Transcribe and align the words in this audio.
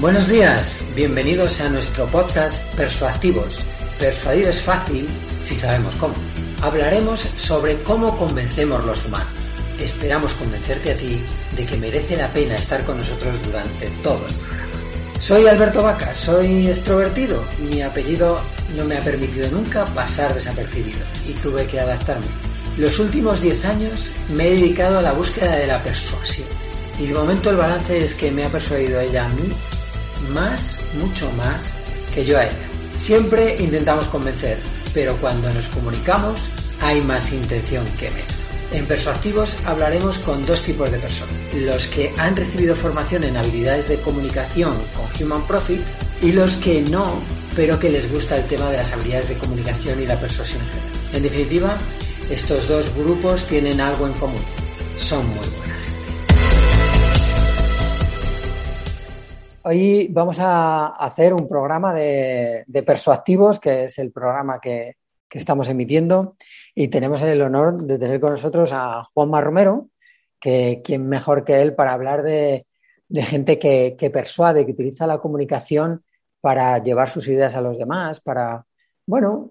Buenos 0.00 0.28
días, 0.28 0.82
bienvenidos 0.94 1.60
a 1.60 1.68
nuestro 1.68 2.06
podcast 2.06 2.64
Persuasivos. 2.74 3.66
Persuadir 3.98 4.46
es 4.48 4.62
fácil 4.62 5.06
si 5.42 5.54
sabemos 5.54 5.94
cómo. 5.96 6.14
Hablaremos 6.62 7.28
sobre 7.36 7.82
cómo 7.82 8.16
convencemos 8.16 8.82
los 8.86 9.04
humanos. 9.04 9.28
Esperamos 9.78 10.32
convencerte 10.32 10.92
a 10.92 10.96
ti 10.96 11.20
de 11.54 11.66
que 11.66 11.76
merece 11.76 12.16
la 12.16 12.32
pena 12.32 12.54
estar 12.54 12.82
con 12.86 12.96
nosotros 12.96 13.42
durante 13.42 13.90
todo 14.02 14.26
el 14.26 14.34
programa. 14.36 14.72
Soy 15.20 15.46
Alberto 15.46 15.82
Vaca, 15.82 16.14
soy 16.14 16.68
extrovertido. 16.68 17.44
Mi 17.58 17.82
apellido 17.82 18.40
no 18.74 18.86
me 18.86 18.96
ha 18.96 19.00
permitido 19.00 19.50
nunca 19.50 19.84
pasar 19.84 20.32
desapercibido 20.32 21.00
y 21.28 21.34
tuve 21.34 21.66
que 21.66 21.78
adaptarme. 21.78 22.24
Los 22.78 22.98
últimos 23.00 23.42
10 23.42 23.64
años 23.66 24.12
me 24.30 24.46
he 24.46 24.54
dedicado 24.54 25.00
a 25.00 25.02
la 25.02 25.12
búsqueda 25.12 25.56
de 25.56 25.66
la 25.66 25.82
persuasión. 25.82 26.48
Y 26.98 27.08
de 27.08 27.14
momento 27.14 27.50
el 27.50 27.56
balance 27.56 27.98
es 27.98 28.14
que 28.14 28.30
me 28.30 28.44
ha 28.44 28.48
persuadido 28.48 28.98
ella 28.98 29.26
a 29.26 29.28
mí 29.30 29.52
más, 30.28 30.80
mucho 30.94 31.30
más 31.32 31.74
que 32.14 32.24
yo 32.24 32.38
a 32.38 32.44
ella. 32.44 32.68
Siempre 32.98 33.56
intentamos 33.58 34.08
convencer, 34.08 34.58
pero 34.92 35.16
cuando 35.16 35.52
nos 35.52 35.68
comunicamos 35.68 36.40
hay 36.80 37.00
más 37.00 37.32
intención 37.32 37.86
que 37.98 38.10
menos. 38.10 38.34
En 38.72 38.86
Persuasivos 38.86 39.56
hablaremos 39.66 40.18
con 40.18 40.46
dos 40.46 40.62
tipos 40.62 40.90
de 40.90 40.98
personas. 40.98 41.34
Los 41.54 41.86
que 41.86 42.12
han 42.18 42.36
recibido 42.36 42.76
formación 42.76 43.24
en 43.24 43.36
habilidades 43.36 43.88
de 43.88 44.00
comunicación 44.00 44.76
con 44.94 45.26
Human 45.26 45.46
Profit 45.46 45.80
y 46.22 46.32
los 46.32 46.54
que 46.56 46.82
no, 46.82 47.20
pero 47.56 47.78
que 47.78 47.90
les 47.90 48.10
gusta 48.12 48.36
el 48.36 48.46
tema 48.46 48.70
de 48.70 48.76
las 48.76 48.92
habilidades 48.92 49.28
de 49.28 49.38
comunicación 49.38 50.00
y 50.00 50.06
la 50.06 50.20
persuasión 50.20 50.60
en 50.62 50.68
general. 50.68 50.90
En 51.12 51.22
definitiva, 51.24 51.78
estos 52.30 52.68
dos 52.68 52.94
grupos 52.94 53.44
tienen 53.46 53.80
algo 53.80 54.06
en 54.06 54.12
común. 54.14 54.42
Son 54.98 55.26
muy 55.26 55.48
buena 55.58 55.69
Hoy 59.72 60.08
vamos 60.10 60.40
a 60.40 60.86
hacer 60.96 61.32
un 61.32 61.46
programa 61.46 61.94
de, 61.94 62.64
de 62.66 62.82
Persuasivos, 62.82 63.60
que 63.60 63.84
es 63.84 64.00
el 64.00 64.10
programa 64.10 64.58
que, 64.60 64.96
estamos 65.30 65.68
emitiendo 65.68 66.34
y 66.74 66.88
tenemos 66.88 67.22
el 67.22 67.40
honor 67.40 67.80
de 67.80 67.96
tener 67.96 68.18
con 68.18 68.32
nosotros 68.32 68.72
a 68.72 69.04
Juanma 69.04 69.40
Romero, 69.40 69.90
que 70.40 70.82
quien 70.82 71.08
mejor 71.08 71.44
que 71.44 71.62
él 71.62 71.76
para 71.76 71.92
hablar 71.92 72.24
de, 72.24 72.66
gente 73.14 73.60
que, 73.60 74.10
persuade, 74.12 74.66
que 74.66 74.72
utiliza 74.72 75.06
la 75.06 75.18
comunicación 75.18 76.02
para 76.40 76.76
llevar 76.82 77.08
sus 77.08 77.28
ideas 77.28 77.54
a 77.54 77.60
los 77.60 77.78
demás, 77.78 78.20
para, 78.20 78.66
bueno, 79.06 79.50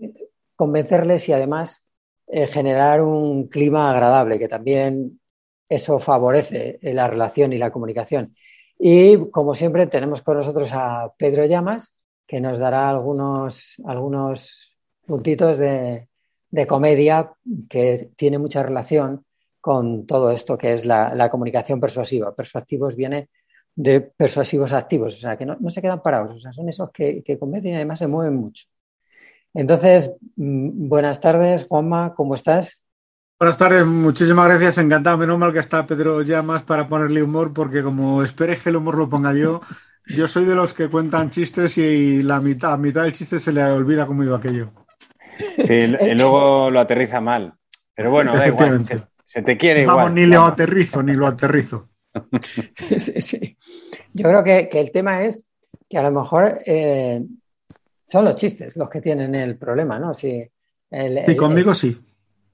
convencerles 0.57 1.29
y 1.29 1.31
además 1.31 1.81
eh, 2.27 2.45
generar 2.47 3.01
un 3.01 3.47
clima 3.47 3.89
agradable, 3.89 4.37
que 4.37 4.49
también 4.49 5.21
eso 5.69 5.97
favorece 5.97 6.77
la 6.81 7.07
relación 7.07 7.53
y 7.53 7.57
la 7.57 7.71
comunicación. 7.71 8.35
Y 8.79 9.29
como 9.29 9.53
siempre 9.53 9.87
tenemos 9.87 10.21
con 10.21 10.37
nosotros 10.37 10.71
a 10.73 11.11
Pedro 11.17 11.45
Llamas, 11.45 11.91
que 12.25 12.39
nos 12.39 12.57
dará 12.57 12.89
algunos, 12.89 13.75
algunos 13.85 14.77
puntitos 15.05 15.57
de, 15.57 16.07
comedia 16.67 17.33
que 17.69 18.09
tiene 18.15 18.37
mucha 18.37 18.63
relación 18.63 19.25
con 19.59 20.05
todo 20.07 20.31
esto 20.31 20.57
que 20.57 20.73
es 20.73 20.85
la, 20.85 21.29
comunicación 21.29 21.81
persuasiva. 21.81 22.33
Persuasivos 22.33 22.95
viene 22.95 23.29
de 23.75 23.99
persuasivos 24.01 24.71
activos, 24.71 25.15
o 25.15 25.19
sea, 25.19 25.37
que 25.37 25.45
no, 25.45 25.57
no 25.59 25.69
se 25.69 25.81
quedan 25.81 26.01
parados, 26.01 26.31
o 26.31 26.37
sea, 26.37 26.51
son 26.53 26.67
esos 26.69 26.89
que, 26.91 27.21
que, 27.23 27.37
convencen 27.37 27.71
y 27.71 27.75
además 27.75 27.99
se 27.99 28.07
mueven 28.07 28.35
mucho. 28.35 28.65
Entonces, 29.53 30.13
mm, 30.37 30.87
buenas 30.87 31.19
tardes, 31.19 31.65
Juanma, 31.65 32.13
¿cómo 32.13 32.35
estás? 32.35 32.78
Buenas 33.39 33.57
tardes, 33.57 33.85
muchísimas 33.85 34.49
gracias, 34.49 34.79
encantado. 34.79 35.17
Menos 35.17 35.39
mal 35.39 35.53
que 35.53 35.59
está 35.59 35.87
Pedro 35.87 36.21
Llamas 36.23 36.63
para 36.63 36.89
ponerle 36.89 37.23
humor, 37.23 37.53
porque 37.53 37.81
como 37.81 38.21
esperes 38.21 38.61
que 38.61 38.67
el 38.67 38.75
humor 38.75 38.97
lo 38.97 39.07
ponga 39.07 39.33
yo, 39.33 39.61
yo 40.07 40.27
soy 40.27 40.43
de 40.43 40.55
los 40.55 40.73
que 40.73 40.89
cuentan 40.89 41.29
chistes 41.29 41.77
y 41.77 42.21
la 42.21 42.41
mitad, 42.41 42.73
a 42.73 42.77
mitad 42.77 43.03
del 43.03 43.13
chiste 43.13 43.39
se 43.39 43.53
le 43.53 43.63
olvida 43.63 44.05
cómo 44.05 44.25
iba 44.25 44.35
aquello. 44.35 44.73
Sí, 45.65 45.73
y 45.73 45.87
luego 46.15 46.69
lo 46.69 46.81
aterriza 46.81 47.21
mal. 47.21 47.53
Pero 47.95 48.11
bueno, 48.11 48.35
da 48.35 48.45
igual, 48.45 48.83
se, 48.83 49.03
se, 49.23 49.41
te 49.41 49.57
quiere 49.57 49.83
igual. 49.83 49.95
Vamos, 49.95 50.11
ni 50.11 50.25
lo 50.25 50.43
aterrizo, 50.43 51.01
ni 51.01 51.13
lo 51.13 51.25
aterrizo. 51.25 51.87
Sí, 52.75 53.21
sí. 53.21 53.57
Yo 54.11 54.27
creo 54.27 54.43
que, 54.43 54.67
que, 54.67 54.81
el 54.81 54.91
tema 54.91 55.23
es 55.23 55.49
que 55.89 55.97
a 55.97 56.03
lo 56.03 56.11
mejor 56.11 56.57
eh, 56.65 57.23
son 58.05 58.25
los 58.25 58.35
chistes 58.35 58.75
los 58.75 58.89
que 58.89 58.99
tienen 58.99 59.33
el 59.33 59.57
problema, 59.57 59.97
¿no? 59.97 60.13
Si 60.13 60.45
el, 60.91 61.17
el, 61.19 61.31
y 61.31 61.37
conmigo 61.37 61.73
sí. 61.73 61.97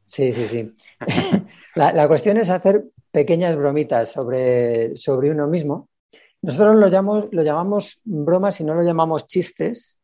Sí, 0.06 0.32
sí, 0.32 0.46
sí. 0.46 0.76
la, 1.76 1.94
la, 1.94 2.08
cuestión 2.08 2.38
es 2.38 2.50
hacer 2.50 2.86
pequeñas 3.12 3.56
bromitas 3.56 4.12
sobre, 4.12 4.96
sobre 4.98 5.32
uno 5.32 5.48
mismo. 5.48 5.90
Nosotros 6.42 6.76
lo 6.76 6.88
llamamos, 6.88 7.26
lo 7.32 7.42
llamamos 7.42 8.02
bromas 8.04 8.60
y 8.60 8.64
no 8.64 8.76
lo 8.76 8.84
llamamos 8.84 9.26
chistes 9.26 10.00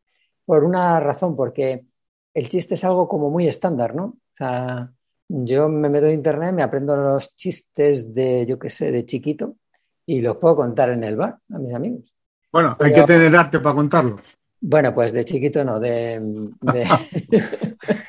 por 0.46 0.64
una 0.64 1.00
razón, 1.00 1.36
porque 1.36 1.86
el 2.34 2.50
chiste 2.50 2.74
es 2.74 2.84
algo 2.84 3.08
como 3.08 3.30
muy 3.30 3.48
estándar, 3.48 3.94
¿no? 3.94 4.04
O 4.06 4.36
sea, 4.36 4.92
yo 5.28 5.70
me 5.70 5.90
meto 5.90 6.08
en 6.08 6.14
internet, 6.14 6.54
me 6.54 6.64
aprendo 6.64 6.96
los 6.96 7.36
chistes 7.36 8.14
de, 8.14 8.46
yo 8.46 8.58
qué 8.58 8.70
sé, 8.70 8.92
de 8.92 9.06
chiquito 9.06 9.56
y 10.06 10.22
los 10.22 10.38
puedo 10.38 10.56
contar 10.56 10.90
en 10.90 11.04
el 11.04 11.16
bar 11.16 11.38
a 11.54 11.60
mis 11.60 11.74
amigos. 11.74 12.14
Bueno, 12.52 12.76
hay 12.80 12.92
Pero, 12.92 13.06
que 13.06 13.14
tener 13.14 13.36
arte 13.36 13.60
para 13.60 13.76
contarlos. 13.76 14.22
Bueno, 14.60 14.94
pues 14.94 15.14
de 15.14 15.24
chiquito 15.24 15.64
no, 15.64 15.80
de... 15.80 16.20
de... 16.62 16.88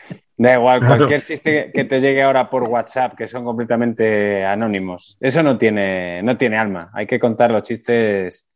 Da 0.43 0.55
igual, 0.55 0.85
cualquier 0.85 1.23
chiste 1.23 1.71
que 1.73 1.85
te 1.85 2.01
llegue 2.01 2.21
ahora 2.21 2.51
por 2.51 2.65
WhatsApp, 2.65 3.15
que 3.15 3.29
son 3.29 3.45
completamente 3.45 4.45
anónimos, 4.45 5.17
eso 5.21 5.41
no 5.41 5.57
tiene, 5.57 6.21
no 6.25 6.37
tiene 6.37 6.59
alma. 6.59 6.91
Hay 6.95 7.07
que 7.07 7.21
contar 7.21 7.53
los 7.53 7.63
chistes. 7.63 8.49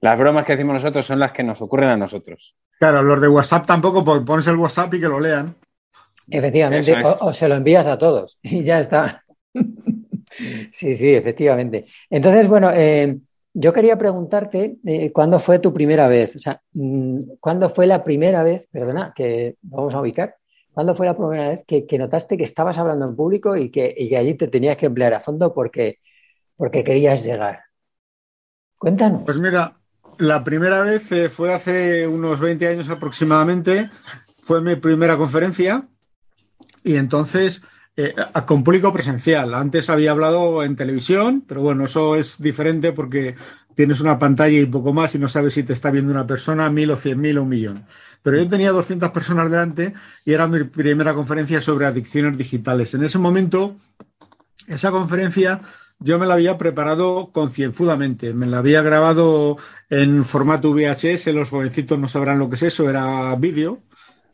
Las 0.00 0.16
bromas 0.16 0.44
que 0.44 0.52
decimos 0.52 0.74
nosotros 0.74 1.04
son 1.04 1.18
las 1.18 1.32
que 1.32 1.42
nos 1.42 1.60
ocurren 1.60 1.88
a 1.88 1.96
nosotros. 1.96 2.54
Claro, 2.78 3.02
los 3.02 3.20
de 3.20 3.26
WhatsApp 3.26 3.66
tampoco, 3.66 4.04
porque 4.04 4.24
pones 4.24 4.46
el 4.46 4.54
WhatsApp 4.54 4.94
y 4.94 5.00
que 5.00 5.08
lo 5.08 5.18
lean. 5.18 5.56
Efectivamente, 6.30 6.92
es. 6.92 7.04
o, 7.04 7.26
o, 7.26 7.32
se 7.32 7.48
lo 7.48 7.56
envías 7.56 7.88
a 7.88 7.98
todos 7.98 8.38
y 8.42 8.62
ya 8.62 8.78
está. 8.78 9.24
sí, 10.70 10.94
sí, 10.94 11.14
efectivamente. 11.14 11.86
Entonces, 12.10 12.46
bueno, 12.46 12.70
eh, 12.72 13.18
yo 13.52 13.72
quería 13.72 13.98
preguntarte 13.98 14.76
eh, 14.86 15.10
cuándo 15.10 15.40
fue 15.40 15.58
tu 15.58 15.74
primera 15.74 16.06
vez, 16.06 16.36
o 16.36 16.38
sea, 16.38 16.62
mm, 16.74 17.18
cuándo 17.40 17.68
fue 17.70 17.88
la 17.88 18.04
primera 18.04 18.44
vez, 18.44 18.68
perdona, 18.70 19.12
que 19.16 19.56
vamos 19.62 19.94
a 19.94 20.00
ubicar, 20.00 20.36
¿Cuándo 20.74 20.94
fue 20.96 21.06
la 21.06 21.16
primera 21.16 21.48
vez 21.50 21.60
que, 21.66 21.98
notaste 21.98 22.36
que 22.36 22.42
estabas 22.42 22.76
hablando 22.78 23.06
en 23.06 23.14
público 23.14 23.56
y 23.56 23.70
que, 23.70 23.94
allí 24.18 24.34
te 24.34 24.48
tenías 24.48 24.76
que 24.76 24.86
emplear 24.86 25.14
a 25.14 25.20
fondo 25.20 25.54
porque, 25.54 26.00
porque 26.56 26.82
querías 26.82 27.24
llegar? 27.24 27.60
Cuéntanos. 28.76 29.22
Pues 29.24 29.38
mira, 29.40 29.76
la 30.18 30.42
primera 30.42 30.80
vez 30.82 31.12
eh, 31.12 31.28
fue 31.28 31.54
hace 31.54 32.08
unos 32.08 32.40
20 32.40 32.66
años 32.66 32.88
aproximadamente, 32.88 33.88
fue 34.42 34.60
mi 34.60 34.74
primera 34.74 35.16
conferencia 35.16 35.86
y 36.82 36.96
entonces 36.96 37.62
eh, 37.96 38.12
con 38.44 38.64
público 38.64 38.92
presencial. 38.92 39.54
Antes 39.54 39.88
había 39.88 40.10
hablado 40.10 40.64
en 40.64 40.74
televisión, 40.74 41.44
pero 41.46 41.62
bueno, 41.62 41.84
eso 41.84 42.16
es 42.16 42.42
diferente 42.42 42.92
porque 42.92 43.36
tienes 43.74 44.00
una 44.00 44.18
pantalla 44.18 44.58
y 44.58 44.66
poco 44.66 44.92
más 44.92 45.14
y 45.14 45.18
no 45.18 45.28
sabes 45.28 45.54
si 45.54 45.62
te 45.62 45.72
está 45.72 45.90
viendo 45.90 46.12
una 46.12 46.26
persona, 46.26 46.70
mil 46.70 46.90
o 46.90 46.96
cien 46.96 47.20
mil 47.20 47.38
o 47.38 47.42
un 47.42 47.48
millón. 47.48 47.84
Pero 48.22 48.38
yo 48.38 48.48
tenía 48.48 48.70
200 48.72 49.10
personas 49.10 49.50
delante 49.50 49.94
y 50.24 50.32
era 50.32 50.46
mi 50.46 50.64
primera 50.64 51.14
conferencia 51.14 51.60
sobre 51.60 51.86
adicciones 51.86 52.38
digitales. 52.38 52.94
En 52.94 53.04
ese 53.04 53.18
momento, 53.18 53.76
esa 54.66 54.90
conferencia 54.90 55.60
yo 55.98 56.18
me 56.18 56.26
la 56.26 56.34
había 56.34 56.58
preparado 56.58 57.30
concienzudamente. 57.32 58.34
Me 58.34 58.46
la 58.46 58.58
había 58.58 58.82
grabado 58.82 59.56
en 59.90 60.24
formato 60.24 60.72
VHS. 60.72 61.28
Los 61.28 61.50
jovencitos 61.50 61.98
no 61.98 62.08
sabrán 62.08 62.38
lo 62.38 62.48
que 62.48 62.56
es 62.56 62.62
eso, 62.64 62.88
era 62.88 63.34
vídeo 63.36 63.82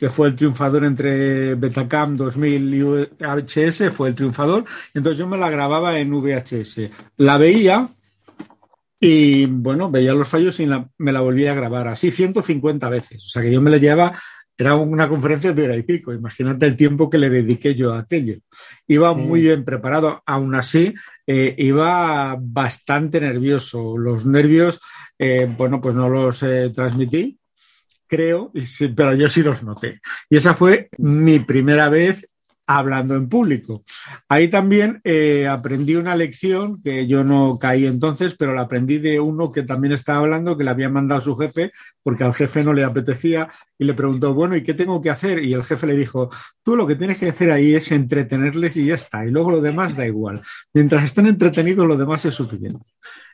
que 0.01 0.09
fue 0.09 0.29
el 0.29 0.35
triunfador 0.35 0.85
entre 0.87 1.57
Betacam 1.57 2.17
2000 2.17 2.75
y 2.75 2.83
VHS, 2.83 3.93
fue 3.93 4.09
el 4.09 4.15
triunfador. 4.15 4.65
Entonces 4.95 5.19
yo 5.19 5.27
me 5.27 5.37
la 5.37 5.51
grababa 5.51 5.99
en 5.99 6.11
VHS. 6.11 6.91
La 7.19 7.37
veía 7.37 7.87
y 9.01 9.47
bueno, 9.47 9.91
veía 9.91 10.13
los 10.13 10.29
fallos 10.29 10.61
y 10.61 10.67
la, 10.67 10.87
me 10.99 11.11
la 11.11 11.21
volvía 11.21 11.53
a 11.53 11.55
grabar 11.55 11.89
así 11.89 12.13
150 12.13 12.89
veces. 12.91 13.25
O 13.25 13.29
sea 13.31 13.41
que 13.41 13.51
yo 13.51 13.63
me 13.63 13.71
la 13.71 13.79
llevaba, 13.79 14.13
era 14.59 14.75
una 14.75 15.09
conferencia 15.09 15.55
de 15.55 15.65
hora 15.65 15.77
y 15.77 15.83
pico. 15.83 16.13
Imagínate 16.13 16.67
el 16.67 16.77
tiempo 16.77 17.09
que 17.09 17.17
le 17.17 17.31
dediqué 17.31 17.75
yo 17.75 17.95
a 17.95 18.01
aquello. 18.01 18.37
Iba 18.87 19.15
sí. 19.15 19.21
muy 19.21 19.41
bien 19.41 19.65
preparado, 19.65 20.23
aún 20.27 20.55
así 20.55 20.93
eh, 21.27 21.55
iba 21.57 22.37
bastante 22.39 23.23
nervioso. 23.23 23.97
Los 23.97 24.27
nervios, 24.27 24.83
eh, 25.19 25.51
bueno, 25.57 25.81
pues 25.81 25.95
no 25.95 26.11
los 26.11 26.43
eh, 26.43 26.71
transmití, 26.75 27.39
creo, 28.07 28.53
pero 28.95 29.15
yo 29.15 29.31
sí 29.31 29.43
los 29.43 29.63
noté. 29.63 30.03
Y 30.29 30.37
esa 30.37 30.53
fue 30.53 30.91
mi 30.99 31.39
primera 31.39 31.89
vez 31.89 32.30
hablando 32.79 33.17
en 33.17 33.29
público. 33.29 33.83
Ahí 34.29 34.49
también 34.49 35.01
eh, 35.03 35.49
aprendí 35.49 35.97
una 35.97 36.15
lección 36.15 36.81
que 36.81 37.07
yo 37.09 37.25
no 37.25 37.59
caí 37.59 37.85
entonces, 37.85 38.37
pero 38.39 38.55
la 38.55 38.63
aprendí 38.63 38.99
de 38.99 39.19
uno 39.19 39.51
que 39.51 39.65
también 39.65 39.93
estaba 39.93 40.21
hablando, 40.21 40.57
que 40.57 40.63
le 40.63 40.71
había 40.71 40.89
mandado 40.89 41.21
su 41.21 41.37
jefe, 41.37 41.73
porque 42.03 42.23
al 42.23 42.33
jefe 42.33 42.63
no 42.63 42.73
le 42.73 42.85
apetecía, 42.85 43.51
y 43.77 43.85
le 43.85 43.95
preguntó, 43.95 44.35
bueno, 44.35 44.57
¿y 44.57 44.63
qué 44.63 44.75
tengo 44.75 45.01
que 45.01 45.11
hacer? 45.11 45.43
Y 45.43 45.53
el 45.53 45.65
jefe 45.65 45.87
le 45.87 45.97
dijo, 45.97 46.31
tú 46.63 46.77
lo 46.77 46.87
que 46.87 46.95
tienes 46.95 47.19
que 47.19 47.31
hacer 47.31 47.51
ahí 47.51 47.75
es 47.75 47.91
entretenerles 47.91 48.77
y 48.77 48.87
ya 48.87 48.95
está, 48.95 49.27
y 49.27 49.31
luego 49.31 49.51
lo 49.51 49.61
demás 49.61 49.97
da 49.97 50.07
igual. 50.07 50.41
Mientras 50.73 51.05
estén 51.05 51.27
entretenidos, 51.27 51.89
lo 51.89 51.97
demás 51.97 52.25
es 52.25 52.35
suficiente. 52.35 52.85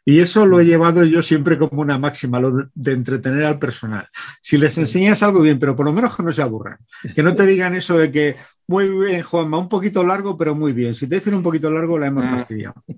Y 0.09 0.21
eso 0.21 0.47
lo 0.47 0.61
he 0.61 0.65
llevado 0.65 1.03
yo 1.03 1.21
siempre 1.21 1.59
como 1.59 1.83
una 1.83 1.99
máxima, 1.99 2.39
lo 2.39 2.71
de, 2.73 2.93
entretener 2.93 3.43
al 3.43 3.59
personal. 3.59 4.09
Si 4.41 4.57
les 4.57 4.79
enseñas 4.79 5.21
algo 5.25 5.41
bien, 5.41 5.59
pero 5.59 5.75
por 5.75 5.85
lo 5.85 5.93
menos 5.93 6.17
que 6.17 6.23
no 6.23 6.31
se 6.31 6.43
aburran. 6.43 6.79
Que 7.13 7.25
no 7.25 7.35
te 7.35 7.45
digan 7.45 7.75
eso 7.75 7.99
de 7.99 8.13
que, 8.13 8.37
muy 8.69 8.89
bien, 8.89 9.23
Juanma, 9.23 9.59
un 9.59 9.69
poquito 9.69 10.03
largo, 10.03 10.37
pero 10.37 10.55
muy 10.55 10.73
bien. 10.73 10.95
Si 10.95 11.07
te 11.07 11.17
dicen 11.17 11.35
un 11.35 11.43
poquito 11.43 11.71
largo, 11.71 11.99
la 11.99 12.09
hemos 12.09 12.25
ah. 12.27 12.39
fastidiado. 12.39 12.75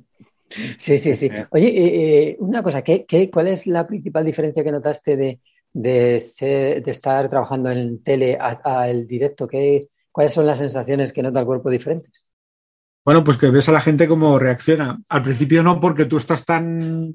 Sí, 0.78 0.96
sí, 0.96 1.12
sí. 1.12 1.30
Oye, 1.50 1.68
eh, 1.68 2.28
eh, 2.30 2.36
una 2.40 2.62
cosa, 2.62 2.80
¿qué, 2.80 3.30
cuál 3.30 3.48
es 3.48 3.66
la 3.66 3.86
principal 3.86 4.24
diferencia 4.24 4.64
que 4.64 4.72
notaste 4.72 5.14
de, 5.14 5.40
de, 5.74 6.16
estar 6.86 7.28
trabajando 7.28 7.70
en 7.70 8.02
tele 8.02 8.38
al 8.40 9.06
directo? 9.06 9.46
¿Qué, 9.46 9.88
¿Cuáles 10.10 10.32
son 10.32 10.46
las 10.46 10.56
sensaciones 10.56 11.12
que 11.12 11.22
nota 11.22 11.40
el 11.40 11.44
cuerpo 11.44 11.68
diferentes? 11.68 12.24
Bueno, 13.04 13.22
pues 13.24 13.36
que 13.36 13.50
ves 13.50 13.68
a 13.68 13.72
la 13.72 13.80
gente 13.80 14.08
cómo 14.08 14.38
reacciona. 14.38 15.00
Al 15.08 15.22
principio 15.22 15.62
no, 15.62 15.80
porque 15.80 16.06
tú 16.06 16.16
estás 16.16 16.44
tan 16.44 17.14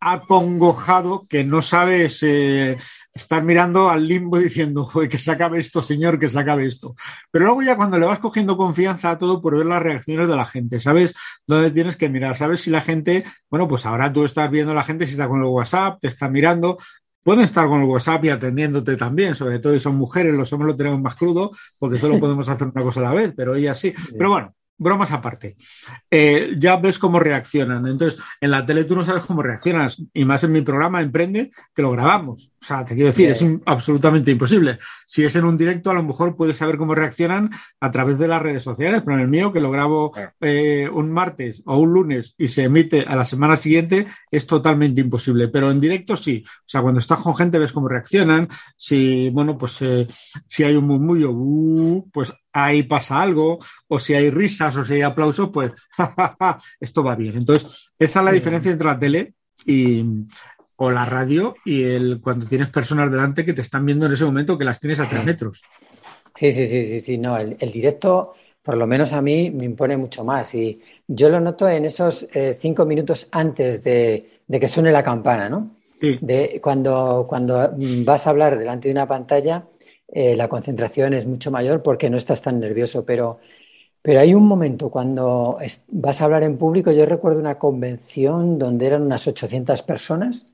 acongojado 0.00 1.26
que 1.28 1.44
no 1.44 1.60
sabes 1.62 2.22
eh, 2.22 2.76
estar 3.12 3.42
mirando 3.42 3.88
al 3.90 4.06
limbo 4.06 4.38
diciendo 4.38 4.88
que 5.10 5.18
se 5.18 5.30
acabe 5.30 5.58
esto, 5.60 5.82
señor, 5.82 6.18
que 6.18 6.28
se 6.28 6.38
acabe 6.38 6.66
esto. 6.66 6.94
Pero 7.30 7.46
luego 7.46 7.62
ya 7.62 7.76
cuando 7.76 7.98
le 7.98 8.06
vas 8.06 8.18
cogiendo 8.18 8.56
confianza 8.56 9.10
a 9.10 9.18
todo 9.18 9.40
por 9.42 9.56
ver 9.56 9.66
las 9.66 9.82
reacciones 9.82 10.28
de 10.28 10.36
la 10.36 10.44
gente, 10.44 10.80
sabes 10.80 11.14
dónde 11.46 11.70
tienes 11.70 11.96
que 11.96 12.08
mirar, 12.08 12.36
sabes 12.36 12.60
si 12.60 12.70
la 12.70 12.80
gente, 12.80 13.24
bueno, 13.50 13.66
pues 13.68 13.86
ahora 13.86 14.12
tú 14.12 14.24
estás 14.24 14.50
viendo 14.50 14.72
a 14.72 14.74
la 14.74 14.84
gente 14.84 15.06
si 15.06 15.12
está 15.12 15.28
con 15.28 15.40
el 15.40 15.46
WhatsApp, 15.46 15.98
te 16.00 16.08
está 16.08 16.28
mirando, 16.28 16.78
pueden 17.22 17.42
estar 17.42 17.66
con 17.68 17.82
el 17.82 17.88
WhatsApp 17.88 18.24
y 18.24 18.30
atendiéndote 18.30 18.96
también, 18.96 19.34
sobre 19.34 19.58
todo 19.58 19.74
si 19.74 19.80
son 19.80 19.96
mujeres, 19.96 20.34
los 20.34 20.52
hombres 20.52 20.72
lo 20.72 20.76
tenemos 20.76 21.00
más 21.00 21.16
crudo 21.16 21.50
porque 21.78 21.98
solo 21.98 22.18
podemos 22.20 22.48
hacer 22.48 22.68
una 22.68 22.82
cosa 22.82 23.00
a 23.00 23.04
la 23.04 23.14
vez, 23.14 23.34
pero 23.36 23.54
ellas 23.54 23.78
sí. 23.78 23.92
Pero 24.16 24.30
bueno, 24.30 24.54
bromas 24.78 25.10
aparte, 25.12 25.56
eh, 26.10 26.54
ya 26.56 26.76
ves 26.76 26.98
cómo 26.98 27.18
reaccionan. 27.20 27.86
Entonces, 27.86 28.20
en 28.40 28.50
la 28.52 28.64
tele 28.64 28.84
tú 28.84 28.94
no 28.94 29.04
sabes 29.04 29.24
cómo 29.24 29.42
reaccionas, 29.42 30.02
y 30.14 30.24
más 30.24 30.44
en 30.44 30.52
mi 30.52 30.62
programa 30.62 31.02
Emprende, 31.02 31.50
que 31.74 31.82
lo 31.82 31.90
grabamos. 31.90 32.50
O 32.60 32.64
sea, 32.64 32.84
te 32.84 32.94
quiero 32.94 33.08
decir, 33.08 33.30
es 33.30 33.44
absolutamente 33.66 34.30
imposible. 34.30 34.78
Si 35.06 35.24
es 35.24 35.36
en 35.36 35.44
un 35.44 35.56
directo, 35.56 35.90
a 35.90 35.94
lo 35.94 36.02
mejor 36.02 36.36
puedes 36.36 36.56
saber 36.56 36.76
cómo 36.76 36.94
reaccionan 36.94 37.50
a 37.80 37.90
través 37.90 38.18
de 38.18 38.28
las 38.28 38.42
redes 38.42 38.62
sociales, 38.62 39.02
pero 39.04 39.16
en 39.16 39.22
el 39.22 39.28
mío, 39.28 39.52
que 39.52 39.60
lo 39.60 39.70
grabo 39.70 40.12
eh, 40.40 40.88
un 40.92 41.12
martes 41.12 41.62
o 41.66 41.78
un 41.78 41.92
lunes 41.92 42.34
y 42.36 42.48
se 42.48 42.64
emite 42.64 43.02
a 43.02 43.14
la 43.14 43.24
semana 43.24 43.56
siguiente, 43.56 44.06
es 44.30 44.46
totalmente 44.46 45.00
imposible. 45.00 45.48
Pero 45.48 45.70
en 45.70 45.80
directo 45.80 46.16
sí. 46.16 46.44
O 46.46 46.68
sea, 46.68 46.82
cuando 46.82 47.00
estás 47.00 47.20
con 47.20 47.34
gente 47.34 47.58
ves 47.58 47.72
cómo 47.72 47.88
reaccionan. 47.88 48.48
Si, 48.76 49.30
bueno, 49.30 49.56
pues 49.56 49.80
eh, 49.82 50.06
si 50.46 50.64
hay 50.64 50.74
un 50.74 50.86
murmullo, 50.86 51.30
uh, 51.30 52.10
pues 52.12 52.32
ahí 52.64 52.82
pasa 52.82 53.20
algo, 53.20 53.58
o 53.88 53.98
si 53.98 54.14
hay 54.14 54.30
risas 54.30 54.76
o 54.76 54.84
si 54.84 54.94
hay 54.94 55.02
aplausos, 55.02 55.50
pues 55.52 55.72
esto 56.80 57.02
va 57.02 57.16
bien. 57.16 57.36
Entonces, 57.36 57.92
esa 57.98 58.20
es 58.20 58.24
la 58.24 58.32
diferencia 58.32 58.70
entre 58.70 58.86
la 58.86 58.98
tele 58.98 59.34
y, 59.66 60.04
o 60.76 60.90
la 60.90 61.04
radio 61.04 61.54
y 61.64 61.82
el 61.82 62.20
cuando 62.20 62.46
tienes 62.46 62.68
personas 62.68 63.10
delante 63.10 63.44
que 63.44 63.52
te 63.52 63.62
están 63.62 63.84
viendo 63.84 64.06
en 64.06 64.12
ese 64.12 64.24
momento 64.24 64.56
que 64.56 64.64
las 64.64 64.78
tienes 64.78 65.00
a 65.00 65.08
tres 65.08 65.24
metros. 65.24 65.62
Sí, 66.34 66.52
sí, 66.52 66.66
sí, 66.66 66.84
sí, 66.84 67.00
sí. 67.00 67.18
No, 67.18 67.36
el, 67.36 67.56
directo, 67.72 68.34
por 68.62 68.76
lo 68.76 68.86
menos 68.86 69.12
a 69.12 69.20
mí, 69.20 69.50
me 69.50 69.64
impone 69.64 69.96
mucho 69.96 70.24
más. 70.24 70.54
Y 70.54 70.80
yo 71.06 71.30
lo 71.30 71.40
noto 71.40 71.68
en 71.68 71.84
esos 71.84 72.28
eh, 72.32 72.56
cinco 72.56 72.86
minutos 72.86 73.28
antes 73.32 73.82
de, 73.82 74.40
que 74.48 74.68
suene 74.68 74.92
la 74.92 75.02
campana, 75.02 75.48
¿no? 75.48 75.76
Sí. 76.00 76.16
De 76.20 76.60
cuando, 76.62 77.26
cuando 77.28 77.74
vas 78.04 78.26
a 78.26 78.30
hablar 78.30 78.56
delante 78.56 78.86
de 78.86 78.92
una 78.92 79.08
pantalla, 79.08 79.64
eh, 80.08 80.36
la 80.36 80.48
concentración 80.48 81.14
es 81.14 81.26
mucho 81.26 81.50
mayor 81.50 81.82
porque 81.82 82.10
no 82.10 82.16
estás 82.16 82.42
tan 82.42 82.60
nervioso, 82.60 83.04
pero, 83.04 83.40
pero 84.02 84.20
hay 84.20 84.34
un 84.34 84.46
momento 84.46 84.90
cuando 84.90 85.58
vas 85.88 86.20
a 86.20 86.24
hablar 86.24 86.44
en 86.44 86.58
público, 86.58 86.92
yo 86.92 87.06
recuerdo 87.06 87.40
una 87.40 87.58
convención 87.58 88.58
donde 88.58 88.86
eran 88.86 89.02
unas 89.02 89.26
800 89.26 89.82
personas 89.82 90.46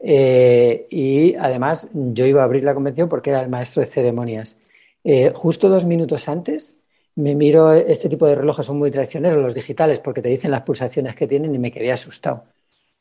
eh, 0.00 0.86
y 0.90 1.34
además 1.36 1.88
yo 1.92 2.26
iba 2.26 2.42
a 2.42 2.44
abrir 2.44 2.64
la 2.64 2.74
convención 2.74 3.08
porque 3.08 3.30
era 3.30 3.40
el 3.42 3.48
maestro 3.48 3.82
de 3.82 3.88
ceremonias. 3.88 4.58
Eh, 5.04 5.32
justo 5.34 5.68
dos 5.68 5.86
minutos 5.86 6.28
antes 6.28 6.80
me 7.14 7.34
miro, 7.34 7.72
este 7.72 8.08
tipo 8.08 8.26
de 8.26 8.34
relojes 8.34 8.66
son 8.66 8.78
muy 8.78 8.90
traicioneros, 8.90 9.42
los 9.42 9.54
digitales, 9.54 10.00
porque 10.00 10.22
te 10.22 10.28
dicen 10.28 10.50
las 10.50 10.62
pulsaciones 10.62 11.14
que 11.14 11.26
tienen 11.28 11.54
y 11.54 11.58
me 11.58 11.70
quedé 11.72 11.92
asustado. 11.92 12.44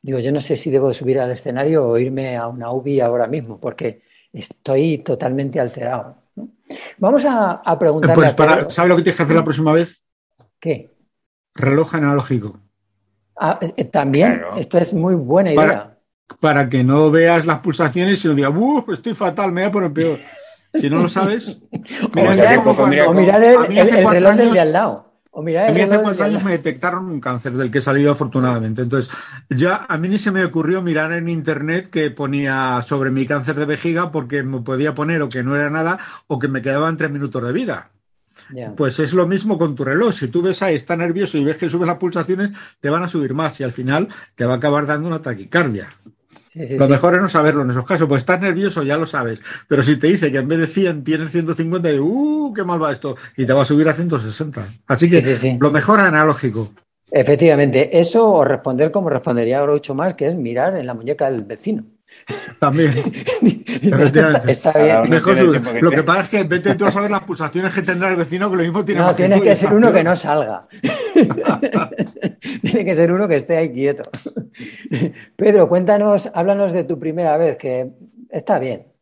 Digo, 0.02 0.20
yo 0.20 0.32
no 0.32 0.42
sé 0.42 0.56
si 0.58 0.70
debo 0.72 0.94
subir 0.94 1.20
al 1.20 1.32
escenario 1.32 1.88
o 1.88 1.98
irme 1.98 2.36
a 2.38 2.48
una 2.48 2.72
UBI 2.72 3.00
ahora 3.02 3.28
mismo, 3.28 3.60
porque 3.60 4.02
estoy 4.34 4.98
totalmente 4.98 5.60
alterado. 5.60 6.18
Vamos 6.98 7.24
a, 7.26 7.52
a 7.52 7.78
preguntarle 7.78 8.34
pues 8.34 8.74
¿Sabes 8.74 8.90
lo 8.90 8.96
que 8.98 9.04
tienes 9.04 9.18
que 9.18 9.24
hacer 9.24 9.36
la 9.36 9.44
próxima 9.44 9.72
vez? 9.72 10.02
¿Qué? 10.60 10.92
Reloj 11.54 11.96
analógico. 11.96 12.60
Ah, 13.36 13.60
eh, 13.62 13.86
también, 13.86 14.42
esto 14.58 14.78
es 14.78 14.94
muy 14.94 15.16
buena 15.16 15.54
idea. 15.54 15.98
Para, 16.40 16.70
que 16.70 16.84
no 16.84 17.12
veas 17.12 17.46
las 17.46 17.60
pulsaciones 17.60 18.24
y 18.24 18.28
no 18.28 18.34
digas, 18.34 18.54
¡uh! 18.56 18.86
Estoy 18.92 19.14
fatal, 19.14 19.52
me 19.52 19.62
voy 19.62 19.70
a 19.70 19.72
poner 19.72 19.94
peor. 19.94 20.18
Si 20.74 20.90
no 20.90 20.98
lo 20.98 21.10
sabes, 21.10 21.58
o, 22.04 23.14
mirar, 23.14 23.44
el, 23.44 24.08
reloj 24.08 24.36
del 24.36 24.54
de 24.54 24.60
al 24.60 24.74
lado. 24.74 25.13
A 25.68 25.72
mí 25.72 25.82
hace 25.82 26.02
cuatro 26.02 26.26
años 26.26 26.44
me 26.44 26.52
detectaron 26.52 27.06
un 27.06 27.20
cáncer 27.20 27.54
del 27.54 27.72
que 27.72 27.80
he 27.80 27.82
salido 27.82 28.12
afortunadamente. 28.12 28.84
Entonces, 28.84 29.12
ya 29.50 29.86
a 29.90 29.98
mí 29.98 30.08
ni 30.08 30.20
se 30.20 30.32
me 30.32 30.46
ocurrió 30.46 30.82
mirar 30.84 31.12
en 31.12 31.28
internet 31.28 31.90
que 31.90 32.12
ponía 32.12 32.80
sobre 32.84 33.10
mi 33.10 33.26
cáncer 33.26 33.56
de 33.56 33.66
vejiga 33.66 34.12
porque 34.12 34.44
me 34.44 34.62
podía 34.62 34.94
poner 34.94 35.24
o 35.24 35.30
que 35.30 35.42
no 35.42 35.56
era 35.56 35.72
nada 35.72 35.98
o 36.28 36.38
que 36.38 36.48
me 36.48 36.62
quedaban 36.62 36.98
tres 36.98 37.10
minutos 37.10 37.44
de 37.44 37.52
vida. 37.52 37.90
Pues 38.78 39.00
es 39.00 39.14
lo 39.14 39.28
mismo 39.28 39.58
con 39.58 39.76
tu 39.76 39.84
reloj. 39.84 40.14
Si 40.14 40.28
tú 40.28 40.44
ves 40.44 40.62
ahí, 40.62 40.76
está 40.76 40.96
nervioso 40.96 41.38
y 41.38 41.44
ves 41.44 41.58
que 41.58 41.70
suben 41.70 41.88
las 41.88 41.98
pulsaciones, 41.98 42.52
te 42.80 42.90
van 42.90 43.02
a 43.02 43.08
subir 43.08 43.34
más 43.34 43.60
y 43.60 43.64
al 43.64 43.72
final 43.72 44.10
te 44.36 44.46
va 44.46 44.54
a 44.54 44.58
acabar 44.58 44.86
dando 44.86 45.08
una 45.08 45.22
taquicardia. 45.22 45.90
Lo 46.56 46.88
mejor 46.88 47.16
es 47.16 47.22
no 47.22 47.30
saberlo 47.30 47.64
en 47.64 47.72
esos 47.72 47.86
casos, 47.86 48.08
pues 48.08 48.22
estás 48.22 48.40
nervioso, 48.42 48.84
ya 48.84 48.98
lo 48.98 49.06
sabes. 49.06 49.42
Pero 49.68 49.84
si 49.84 49.98
te 49.98 50.08
dice 50.08 50.32
que 50.32 50.38
en 50.38 50.48
vez 50.48 50.60
de 50.60 50.68
100 50.68 51.04
tienes 51.04 51.32
150, 51.32 51.92
y, 51.92 52.00
¡uh, 52.00 52.54
qué 52.54 52.64
mal 52.64 52.82
va 52.82 52.92
esto! 52.92 53.16
Y 53.38 53.46
te 53.46 53.54
va 53.54 53.64
a 53.64 53.66
subir 53.66 53.88
a 53.90 53.94
160. 53.94 54.68
Así 54.88 55.10
que 55.10 55.58
lo 55.60 55.72
mejor 55.72 56.00
analógico. 56.00 56.72
Efectivamente, 57.12 58.00
eso 58.00 58.28
o 58.28 58.44
responder 58.44 58.92
como 58.92 59.10
respondería 59.10 59.62
Groucho 59.62 59.94
Marx, 59.94 60.18
que 60.18 60.28
es 60.28 60.36
mirar 60.36 60.76
en 60.76 60.88
la 60.88 60.94
muñeca 60.94 61.30
del 61.30 61.44
vecino. 61.44 61.84
También. 62.60 62.94
está, 64.48 64.72
bien. 64.74 65.82
lo 65.82 65.92
que 65.92 66.04
pasa 66.04 66.22
es 66.22 66.30
que 66.30 66.44
vete 66.44 66.76
tú 66.76 66.86
a 66.86 66.92
saber 66.92 67.12
las 67.12 67.24
pulsaciones 67.24 67.74
que 67.74 67.82
tendrá 67.82 68.10
el 68.10 68.16
vecino, 68.16 68.50
que 68.50 68.58
lo 68.58 68.64
mismo 68.64 68.86
tiene. 68.86 69.02
No, 69.02 69.16
tiene 69.16 69.42
que 69.42 69.56
ser 69.56 69.74
uno 69.74 69.92
que 69.92 70.04
no 70.04 70.16
salga. 70.16 70.64
tiene 72.62 72.86
que 72.86 72.96
ser 72.96 73.12
uno 73.12 73.28
que 73.28 73.38
esté 73.38 73.58
ahí 73.58 73.72
quieto. 73.72 74.04
Pedro, 75.36 75.68
cuéntanos, 75.70 76.30
háblanos 76.34 76.74
de 76.74 76.84
tu 76.84 77.00
primera 77.00 77.38
vez, 77.38 77.58
que 77.58 77.92
está 78.30 78.60
bien. 78.60 78.94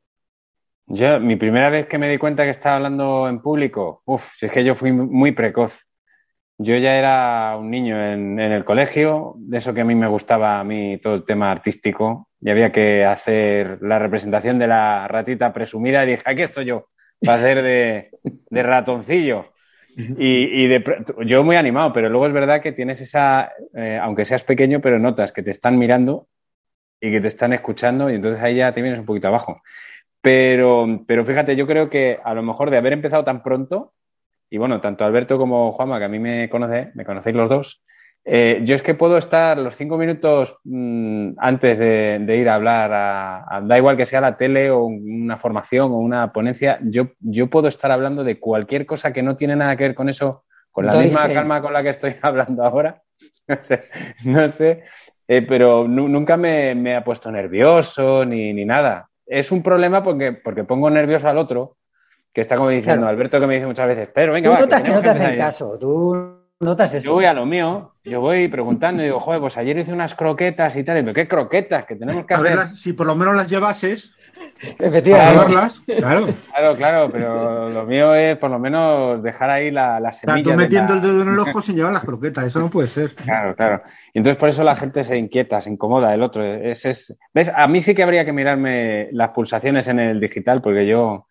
Yo, 0.88 1.20
mi 1.20 1.38
primera 1.38 1.70
vez 1.70 1.88
que 1.88 1.98
me 1.98 2.10
di 2.10 2.18
cuenta 2.18 2.44
que 2.44 2.50
estaba 2.50 2.76
hablando 2.76 3.30
en 3.30 3.42
público, 3.42 4.02
uff, 4.06 4.34
si 4.36 4.46
es 4.46 4.52
que 4.52 4.64
yo 4.64 4.76
fui 4.76 4.92
muy 4.92 5.32
precoz. 5.32 5.86
Yo 6.58 6.76
ya 6.78 6.96
era 6.96 7.58
un 7.58 7.72
niño 7.72 8.00
en, 8.00 8.40
el 8.40 8.64
colegio, 8.64 9.34
de 9.38 9.58
eso 9.58 9.74
que 9.74 9.82
a 9.82 9.86
mí 9.86 9.96
me 9.96 10.08
gustaba, 10.08 10.60
a 10.60 10.64
mí 10.64 11.00
todo 11.00 11.16
el 11.16 11.26
tema 11.26 11.50
artístico, 11.50 12.30
y 12.40 12.50
había 12.50 12.72
que 12.72 13.04
hacer 13.04 13.80
la 13.82 13.98
representación 13.98 14.60
de 14.60 14.68
la 14.68 15.08
ratita 15.08 15.54
presumida, 15.54 16.04
y 16.04 16.12
dije, 16.12 16.24
aquí 16.26 16.42
estoy 16.42 16.66
yo, 16.66 16.90
para 17.20 17.40
hacer 17.40 17.64
de, 17.64 18.64
ratoncillo. 18.64 19.54
Y, 19.98 20.70
yo 21.26 21.44
muy 21.44 21.56
animado, 21.56 21.92
pero 21.94 22.10
luego 22.10 22.28
es 22.28 22.34
verdad 22.34 22.62
que 22.62 22.72
tienes 22.72 23.02
esa, 23.02 23.52
eh, 23.76 24.00
aunque 24.02 24.26
seas 24.26 24.44
pequeño, 24.44 24.82
pero 24.82 25.00
notas 25.00 25.32
que 25.32 25.44
te 25.44 25.52
están 25.52 25.78
mirando 25.78 26.28
y 27.00 27.12
que 27.12 27.22
te 27.22 27.28
están 27.28 27.54
escuchando, 27.54 28.10
y 28.10 28.16
entonces 28.16 28.42
ahí 28.42 28.58
ya 28.58 28.74
te 28.74 28.82
vienes 28.82 29.00
un 29.00 29.06
poquito 29.06 29.28
abajo. 29.28 29.62
Pero, 30.22 31.04
pero 31.08 31.26
fíjate, 31.26 31.56
yo 31.56 31.66
creo 31.66 31.90
que 31.90 32.20
a 32.24 32.34
lo 32.34 32.44
mejor 32.44 32.70
de 32.70 32.78
haber 32.78 32.94
empezado 32.94 33.24
tan 33.24 33.42
pronto, 33.42 33.94
y 34.50 34.58
bueno, 34.58 34.80
tanto 34.82 35.04
Alberto 35.04 35.38
como 35.38 35.72
Juanma, 35.72 35.98
que 35.98 36.06
a 36.06 36.10
mí 36.10 36.20
me 36.20 36.50
conoce, 36.50 36.92
me 36.94 37.06
conocéis 37.06 37.36
los 37.36 37.50
dos, 37.50 37.84
eh, 38.24 38.62
yo 38.64 38.76
es 38.76 38.84
que 38.84 38.94
puedo 38.94 39.18
estar 39.18 39.58
los 39.58 39.76
cinco 39.76 39.98
minutos 39.98 40.58
mm, 40.64 41.32
antes 41.38 41.80
de, 41.80 42.38
ir 42.38 42.50
a 42.50 42.56
hablar, 42.56 42.92
a, 42.94 43.62
da 43.64 43.78
igual 43.78 43.98
que 43.98 44.06
sea 44.06 44.22
la 44.22 44.38
tele 44.38 44.70
o 44.70 44.84
una 44.84 45.38
formación 45.38 45.92
o 45.92 45.98
una 45.98 46.32
ponencia, 46.32 46.80
yo, 46.84 47.10
yo 47.20 47.48
puedo 47.48 47.68
estar 47.68 47.92
hablando 47.92 48.24
de 48.24 48.40
cualquier 48.40 48.86
cosa 48.86 49.12
que 49.12 49.24
no 49.24 49.36
tiene 49.36 49.56
nada 49.56 49.76
que 49.76 49.86
ver 49.86 49.96
con 49.96 50.08
eso, 50.08 50.44
con 50.70 50.86
la 50.86 50.94
misma 50.94 51.28
calma 51.30 51.62
con 51.62 51.74
la 51.74 51.82
que 51.82 51.90
estoy 51.90 52.16
hablando 52.22 52.64
ahora. 52.64 53.02
no 54.26 54.50
sé, 54.50 54.84
eh, 55.28 55.42
pero 55.42 55.88
nunca 55.88 56.38
me, 56.38 56.96
ha 56.96 57.04
puesto 57.04 57.32
nervioso 57.32 58.24
ni, 58.24 58.54
ni, 58.54 58.66
nada. 58.66 59.10
Es 59.26 59.52
un 59.52 59.64
problema 59.64 60.04
porque, 60.04 60.32
porque 60.34 60.64
pongo 60.64 60.90
nervioso 60.90 61.28
al 61.28 61.38
otro 61.38 61.78
que 62.34 62.42
está 62.42 62.56
como 62.56 62.70
diciendo 62.70 63.08
Alberto 63.08 63.40
que 63.40 63.48
me 63.48 63.56
dice 63.56 63.66
muchas 63.66 63.88
veces, 63.88 64.10
pero 64.14 64.34
venga, 64.34 64.56
tú 64.56 64.62
notas 64.62 64.84
que, 64.84 64.92
no 64.92 65.02
te 65.02 65.10
hacen 65.10 65.38
caso, 65.38 65.78
tú 65.80 66.41
notas 66.62 66.94
eso. 66.94 67.08
Yo 67.08 67.14
voy 67.14 67.26
a 67.26 67.34
lo 67.34 67.46
mío, 67.46 67.94
yo 68.04 68.22
voy 68.22 68.48
preguntando 68.48 69.02
y 69.02 69.06
digo, 69.06 69.20
joder, 69.20 69.40
pues 69.42 69.58
ayer 69.58 69.78
hice 69.78 69.92
unas 69.94 70.16
croquetas 70.16 70.76
y 70.76 70.84
tal. 70.84 70.98
Y, 71.00 71.02
¿Pero 71.04 71.14
qué 71.14 71.28
croquetas? 71.28 71.86
Que 71.86 71.96
tenemos 71.96 72.26
que 72.26 72.34
A 72.34 72.38
hacer. 72.38 72.58
ver, 72.58 72.68
si 72.70 72.94
por 72.94 73.08
lo 73.08 73.16
menos 73.16 73.36
las 73.36 73.50
llevases, 73.50 74.14
Efectivamente. 74.80 75.32
llevarlas, 75.34 75.82
claro. 75.86 76.28
Claro, 76.52 76.76
claro, 76.76 77.10
pero 77.12 77.70
lo 77.70 77.86
mío 77.86 78.14
es 78.16 78.38
por 78.38 78.50
lo 78.52 78.60
menos 78.60 79.22
dejar 79.24 79.50
ahí 79.50 79.72
la, 79.72 80.00
la 80.00 80.10
O 80.10 80.14
sea, 80.14 80.20
semilla. 80.34 80.44
tú 80.44 80.50
de 80.52 80.56
metiendo 80.58 80.96
la- 80.96 81.02
el 81.02 81.08
dedo 81.08 81.22
en 81.24 81.30
el 81.30 81.40
ojo 81.40 81.62
sin 81.62 81.76
llevar 81.76 81.94
las 81.94 82.04
croquetas, 82.04 82.46
eso 82.46 82.60
no 82.60 82.70
puede 82.70 82.88
ser. 82.88 83.14
Claro, 83.16 83.56
claro. 83.56 83.82
Y 84.14 84.20
entonces 84.20 84.38
por 84.40 84.50
eso 84.50 84.64
la 84.64 84.76
gente 84.76 85.04
se 85.04 85.18
inquieta, 85.18 85.62
se 85.62 85.70
incomoda 85.70 86.14
el 86.14 86.22
otro. 86.24 86.44
Es, 86.44 86.86
es- 86.86 87.18
¿Ves? 87.34 87.52
A 87.56 87.68
mí 87.68 87.82
sí 87.82 87.94
que 87.96 88.04
habría 88.04 88.26
que 88.26 88.34
mirarme 88.34 89.10
las 89.12 89.30
pulsaciones 89.30 89.88
en 89.88 90.00
el 90.00 90.20
digital 90.20 90.62
porque 90.62 90.86
yo, 90.88 91.28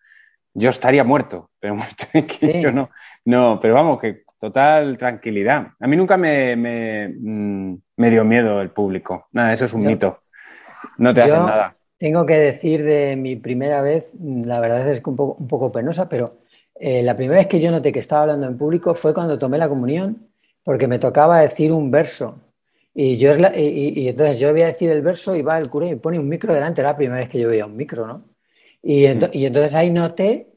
yo 0.53 0.69
estaría 0.69 1.03
muerto, 1.03 1.49
pero 1.59 1.75
muerto 1.75 2.05
Sí. 2.39 2.61
yo 2.61 2.71
no. 2.71 2.89
No, 3.25 3.59
pero 3.61 3.73
vamos, 3.75 3.99
que 3.99 4.23
total 4.41 4.97
tranquilidad. 4.97 5.67
A 5.79 5.87
mí 5.87 5.95
nunca 5.95 6.17
me, 6.17 6.55
me, 6.55 7.07
mm, 7.09 7.75
me 7.97 8.09
dio 8.09 8.25
miedo 8.25 8.59
el 8.61 8.71
público. 8.71 9.27
Nada, 9.31 9.53
eso 9.53 9.65
es 9.65 9.73
un 9.73 9.83
Yo- 9.83 9.89
mito. 9.91 10.19
No 10.97 11.13
te 11.13 11.21
hacen 11.21 11.35
nada. 11.45 11.75
Tengo 11.99 12.25
que 12.25 12.37
decir 12.37 12.83
de 12.83 13.15
mi 13.15 13.35
primera 13.35 13.83
vez, 13.83 14.11
la 14.19 14.59
verdad 14.59 14.89
es 14.89 15.01
que 15.01 15.09
un 15.11 15.15
poco, 15.15 15.35
un 15.39 15.47
poco 15.47 15.71
penosa, 15.71 16.09
pero 16.09 16.39
eh, 16.73 17.03
la 17.03 17.15
primera 17.15 17.39
vez 17.39 17.47
que 17.47 17.59
yo 17.59 17.69
noté 17.69 17.91
que 17.91 17.99
estaba 17.99 18.23
hablando 18.23 18.47
en 18.47 18.57
público 18.57 18.95
fue 18.95 19.13
cuando 19.13 19.37
tomé 19.37 19.59
la 19.59 19.69
comunión, 19.69 20.27
porque 20.63 20.87
me 20.87 20.97
tocaba 20.97 21.39
decir 21.41 21.71
un 21.71 21.91
verso. 21.91 22.39
Y 22.95 23.17
yo 23.17 23.33
y, 23.55 23.61
y- 23.61 23.99
y 24.01 24.07
entonces 24.09 24.39
yo 24.39 24.51
voy 24.51 24.63
a 24.63 24.67
decir 24.67 24.89
el 24.89 25.03
verso 25.03 25.35
y 25.35 25.43
va 25.43 25.59
el 25.59 25.69
cura 25.69 25.85
y 25.87 25.95
pone 25.95 26.17
un 26.17 26.27
micro 26.27 26.51
delante, 26.53 26.81
era 26.81 26.89
la 26.91 26.97
primera 26.97 27.19
vez 27.19 27.29
que 27.29 27.39
yo 27.39 27.47
veía 27.47 27.67
un 27.67 27.77
micro, 27.77 28.05
¿no? 28.07 28.23
Y, 28.81 29.03
ento- 29.03 29.29
y 29.31 29.45
entonces 29.45 29.75
ahí 29.75 29.91
noté 29.91 30.47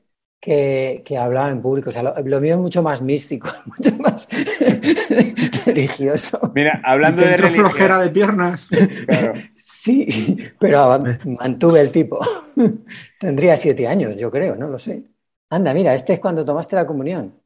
que, 0.44 1.02
que 1.06 1.16
hablaba 1.16 1.50
en 1.50 1.62
público. 1.62 1.88
O 1.88 1.92
sea, 1.92 2.02
lo, 2.02 2.14
lo 2.22 2.40
mío 2.40 2.54
es 2.54 2.60
mucho 2.60 2.82
más 2.82 3.00
místico, 3.00 3.48
mucho 3.66 3.90
más 3.98 4.28
religioso. 5.66 6.40
Mira, 6.54 6.80
hablando 6.84 7.22
de 7.22 7.36
religión, 7.36 7.66
flojera 7.66 7.98
de 7.98 8.10
piernas. 8.10 8.68
claro. 9.06 9.42
Sí, 9.56 10.38
pero 10.58 11.02
mantuve 11.24 11.80
el 11.80 11.90
tipo. 11.92 12.18
Tendría 13.18 13.56
siete 13.56 13.86
años, 13.88 14.16
yo 14.16 14.30
creo, 14.30 14.56
no 14.56 14.68
lo 14.68 14.78
sé. 14.78 15.04
Anda, 15.50 15.74
mira, 15.74 15.94
este 15.94 16.14
es 16.14 16.20
cuando 16.20 16.44
tomaste 16.44 16.76
la 16.76 16.86
comunión. 16.86 17.40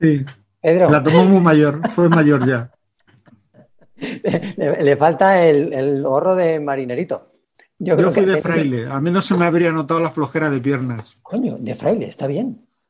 Sí, 0.00 0.24
Pedro, 0.60 0.90
la 0.90 1.02
tomó 1.02 1.24
muy 1.24 1.40
mayor, 1.40 1.88
fue 1.90 2.08
mayor 2.08 2.46
ya. 2.46 2.70
le, 4.56 4.82
le 4.82 4.96
falta 4.96 5.44
el, 5.44 5.72
el 5.72 6.02
gorro 6.02 6.34
de 6.34 6.60
marinerito. 6.60 7.32
Yo 7.78 7.96
creo 7.96 8.10
Yo 8.10 8.12
fui 8.12 8.24
que 8.24 8.30
de 8.30 8.38
fraile, 8.38 8.86
a 8.86 8.98
mí 9.00 9.10
no 9.10 9.20
se 9.20 9.34
me 9.34 9.44
habría 9.44 9.72
notado 9.72 10.00
la 10.00 10.10
flojera 10.10 10.48
de 10.50 10.60
piernas. 10.60 11.18
Coño, 11.28 11.52
de 11.66 11.74
fraile, 11.80 12.06
está 12.08 12.26
bien. 12.26 12.46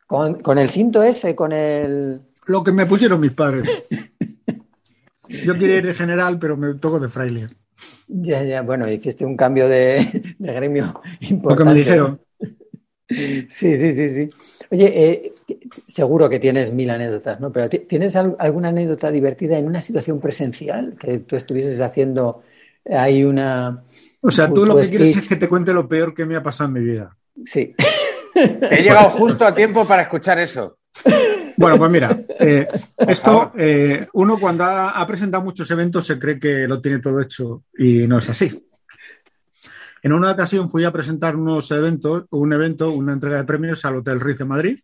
Con, 0.06 0.40
con 0.46 0.56
el 0.58 0.70
cinto 0.70 1.02
ese, 1.02 1.34
con 1.36 1.52
el. 1.52 2.22
Lo 2.46 2.64
que 2.64 2.72
me 2.72 2.84
pusieron 2.84 3.20
mis 3.20 3.30
padres. 3.30 3.78
Yo 5.40 5.56
quería 5.58 5.78
ir 5.78 5.86
de 5.86 5.94
general, 5.94 6.38
pero 6.38 6.56
me 6.56 6.74
toco 6.74 7.00
de 7.00 7.08
fraile. 7.08 7.48
Ya, 8.06 8.42
ya, 8.42 8.62
bueno, 8.62 8.88
hiciste 8.90 9.24
un 9.26 9.36
cambio 9.36 9.68
de, 9.68 9.96
de 10.38 10.52
gremio 10.54 11.00
Lo 11.46 11.56
importante. 11.56 11.56
que 11.56 11.64
me 11.64 11.74
dijeron. 11.74 12.20
Sí, 13.48 13.74
sí, 13.76 13.92
sí, 13.92 14.08
sí. 14.08 14.28
Oye, 14.70 15.10
eh, 15.10 15.34
seguro 15.86 16.28
que 16.28 16.38
tienes 16.38 16.72
mil 16.74 16.90
anécdotas, 16.90 17.40
¿no? 17.40 17.50
Pero 17.52 17.68
¿ti- 17.68 17.80
¿tienes 17.80 18.14
al- 18.16 18.36
alguna 18.38 18.68
anécdota 18.68 19.10
divertida 19.10 19.58
en 19.58 19.66
una 19.66 19.80
situación 19.80 20.20
presencial 20.20 20.96
que 20.98 21.18
tú 21.20 21.36
estuvieses 21.36 21.80
haciendo 21.80 22.42
ahí 22.90 23.24
una... 23.24 23.84
O 24.22 24.30
sea, 24.30 24.48
tú 24.48 24.64
lo 24.66 24.76
que 24.76 24.88
quieres 24.88 25.10
speech? 25.10 25.22
es 25.22 25.28
que 25.28 25.36
te 25.36 25.48
cuente 25.48 25.72
lo 25.72 25.88
peor 25.88 26.14
que 26.14 26.26
me 26.26 26.36
ha 26.36 26.42
pasado 26.42 26.68
en 26.68 26.74
mi 26.74 26.80
vida. 26.80 27.16
Sí. 27.44 27.74
He 28.34 28.82
llegado 28.82 29.10
justo 29.10 29.44
a 29.44 29.54
tiempo 29.54 29.86
para 29.86 30.02
escuchar 30.02 30.38
eso. 30.38 30.78
Bueno, 31.56 31.76
pues 31.76 31.90
mira, 31.90 32.16
eh, 32.38 32.66
esto, 32.98 33.52
eh, 33.56 34.06
uno 34.12 34.38
cuando 34.38 34.64
ha, 34.64 34.90
ha 34.90 35.06
presentado 35.06 35.42
muchos 35.42 35.70
eventos 35.70 36.06
se 36.06 36.18
cree 36.18 36.38
que 36.38 36.68
lo 36.68 36.80
tiene 36.80 37.00
todo 37.00 37.20
hecho 37.20 37.64
y 37.76 38.06
no 38.06 38.18
es 38.18 38.28
así. 38.28 38.64
En 40.02 40.12
una 40.12 40.30
ocasión 40.30 40.70
fui 40.70 40.84
a 40.84 40.92
presentar 40.92 41.34
unos 41.34 41.70
eventos, 41.72 42.24
un 42.30 42.52
evento, 42.52 42.90
una 42.92 43.12
entrega 43.12 43.38
de 43.38 43.44
premios 43.44 43.84
al 43.84 43.96
Hotel 43.96 44.20
Ritz 44.20 44.38
de 44.38 44.44
Madrid 44.44 44.78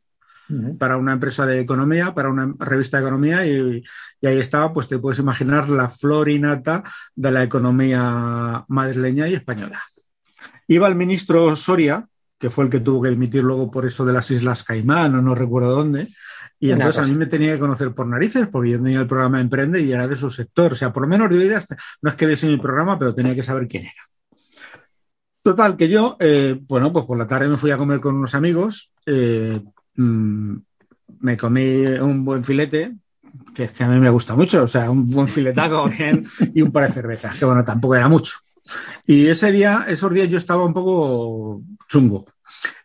para 0.79 0.97
una 0.97 1.13
empresa 1.13 1.47
de 1.47 1.61
economía, 1.61 2.15
para 2.15 2.29
una 2.29 2.55
revista 2.59 2.99
de 2.99 3.03
economía 3.05 3.47
y, 3.47 3.83
y 4.21 4.27
ahí 4.27 4.39
estaba, 4.39 4.73
pues 4.73 4.89
te 4.89 4.99
puedes 4.99 5.19
imaginar 5.19 5.69
la 5.69 5.89
florinata 5.89 6.83
de 7.15 7.31
la 7.31 7.43
economía 7.43 8.65
madrileña 8.69 9.29
y 9.29 9.35
española. 9.35 9.83
Iba 10.69 10.89
el 10.89 10.95
ministro 10.95 11.55
Soria, 11.57 12.07
que 12.39 12.51
fue 12.51 12.65
el 12.65 12.71
que 12.71 12.81
tuvo 12.81 13.03
que 13.03 13.11
dimitir 13.11 13.43
luego 13.43 13.71
por 13.71 13.87
eso 13.87 14.05
de 14.05 14.13
las 14.13 14.31
Islas 14.31 14.65
Caimán 14.65 15.15
o 15.15 15.23
no 15.23 15.35
recuerdo 15.35 15.71
dónde, 15.71 16.09
y 16.59 16.71
entonces 16.71 17.03
a 17.03 17.07
mí 17.07 17.15
me 17.15 17.27
tenía 17.27 17.53
que 17.53 17.59
conocer 17.59 17.93
por 17.93 18.07
narices 18.07 18.49
porque 18.49 18.71
yo 18.71 18.83
tenía 18.83 19.01
el 19.01 19.07
programa 19.07 19.39
Emprende 19.39 19.83
y 19.83 19.93
era 19.93 20.09
de 20.09 20.17
su 20.17 20.31
sector. 20.31 20.73
O 20.73 20.75
sea, 20.75 20.93
por 20.95 21.03
lo 21.03 21.09
menos 21.09 21.29
de 21.29 21.39
oídas, 21.39 21.67
no 22.01 22.09
es 22.09 22.17
que 22.17 22.27
viese 22.27 22.47
mi 22.47 22.57
programa, 22.57 22.99
pero 22.99 23.15
tenía 23.15 23.35
que 23.35 23.43
saber 23.43 23.69
quién 23.69 23.83
era. 23.83 24.41
Total, 25.43 25.77
que 25.77 25.91
yo, 25.91 26.17
eh, 26.21 26.59
bueno, 26.63 26.91
pues 26.91 27.05
por 27.05 27.19
la 27.19 27.27
tarde 27.27 27.49
me 27.49 27.59
fui 27.59 27.71
a 27.71 27.77
comer 27.77 28.01
con 28.01 28.15
unos 28.15 28.35
amigos, 28.35 28.93
eh, 29.05 29.61
mm, 29.97 30.57
me 31.21 31.37
comí 31.37 31.87
un 31.87 32.25
buen 32.25 32.45
filete, 32.45 32.95
que 33.55 33.65
es 33.65 33.73
que 33.73 33.85
a 33.85 33.89
mí 33.89 33.99
me 33.99 34.11
gusta 34.11 34.35
mucho, 34.35 34.65
o 34.65 34.69
sea, 34.69 34.91
un 34.91 35.09
buen 35.11 35.29
filetaco 35.29 35.89
bien, 35.99 36.27
y 36.55 36.63
un 36.63 36.73
par 36.73 36.87
de 36.87 36.93
cervezas, 36.93 37.37
que 37.37 37.45
bueno, 37.45 37.65
tampoco 37.65 37.95
era 37.95 38.09
mucho. 38.09 38.39
Y 39.07 39.27
ese 39.27 39.53
día, 39.53 39.85
esos 39.89 40.13
días 40.13 40.29
yo 40.29 40.39
estaba 40.39 40.65
un 40.65 40.73
poco 40.73 41.63
chungo 41.89 42.25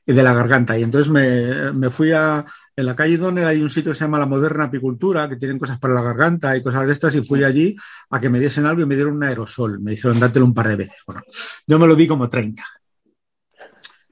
de 0.05 0.23
la 0.23 0.33
garganta 0.33 0.77
y 0.77 0.83
entonces 0.83 1.11
me, 1.11 1.71
me 1.71 1.89
fui 1.91 2.11
a, 2.11 2.43
en 2.79 2.85
la 2.85 2.95
calle 2.95 3.17
Donner 3.17 3.45
hay 3.45 3.61
un 3.61 3.69
sitio 3.69 3.91
que 3.91 3.97
se 3.97 4.05
llama 4.05 4.19
La 4.19 4.25
Moderna 4.25 4.63
Apicultura, 4.63 5.27
que 5.27 5.35
tienen 5.35 5.59
cosas 5.59 5.77
para 5.79 5.93
la 5.93 6.01
garganta 6.01 6.55
y 6.55 6.63
cosas 6.63 6.87
de 6.87 6.93
estas, 6.93 7.13
y 7.13 7.21
fui 7.21 7.43
allí 7.43 7.75
a 8.09 8.21
que 8.21 8.29
me 8.29 8.39
diesen 8.39 8.65
algo 8.65 8.81
y 8.81 8.85
me 8.85 8.95
dieron 8.95 9.17
un 9.17 9.23
aerosol. 9.23 9.81
Me 9.81 9.91
dijeron, 9.91 10.17
dátelo 10.17 10.45
un 10.45 10.53
par 10.53 10.69
de 10.69 10.77
veces. 10.77 10.95
Bueno, 11.05 11.21
yo 11.67 11.77
me 11.77 11.87
lo 11.87 11.95
di 11.95 12.07
como 12.07 12.29
30. 12.29 12.63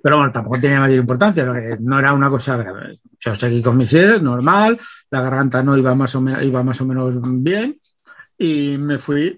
Pero 0.08 0.20
bueno, 0.20 0.32
tampoco 0.32 0.58
tenía 0.62 0.80
mayor 0.80 1.00
importancia, 1.00 1.46
no 1.82 2.00
era 2.00 2.14
una 2.14 2.30
cosa 2.30 2.56
grave. 2.56 3.02
Yo 3.20 3.36
seguí 3.36 3.62
con 3.62 3.76
mis 3.76 3.90
sedes, 3.90 4.22
normal, 4.22 4.80
la 5.10 5.20
garganta 5.20 5.62
no 5.62 5.76
iba 5.76 5.94
más 5.96 6.16
o 6.16 6.22
menos, 6.22 6.44
iba 6.44 6.64
más 6.64 6.80
o 6.80 6.86
menos 6.86 7.16
bien, 7.44 7.78
y 8.38 8.78
me 8.78 9.00
fui. 9.00 9.38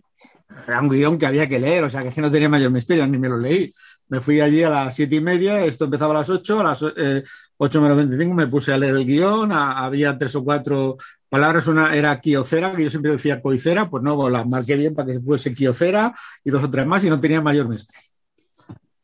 Era 0.68 0.80
un 0.80 0.90
guion 0.90 1.18
que 1.18 1.26
había 1.26 1.50
que 1.50 1.60
leer, 1.60 1.86
o 1.86 1.90
sea 1.90 2.08
que 2.08 2.22
no 2.22 2.30
tenía 2.30 2.50
mayor 2.50 2.70
misterio, 2.70 3.08
ni 3.08 3.18
me 3.18 3.30
lo 3.30 3.40
leí. 3.40 3.74
Me 4.10 4.22
fui 4.22 4.42
allí 4.42 4.62
a 4.62 4.70
las 4.70 4.96
siete 4.96 5.16
y 5.16 5.22
media, 5.22 5.66
esto 5.66 5.86
empezaba 5.86 6.14
a 6.14 6.20
las 6.20 6.30
ocho, 6.30 6.60
a 6.60 6.64
las 6.66 6.86
eh, 6.96 7.24
ocho 7.58 7.82
menos 7.82 7.98
veinticinco 7.98 8.36
me 8.36 8.46
puse 8.46 8.72
a 8.72 8.78
leer 8.78 8.96
el 8.96 9.08
guion, 9.08 9.52
había 9.52 10.16
tres 10.20 10.36
o 10.36 10.44
cuatro 10.44 10.98
palabras, 11.30 11.66
una 11.66 11.96
era 11.96 12.22
quiocera, 12.22 12.76
que 12.76 12.84
yo 12.84 12.92
siempre 12.92 13.14
decía 13.14 13.42
coicera, 13.42 13.90
pues 13.90 14.04
no, 14.04 14.16
pues 14.16 14.32
las 14.32 14.48
marqué 14.48 14.76
bien 14.76 14.94
para 14.94 15.14
que 15.14 15.20
fuese 15.20 15.52
quiocera 15.52 16.14
y 16.44 16.52
dos 16.52 16.64
o 16.64 16.70
tres 16.70 16.86
más 16.86 17.04
y 17.04 17.10
no 17.10 17.20
tenía 17.20 17.42
mayor 17.42 17.68
misterio. 17.68 18.09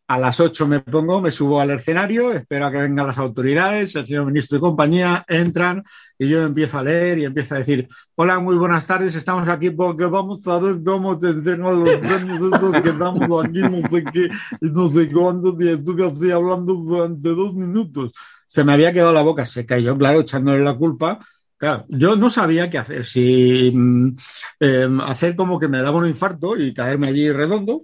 A 0.07 0.19
las 0.19 0.39
8 0.39 0.67
me 0.67 0.81
pongo, 0.81 1.19
me 1.19 1.31
subo 1.31 1.59
al 1.59 1.71
escenario, 1.71 2.31
espero 2.31 2.67
a 2.67 2.71
que 2.71 2.77
vengan 2.77 3.07
las 3.07 3.17
autoridades, 3.17 3.95
el 3.95 4.05
señor 4.05 4.27
ministro 4.27 4.59
y 4.59 4.61
compañía, 4.61 5.25
entran 5.27 5.83
y 6.19 6.29
yo 6.29 6.43
empiezo 6.43 6.77
a 6.77 6.83
leer 6.83 7.17
y 7.17 7.25
empiezo 7.25 7.55
a 7.55 7.57
decir, 7.57 7.87
hola, 8.13 8.39
muy 8.39 8.55
buenas 8.55 8.85
tardes, 8.85 9.15
estamos 9.15 9.47
aquí 9.47 9.71
porque 9.71 10.05
vamos 10.05 10.45
a 10.47 10.59
ver 10.59 10.77
cómo 10.85 11.17
tendremos 11.17 11.79
los 11.79 11.89
premios 11.97 12.83
que 12.83 12.89
estamos 12.89 13.45
aquí, 13.45 13.61
no 13.61 13.89
sé 13.89 14.03
qué, 14.13 14.29
no 14.61 14.91
sé 14.93 15.11
cuándo, 15.11 15.57
y 15.59 15.69
estuve 15.69 16.05
así 16.05 16.29
hablando 16.29 16.75
durante 16.75 17.29
dos 17.29 17.55
minutos. 17.55 18.11
Se 18.45 18.63
me 18.63 18.73
había 18.73 18.93
quedado 18.93 19.11
la 19.11 19.23
boca 19.23 19.43
seca 19.47 19.79
y 19.79 19.83
yo, 19.85 19.97
claro, 19.97 20.21
echándole 20.21 20.63
la 20.63 20.75
culpa. 20.75 21.19
Claro, 21.57 21.85
yo 21.89 22.15
no 22.15 22.29
sabía 22.29 22.69
qué 22.69 22.77
hacer, 22.77 23.05
si 23.05 23.71
mm, 23.73 24.15
eh, 24.59 24.87
hacer 25.03 25.35
como 25.35 25.59
que 25.59 25.67
me 25.67 25.81
daba 25.81 25.97
un 25.97 26.07
infarto 26.07 26.55
y 26.57 26.73
caerme 26.75 27.07
allí 27.07 27.31
redondo, 27.31 27.83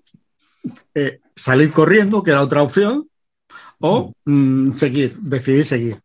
eh, 0.94 1.20
salir 1.42 1.72
corriendo, 1.72 2.22
que 2.22 2.32
era 2.32 2.44
otra 2.44 2.62
opción, 2.62 3.08
o 3.80 4.14
mm, 4.26 4.74
seguir, 4.76 5.18
decidir 5.20 5.66
seguir. 5.66 5.98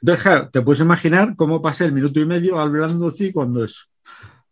Entonces, 0.00 0.22
claro, 0.22 0.48
te 0.50 0.62
puedes 0.62 0.80
imaginar 0.80 1.36
cómo 1.36 1.60
pasé 1.60 1.84
el 1.84 1.92
minuto 1.92 2.18
y 2.20 2.26
medio 2.26 2.58
hablando 2.58 3.08
así 3.08 3.32
cuando 3.32 3.64
eso. 3.64 3.84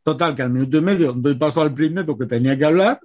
Total, 0.02 0.34
que 0.34 0.42
al 0.42 0.50
minuto 0.50 0.76
y 0.76 0.82
medio 0.82 1.14
doy 1.14 1.36
paso 1.36 1.62
al 1.62 1.72
primero 1.72 2.18
que 2.18 2.26
tenía 2.26 2.56
que 2.58 2.66
hablar, 2.66 3.00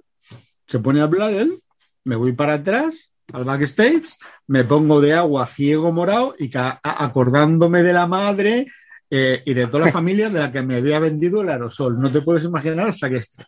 se 0.66 0.78
pone 0.78 1.00
a 1.00 1.04
hablar 1.04 1.32
él, 1.32 1.62
me 2.04 2.16
voy 2.16 2.32
para 2.32 2.54
atrás 2.54 3.10
al 3.32 3.44
backstage, 3.44 4.18
me 4.48 4.64
pongo 4.64 5.00
de 5.00 5.14
agua 5.14 5.46
ciego 5.46 5.92
morado 5.92 6.34
y 6.38 6.50
acordándome 6.54 7.82
de 7.82 7.92
la 7.94 8.06
madre 8.06 8.66
eh, 9.08 9.42
y 9.46 9.54
de 9.54 9.66
toda 9.68 9.86
la 9.86 9.92
familia 10.00 10.28
de 10.28 10.38
la 10.38 10.52
que 10.52 10.60
me 10.60 10.76
había 10.76 10.98
vendido 10.98 11.40
el 11.40 11.48
aerosol. 11.48 11.98
No 11.98 12.12
te 12.12 12.20
puedes 12.20 12.44
imaginar 12.44 12.88
hasta 12.88 13.08
que 13.08 13.16
esté. 13.16 13.46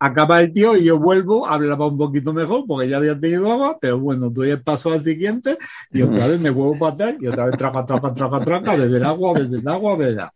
Acaba 0.00 0.40
el 0.40 0.52
tío 0.52 0.76
y 0.76 0.84
yo 0.84 0.98
vuelvo, 0.98 1.46
hablaba 1.46 1.86
un 1.86 1.98
poquito 1.98 2.32
mejor 2.32 2.64
porque 2.66 2.88
ya 2.88 2.98
había 2.98 3.18
tenido 3.18 3.50
agua, 3.50 3.78
pero 3.80 3.98
bueno, 3.98 4.30
doy 4.30 4.50
el 4.50 4.62
paso 4.62 4.92
al 4.92 5.02
siguiente 5.02 5.58
y 5.90 6.02
otra 6.02 6.28
vez 6.28 6.40
me 6.40 6.50
vuelvo 6.50 6.78
para 6.78 6.94
atrás 6.94 7.16
y 7.20 7.26
otra 7.26 7.46
vez 7.46 7.56
traca, 7.56 7.84
traca, 7.84 8.12
traca, 8.12 8.44
traca, 8.44 8.76
beber 8.76 9.04
agua, 9.04 9.34
beber 9.34 9.68
agua, 9.68 9.96
beber 9.96 10.20
agua. 10.20 10.32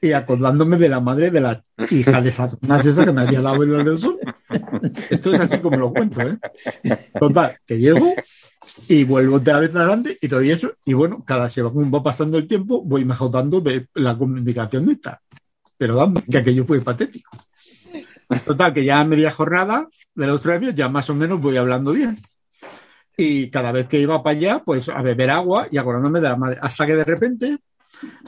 Y 0.00 0.12
acordándome 0.12 0.76
de 0.76 0.88
la 0.88 1.00
madre 1.00 1.30
de 1.30 1.40
la 1.40 1.64
hija 1.90 2.20
de 2.20 2.30
Satanás 2.30 2.86
esa 2.86 3.04
que 3.04 3.12
me 3.12 3.22
había 3.22 3.40
dado 3.40 3.62
el 3.62 3.74
aerosol. 3.74 4.18
Esto 5.10 5.32
es 5.32 5.40
así 5.40 5.58
como 5.60 5.76
lo 5.76 5.92
cuento, 5.92 6.20
¿eh? 6.20 6.38
Total, 7.18 7.56
que 7.66 7.78
llego, 7.78 8.14
y 8.88 9.04
vuelvo 9.04 9.36
otra 9.36 9.58
vez 9.60 9.74
adelante 9.74 10.18
y 10.20 10.28
todavía 10.28 10.54
eso. 10.54 10.72
Y 10.84 10.92
bueno, 10.92 11.24
cada 11.24 11.50
se 11.50 11.62
va, 11.62 11.70
va 11.70 12.02
pasando 12.02 12.38
el 12.38 12.46
tiempo, 12.46 12.82
voy 12.84 13.04
mejorando 13.04 13.60
de 13.60 13.88
la 13.94 14.16
comunicación 14.16 14.86
de 14.86 14.92
esta. 14.92 15.20
Pero 15.76 15.96
vamos, 15.96 16.22
que 16.30 16.38
aquello 16.38 16.64
fue 16.64 16.80
patético. 16.80 17.36
Total, 18.44 18.74
que 18.74 18.84
ya 18.84 19.00
a 19.00 19.04
media 19.04 19.30
jornada 19.30 19.88
de 20.14 20.26
los 20.26 20.40
tres 20.40 20.60
días 20.60 20.74
ya 20.74 20.88
más 20.88 21.08
o 21.08 21.14
menos 21.14 21.40
voy 21.40 21.56
hablando 21.56 21.92
bien. 21.92 22.18
Y 23.16 23.50
cada 23.50 23.72
vez 23.72 23.86
que 23.86 23.98
iba 23.98 24.22
para 24.22 24.36
allá, 24.36 24.62
pues 24.64 24.88
a 24.88 25.02
beber 25.02 25.30
agua 25.30 25.66
y 25.70 25.78
acordándome 25.78 26.20
de 26.20 26.28
la 26.28 26.36
madre. 26.36 26.58
Hasta 26.60 26.86
que 26.86 26.94
de 26.94 27.04
repente 27.04 27.58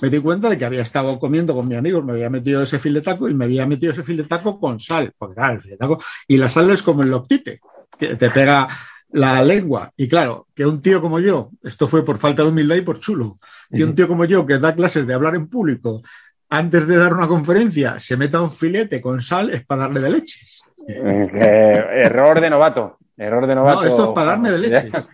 me 0.01 0.11
di 0.11 0.19
cuenta 0.19 0.49
de 0.49 0.59
que 0.59 0.65
había 0.65 0.83
estado 0.83 1.19
comiendo 1.19 1.55
con 1.55 1.69
mi 1.69 1.77
amigo, 1.77 2.03
me 2.03 2.13
había 2.13 2.31
metido 2.31 2.63
ese 2.63 2.79
filetaco 2.79 3.29
y 3.29 3.35
me 3.35 3.45
había 3.45 3.67
metido 3.67 3.93
ese 3.93 4.03
filetaco 4.03 4.59
con 4.59 4.81
sal. 4.81 5.13
Porque 5.17 5.37
claro, 5.37 5.55
el 5.55 5.63
filetaco. 5.63 6.03
Y 6.27 6.39
la 6.39 6.49
sal 6.49 6.71
es 6.71 6.83
como 6.83 7.03
el 7.03 7.11
loctite, 7.11 7.61
que 7.99 8.17
te 8.17 8.31
pega 8.31 8.67
la 9.13 9.43
lengua. 9.43 9.93
Y 9.97 10.09
claro, 10.09 10.49
que 10.55 10.67
un 10.67 10.81
tío 10.81 11.01
como 11.01 11.21
yo, 11.21 11.51
esto 11.63 11.87
fue 11.89 12.05
por 12.05 12.19
falta 12.19 12.43
de 12.43 12.49
humildad 12.49 12.77
y 12.77 12.83
por 12.83 13.01
chulo, 13.01 13.39
y 13.71 13.83
un 13.83 13.95
tío 13.95 14.09
como 14.09 14.25
yo 14.25 14.47
que 14.47 14.59
da 14.59 14.75
clases 14.75 15.07
de 15.07 15.15
hablar 15.15 15.35
en 15.35 15.49
público, 15.49 16.03
antes 16.51 16.87
de 16.87 16.97
dar 16.97 17.15
una 17.15 17.29
conferencia, 17.29 17.99
se 17.99 18.17
meta 18.17 18.41
un 18.41 18.51
filete 18.51 19.01
con 19.01 19.21
sal, 19.21 19.51
es 19.51 19.65
para 19.65 19.83
darle 19.83 20.01
de 20.01 20.11
leches. 20.11 20.65
Eh, 20.87 21.87
error 22.05 22.41
de 22.41 22.51
novato. 22.51 22.99
Error 23.17 23.47
de 23.47 23.55
novato. 23.55 23.83
No, 23.83 23.87
esto 23.87 24.09
es 24.09 24.15
para 24.15 24.31
darme 24.31 24.51
de 24.51 24.59
leches. 24.59 24.93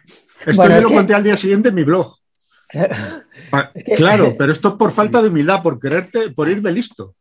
Esto 0.46 0.68
yo 0.68 0.80
lo 0.82 0.90
conté 0.90 1.12
al 1.12 1.24
día 1.24 1.36
siguiente 1.36 1.70
en 1.70 1.74
mi 1.74 1.84
blog. 1.84 2.14
Claro, 3.96 4.34
pero 4.38 4.50
esto 4.50 4.70
es 4.70 4.74
por 4.74 4.90
falta 4.90 5.22
de 5.22 5.28
humildad, 5.28 5.62
por 5.62 5.78
quererte, 5.78 6.30
por 6.30 6.48
ir 6.48 6.60
de 6.60 6.72
listo. 6.72 7.14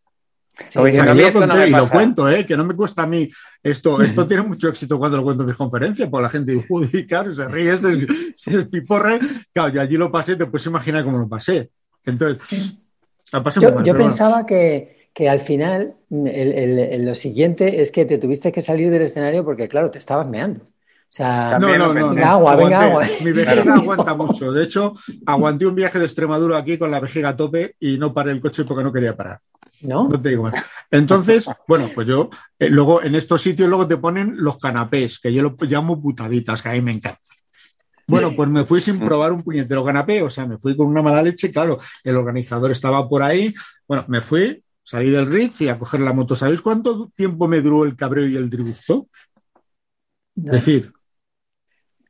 y 0.74 1.70
lo 1.70 1.90
cuento, 1.90 2.28
¿eh? 2.30 2.46
que 2.46 2.58
no 2.58 2.64
me 2.64 2.74
cuesta 2.74 3.04
a 3.04 3.08
mí 3.08 3.30
esto. 3.62 4.02
Esto 4.02 4.26
tiene 4.26 4.42
mucho 4.44 4.70
éxito 4.70 4.98
cuando 4.98 5.18
lo 5.18 5.24
cuento 5.24 5.44
en 5.44 5.48
mis 5.48 5.58
conferencias, 5.58 6.10
porque 6.10 6.24
la 6.24 6.30
gente 6.30 6.64
dice, 6.68 7.06
claro, 7.06 7.34
se 7.34 7.48
ríe, 7.48 7.78
se, 7.78 8.34
se 8.36 8.66
piporre. 8.66 9.20
Claro, 9.54 9.74
yo 9.74 9.82
allí 9.82 9.98
lo 9.98 10.12
pasé, 10.12 10.36
te 10.36 10.48
puedes 10.48 10.66
imaginar 10.66 11.04
cómo 11.04 11.20
lo 11.20 11.28
pasé. 11.28 11.70
Entonces, 12.06 12.78
yo, 13.84 13.96
pensaba 13.96 14.46
que, 14.46 15.10
al 15.30 15.40
final 15.40 15.96
lo 16.10 17.16
siguiente 17.16 17.82
es 17.82 17.92
que 17.92 18.06
te 18.06 18.18
tuviste 18.18 18.52
que 18.52 18.62
salir 18.62 18.90
del 18.90 19.04
escenario 19.04 19.44
porque, 19.46 19.68
claro, 19.68 19.92
te 19.92 20.00
estabas 20.00 20.28
meando. 20.28 20.62
O 20.64 21.18
sea, 21.18 21.58
no, 21.60 21.78
no, 21.78 21.94
no, 21.94 22.10
venga 22.10 22.32
agua, 22.32 22.56
venga 22.58 22.82
agua. 22.82 23.08
Mi 23.24 23.32
vejiga 23.32 23.76
aguanta 23.76 24.14
mucho. 24.16 24.52
De 24.52 24.64
hecho, 24.64 24.96
aguanté 25.26 25.66
un 25.66 25.76
viaje 25.76 25.98
de 25.98 26.06
Extremadura 26.06 26.58
aquí 26.58 26.78
con 26.78 26.92
la 26.92 27.00
vejiga 27.00 27.30
a 27.30 27.38
tope 27.38 27.76
y 27.80 27.98
no 27.98 28.14
paré 28.14 28.32
el 28.32 28.42
coche 28.42 28.66
porque 28.66 28.84
no 28.84 28.92
quería 28.92 29.16
parar. 29.16 29.40
¿No? 29.82 30.10
No 30.10 30.22
te 30.22 30.30
digo 30.30 30.44
más. 30.44 30.56
Entonces, 30.92 31.50
bueno, 31.68 31.90
pues 31.94 32.08
yo, 32.08 32.30
eh, 32.60 32.70
luego 32.70 33.02
en 33.02 33.16
estos 33.16 33.42
sitios 33.42 33.70
luego 33.70 33.88
te 33.88 33.98
ponen 33.98 34.34
los 34.38 34.58
canapés, 34.58 35.20
que 35.20 35.32
yo 35.32 35.42
lo 35.42 35.56
llamo 35.62 36.02
putaditas, 36.02 36.62
que 36.62 36.70
a 36.70 36.74
mí 36.74 36.82
me 36.82 36.92
encanta. 36.92 37.22
Bueno, 38.08 38.32
pues 38.36 38.50
me 38.50 38.66
fui 38.66 38.82
sin 38.82 39.00
probar 39.00 39.32
un 39.32 39.44
puñetero 39.44 39.84
canapé, 39.84 40.22
o 40.22 40.30
sea, 40.30 40.46
me 40.46 40.58
fui 40.58 40.78
con 40.78 40.88
una 40.88 41.02
mala 41.02 41.24
leche, 41.24 41.52
claro, 41.52 41.80
el 42.04 42.16
organizador 42.16 42.72
estaba 42.72 43.08
por 43.10 43.24
ahí, 43.24 43.54
bueno, 43.88 44.06
me 44.08 44.22
fui, 44.22 44.64
salí 44.84 45.10
del 45.10 45.26
Ritz 45.26 45.62
y 45.62 45.70
a 45.70 45.80
coger 45.80 46.02
la 46.02 46.14
moto. 46.14 46.36
¿Sabéis 46.36 46.62
cuánto 46.62 47.12
tiempo 47.16 47.48
me 47.48 47.62
duró 47.62 47.84
el 47.84 47.96
cabreo 47.96 48.28
y 48.28 48.38
el 48.38 48.50
disgusto? 48.50 49.08
Es 50.36 50.52
decir, 50.52 50.94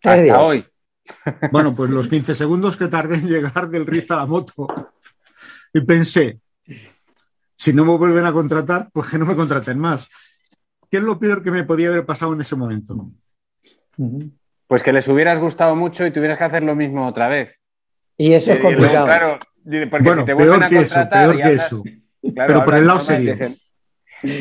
hasta 0.04 0.42
hoy. 0.42 0.66
Bueno, 1.52 1.76
pues 1.76 1.92
los 1.92 2.08
15 2.08 2.34
segundos 2.34 2.78
que 2.78 2.88
tardé 2.88 3.18
en 3.18 3.28
llegar 3.28 3.70
del 3.70 3.86
Ritz 3.86 4.10
a 4.10 4.16
la 4.16 4.26
moto. 4.26 4.68
Y 5.72 5.82
pensé, 5.82 6.40
si 7.56 7.74
no 7.74 7.86
me 7.86 7.96
vuelven 7.96 8.26
a 8.26 8.34
contratar, 8.34 8.90
pues 8.92 9.10
que 9.10 9.20
no 9.20 9.26
me 9.26 9.36
contraten 9.36 9.78
más. 9.78 10.10
¿Qué 10.90 10.98
es 10.98 11.04
lo 11.04 11.20
peor 11.20 11.44
que 11.44 11.52
me 11.52 11.64
podía 11.64 11.90
haber 11.90 12.06
pasado 12.06 12.34
en 12.34 12.42
ese 12.42 12.56
momento? 12.56 13.12
Pues 14.68 14.84
que 14.84 14.92
les 14.92 15.08
hubieras 15.08 15.40
gustado 15.40 15.76
mucho 15.76 16.06
y 16.06 16.12
tuvieras 16.12 16.38
que 16.38 16.44
hacer 16.44 16.64
lo 16.64 16.76
mismo 16.76 17.08
otra 17.08 17.28
vez. 17.28 17.56
Y 18.18 18.34
eso 18.34 18.54
es 18.54 18.60
complicado. 18.60 19.06
claro, 19.06 19.40
porque 19.90 20.14
si 20.14 20.26
te 20.26 20.34
vuelven 20.34 20.64
a 20.64 20.70
contratar. 20.70 21.40
Eso, 21.52 21.84
Pero 22.22 22.64
por 22.64 22.76
el 22.76 22.88
lado 22.88 23.00
serio. 23.00 23.38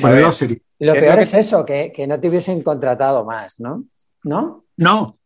por 0.01 0.11
el 0.11 0.21
lado 0.21 0.33
serio. 0.33 0.59
Lo 0.79 0.95
peor 0.95 1.19
es 1.21 1.35
eso, 1.35 1.65
que, 1.65 1.93
no 2.09 2.21
te 2.21 2.29
hubiesen 2.29 2.63
contratado 2.63 3.25
más, 3.25 3.61
¿no? 3.61 3.85
¿No? 4.23 4.65
No. 4.77 5.19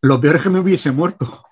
Lo 0.00 0.20
peor 0.20 0.36
es 0.36 0.42
que 0.42 0.50
me 0.50 0.60
hubiese 0.60 0.90
muerto. 0.90 1.44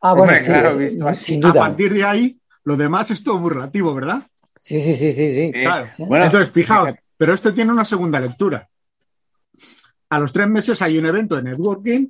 Ah, 0.00 0.14
bueno, 0.14 0.36
sí, 0.36 0.52
visto 0.78 1.14
sin 1.14 1.40
duda. 1.40 1.50
A 1.50 1.66
partir 1.68 1.92
de 1.92 2.04
ahí, 2.04 2.40
lo 2.64 2.76
demás 2.76 3.10
es 3.10 3.22
todo 3.22 3.38
muy 3.38 3.50
relativo, 3.50 3.94
¿verdad? 3.94 4.26
Sí, 4.58 4.80
sí, 4.80 4.94
sí, 4.94 5.12
sí, 5.12 5.30
sí. 5.30 5.52
Claro. 5.52 5.88
Entonces, 5.98 6.50
fijaos, 6.50 6.92
pero 7.16 7.34
esto 7.34 7.52
tiene 7.52 7.72
una 7.72 7.84
segunda 7.84 8.20
lectura. 8.20 8.68
A 10.12 10.18
los 10.18 10.30
tres 10.30 10.46
meses 10.46 10.82
hay 10.82 10.98
un 10.98 11.06
evento 11.06 11.36
de 11.36 11.42
networking 11.42 12.06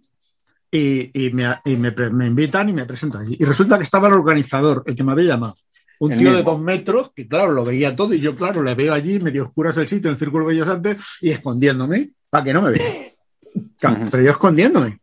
y, 0.73 1.30
me, 1.32 1.54
invitan 1.65 2.69
y 2.69 2.73
me 2.73 2.84
presento 2.84 3.19
allí. 3.19 3.36
Y 3.38 3.45
resulta 3.45 3.78
que 3.78 3.84
estaba 3.84 4.08
el 4.08 4.15
organizador, 4.15 4.82
el 4.86 4.97
que 4.97 5.04
me 5.04 5.12
había 5.12 5.28
llamado. 5.28 5.54
Un 6.00 6.19
tío 6.19 6.32
de 6.32 6.43
dos 6.43 6.60
metros, 6.60 7.12
que 7.15 7.28
claro, 7.28 7.52
lo 7.52 7.65
veía 7.65 7.95
todo 7.95 8.12
y 8.12 8.19
yo, 8.19 8.34
claro, 8.34 8.60
le 8.65 8.75
veo 8.75 8.93
allí, 8.93 9.21
medio 9.21 9.45
oscuras 9.45 9.76
el 9.76 9.86
sitio, 9.86 10.10
en 10.10 10.15
el 10.15 10.19
Círculo 10.19 10.47
Bellas 10.47 10.67
Artes, 10.67 11.00
y 11.21 11.30
escondiéndome 11.30 12.10
para 12.28 12.43
que 12.43 12.52
no 12.52 12.62
me 12.62 12.73
vea. 12.73 12.91
Pero 14.10 14.23
yo 14.25 14.32
escondiéndome. 14.32 14.99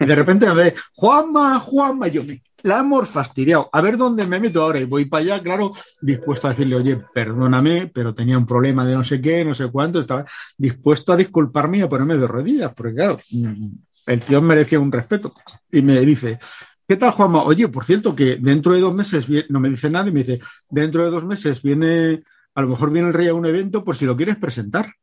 y 0.00 0.06
de 0.06 0.14
repente 0.14 0.46
me 0.46 0.54
ve, 0.54 0.74
Juanma, 0.94 1.60
Juanma, 1.60 2.08
yo 2.08 2.24
me, 2.24 2.42
la 2.62 2.80
hemos 2.80 3.08
fastidiado. 3.08 3.68
A 3.72 3.80
ver 3.80 3.96
dónde 3.96 4.26
me 4.26 4.40
meto 4.40 4.62
ahora. 4.62 4.80
Y 4.80 4.84
voy 4.84 5.04
para 5.04 5.22
allá, 5.22 5.42
claro, 5.42 5.72
dispuesto 6.00 6.46
a 6.46 6.50
decirle, 6.50 6.76
oye, 6.76 7.02
perdóname, 7.14 7.90
pero 7.92 8.14
tenía 8.14 8.38
un 8.38 8.46
problema 8.46 8.84
de 8.84 8.94
no 8.94 9.04
sé 9.04 9.20
qué, 9.20 9.44
no 9.44 9.54
sé 9.54 9.70
cuánto. 9.70 10.00
Estaba 10.00 10.24
dispuesto 10.56 11.12
a 11.12 11.16
disculparme 11.16 11.78
y 11.78 11.82
a 11.82 11.88
ponerme 11.88 12.16
de 12.16 12.26
rodillas, 12.26 12.72
porque 12.74 12.94
claro, 12.94 13.18
mm, 13.30 13.68
el 14.06 14.20
tío 14.22 14.42
merecía 14.42 14.80
un 14.80 14.92
respeto. 14.92 15.32
Y 15.70 15.82
me 15.82 16.00
dice, 16.00 16.38
¿qué 16.86 16.96
tal, 16.96 17.12
Juanma? 17.12 17.42
Oye, 17.42 17.68
por 17.68 17.84
cierto, 17.84 18.14
que 18.14 18.36
dentro 18.36 18.72
de 18.72 18.80
dos 18.80 18.94
meses, 18.94 19.26
no 19.48 19.60
me 19.60 19.70
dice 19.70 19.90
nada, 19.90 20.08
y 20.08 20.12
me 20.12 20.24
dice, 20.24 20.40
dentro 20.68 21.04
de 21.04 21.10
dos 21.10 21.24
meses 21.24 21.62
viene, 21.62 22.22
a 22.54 22.62
lo 22.62 22.68
mejor 22.68 22.90
viene 22.90 23.08
el 23.08 23.14
rey 23.14 23.28
a 23.28 23.34
un 23.34 23.46
evento 23.46 23.84
por 23.84 23.96
si 23.96 24.06
lo 24.06 24.16
quieres 24.16 24.36
presentar. 24.36 24.94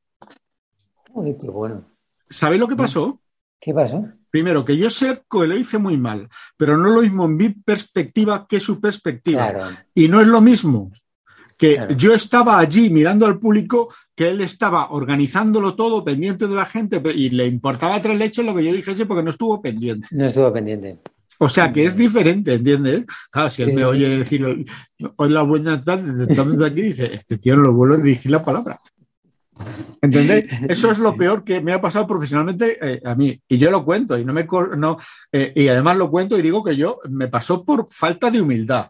Uy, 1.13 1.35
qué 1.39 1.49
bueno. 1.49 1.85
¿Sabéis 2.29 2.59
lo 2.59 2.67
que 2.67 2.75
pasó? 2.75 3.19
¿Qué 3.59 3.73
pasó? 3.73 4.05
Primero, 4.29 4.65
que 4.65 4.77
yo 4.77 4.89
sé 4.89 5.21
que 5.29 5.47
lo 5.47 5.57
hice 5.57 5.77
muy 5.77 5.97
mal, 5.97 6.27
pero 6.57 6.77
no 6.77 6.89
lo 6.89 7.01
mismo 7.01 7.25
en 7.25 7.37
mi 7.37 7.49
perspectiva 7.49 8.45
que 8.47 8.59
su 8.59 8.79
perspectiva. 8.79 9.53
Y 9.93 10.07
no 10.07 10.21
es 10.21 10.27
lo 10.27 10.41
mismo 10.41 10.91
que 11.57 11.87
yo 11.97 12.13
estaba 12.13 12.59
allí 12.59 12.89
mirando 12.89 13.25
al 13.25 13.39
público, 13.39 13.91
que 14.15 14.29
él 14.29 14.41
estaba 14.41 14.91
organizándolo 14.91 15.75
todo, 15.75 16.03
pendiente 16.03 16.47
de 16.47 16.55
la 16.55 16.65
gente, 16.65 17.01
y 17.15 17.29
le 17.31 17.47
importaba 17.47 18.01
tres 18.01 18.17
leches 18.17 18.45
lo 18.45 18.55
que 18.55 18.63
yo 18.63 18.73
dijese 18.73 19.05
porque 19.05 19.23
no 19.23 19.31
estuvo 19.31 19.59
pendiente. 19.61 20.07
No 20.11 20.25
estuvo 20.25 20.53
pendiente. 20.53 20.99
O 21.39 21.49
sea 21.49 21.71
que 21.71 21.85
es 21.85 21.95
diferente, 21.95 22.53
¿entiendes? 22.55 23.05
Claro, 23.29 23.49
si 23.49 23.63
él 23.63 23.73
me 23.73 23.85
oye 23.85 24.19
decir, 24.19 24.65
hoy 25.15 25.29
la 25.29 25.41
buena 25.43 25.81
tarde, 25.81 26.25
de 26.25 26.65
aquí, 26.65 26.81
dice, 26.81 27.13
este 27.13 27.37
tío 27.37 27.55
no 27.55 27.63
lo 27.63 27.73
vuelve 27.73 27.95
a 27.95 27.99
dirigir 27.99 28.31
la 28.31 28.43
palabra. 28.43 28.79
¿Entendéis? 30.01 30.45
Eso 30.69 30.91
es 30.91 30.99
lo 30.99 31.15
peor 31.15 31.43
que 31.43 31.61
me 31.61 31.73
ha 31.73 31.81
pasado 31.81 32.07
profesionalmente 32.07 32.77
eh, 32.81 33.01
a 33.03 33.15
mí. 33.15 33.39
Y 33.47 33.57
yo 33.57 33.71
lo 33.71 33.83
cuento 33.83 34.17
y 34.17 34.25
no 34.25 34.33
me 34.33 34.47
no, 34.77 34.97
eh, 35.31 35.53
y 35.55 35.67
además 35.67 35.97
lo 35.97 36.09
cuento 36.09 36.37
y 36.37 36.41
digo 36.41 36.63
que 36.63 36.75
yo 36.75 36.99
me 37.09 37.27
pasó 37.27 37.63
por 37.63 37.87
falta 37.89 38.29
de 38.31 38.41
humildad. 38.41 38.89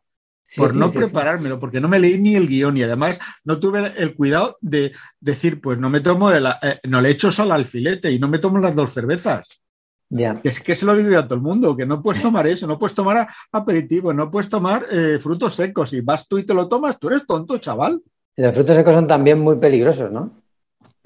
por 0.55 0.75
no 0.75 0.89
preparármelo, 0.89 1.59
porque 1.59 1.81
no 1.81 1.87
me 1.87 1.99
leí 1.99 2.17
ni 2.17 2.35
el 2.35 2.47
guion 2.47 2.77
y 2.77 2.83
además 2.83 3.19
no 3.43 3.59
tuve 3.59 3.93
el 3.97 4.15
cuidado 4.15 4.57
de 4.61 4.93
decir, 5.19 5.59
pues 5.59 5.77
no 5.77 5.89
me 5.89 6.01
tomo, 6.01 6.31
eh, 6.31 6.41
no 6.83 7.01
le 7.01 7.09
echo 7.09 7.31
sal 7.31 7.51
al 7.51 7.65
filete 7.65 8.11
y 8.11 8.19
no 8.19 8.27
me 8.27 8.39
tomo 8.39 8.59
las 8.59 8.75
dos 8.75 8.93
cervezas. 8.93 9.61
Ya. 10.09 10.39
Es 10.41 10.61
que 10.61 10.73
se 10.73 10.85
lo 10.85 10.95
digo 10.95 11.19
a 11.19 11.25
todo 11.25 11.35
el 11.35 11.41
mundo, 11.41 11.75
que 11.75 11.85
no 11.85 12.01
puedes 12.01 12.21
tomar 12.21 12.47
eso, 12.47 12.65
no 12.65 12.79
puedes 12.79 12.95
tomar 12.95 13.27
aperitivo, 13.51 14.13
no 14.13 14.31
puedes 14.31 14.47
tomar 14.47 14.85
frutos 15.19 15.55
secos. 15.55 15.89
Si 15.89 15.99
vas 15.99 16.25
tú 16.29 16.37
y 16.37 16.43
te 16.43 16.53
lo 16.53 16.69
tomas, 16.69 16.97
tú 16.97 17.09
eres 17.09 17.27
tonto, 17.27 17.57
chaval. 17.57 18.01
Y 18.37 18.41
los 18.41 18.53
frutos 18.53 18.73
secos 18.73 18.93
son 18.93 19.05
también 19.05 19.37
muy 19.37 19.57
peligrosos, 19.57 20.09
¿no? 20.09 20.31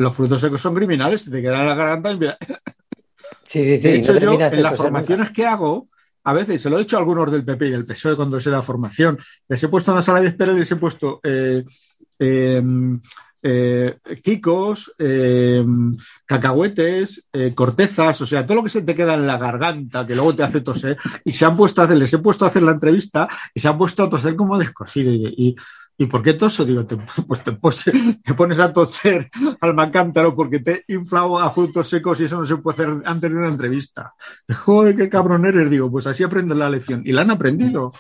Los 0.02 0.16
frutos 0.16 0.42
secos 0.42 0.62
son 0.62 0.76
criminales, 0.76 1.30
te 1.30 1.42
quedan 1.42 1.62
en 1.62 1.68
la 1.68 1.76
garganta. 1.76 2.12
Y... 2.12 2.20
Sí, 3.44 3.64
sí, 3.64 3.78
sí. 3.78 3.88
De 3.90 3.96
hecho, 3.98 4.18
yo 4.18 4.40
en 4.40 4.64
las 4.64 4.78
formaciones 4.78 5.32
que 5.32 5.46
hago, 5.46 5.90
a 6.24 6.34
veces 6.34 6.62
se 6.62 6.70
lo 6.70 6.78
he 6.78 6.82
dicho 6.82 6.98
a 6.98 7.00
algunos 7.00 7.32
del 7.32 7.44
PP 7.44 7.68
y 7.68 7.72
del 7.72 7.86
PSOE 7.86 8.16
cuando 8.16 8.40
se 8.40 8.50
da 8.50 8.62
formación, 8.62 9.18
les 9.48 9.62
he 9.64 9.68
puesto 9.68 9.92
en 9.92 9.98
la 9.98 10.04
sala 10.04 10.22
de 10.22 10.28
espera 10.28 10.54
y 10.54 10.60
les 10.60 10.72
he 10.72 10.76
puesto 10.76 11.20
eh, 11.24 11.64
em, 12.20 13.00
eh, 13.44 13.98
kikos, 14.24 14.94
em, 15.00 15.98
cacahuetes, 16.26 17.26
eh, 17.34 17.54
cortezas, 17.56 18.22
o 18.22 18.26
sea, 18.28 18.46
todo 18.46 18.58
lo 18.58 18.64
que 18.64 18.70
se 18.70 18.84
te 18.84 18.96
queda 18.96 19.16
en 19.16 19.26
la 19.26 19.38
garganta, 19.38 20.06
que 20.06 20.14
luego 20.14 20.36
te 20.36 20.44
hace 20.44 20.62
toser, 20.62 20.98
y 21.26 21.34
se 21.34 21.46
han 21.46 21.58
puesto 21.58 21.82
a 21.82 21.86
hacer, 21.86 21.98
les 21.98 22.14
he 22.14 22.20
puesto 22.20 22.46
a 22.46 22.50
hacer 22.50 22.62
la 22.62 22.72
entrevista 22.72 23.28
y 23.54 23.60
se 23.60 23.68
han 23.68 23.78
puesto 23.78 24.04
a 24.04 24.10
toser 24.10 24.36
como 24.36 24.60
descosido. 24.60 25.12
y, 25.12 25.34
¿Y 25.38 25.56
por 26.08 26.24
qué 26.24 26.34
toso? 26.34 26.66
Digo, 26.66 26.86
pues 27.28 27.44
te, 27.44 27.52
pones 28.34 28.60
a 28.60 28.74
toser 28.74 29.30
al 29.60 29.74
macántaro 29.74 30.36
porque 30.36 30.60
te 30.60 30.84
he 30.88 30.94
inflado 30.94 31.40
a 31.40 31.52
frutos 31.52 31.88
secos 31.88 32.20
y 32.20 32.26
eso 32.26 32.40
no 32.40 32.46
se 32.46 32.58
puede 32.58 32.82
hacer 32.82 33.02
antes 33.06 33.30
de 33.30 33.36
una 33.36 33.48
entrevista. 33.48 34.14
Joder, 34.52 34.96
qué 34.96 35.10
cabrón 35.10 35.46
eres. 35.46 35.70
Digo, 35.70 35.92
pues 35.92 36.08
así 36.08 36.24
aprenden 36.24 36.60
la 36.60 36.70
lección. 36.70 37.04
Y 37.06 37.12
la 37.12 37.22
han 37.22 37.32
aprendido. 37.32 37.94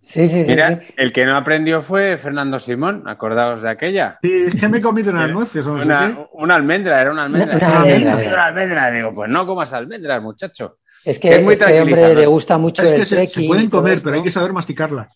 Sí, 0.00 0.28
sí, 0.28 0.44
sí. 0.44 0.50
Mira, 0.50 0.82
el 0.96 1.12
que 1.12 1.24
no 1.24 1.36
aprendió 1.36 1.82
fue 1.82 2.16
Fernando 2.16 2.60
Simón, 2.60 3.02
acordaos 3.06 3.62
de 3.62 3.70
aquella. 3.70 4.18
Sí, 4.22 4.44
es 4.46 4.60
que 4.60 4.68
me 4.68 4.78
he 4.78 4.80
comido 4.80 5.10
unas 5.10 5.30
nueces. 5.30 5.66
una, 5.66 6.28
una, 6.32 6.54
almendra, 6.54 7.00
era 7.00 7.10
una 7.10 7.24
almendra. 7.24 7.56
Una, 7.56 7.80
almendra, 7.80 8.16
una 8.16 8.44
almendra. 8.46 8.90
Digo, 8.92 9.12
pues 9.12 9.28
no 9.28 9.44
comas 9.44 9.72
almendras, 9.72 10.22
muchacho. 10.22 10.78
Es 11.04 11.18
que, 11.18 11.30
a 11.30 11.38
este 11.38 11.80
hombre 11.80 12.14
le 12.14 12.26
gusta 12.26 12.58
mucho 12.58 12.82
es 12.82 12.92
el 12.92 13.00
que 13.00 13.06
trekking. 13.06 13.42
Se, 13.42 13.48
pueden 13.48 13.70
comer, 13.70 13.98
pero 14.02 14.16
hay 14.16 14.22
que 14.22 14.30
saber 14.30 14.52
masticarlas. 14.52 15.08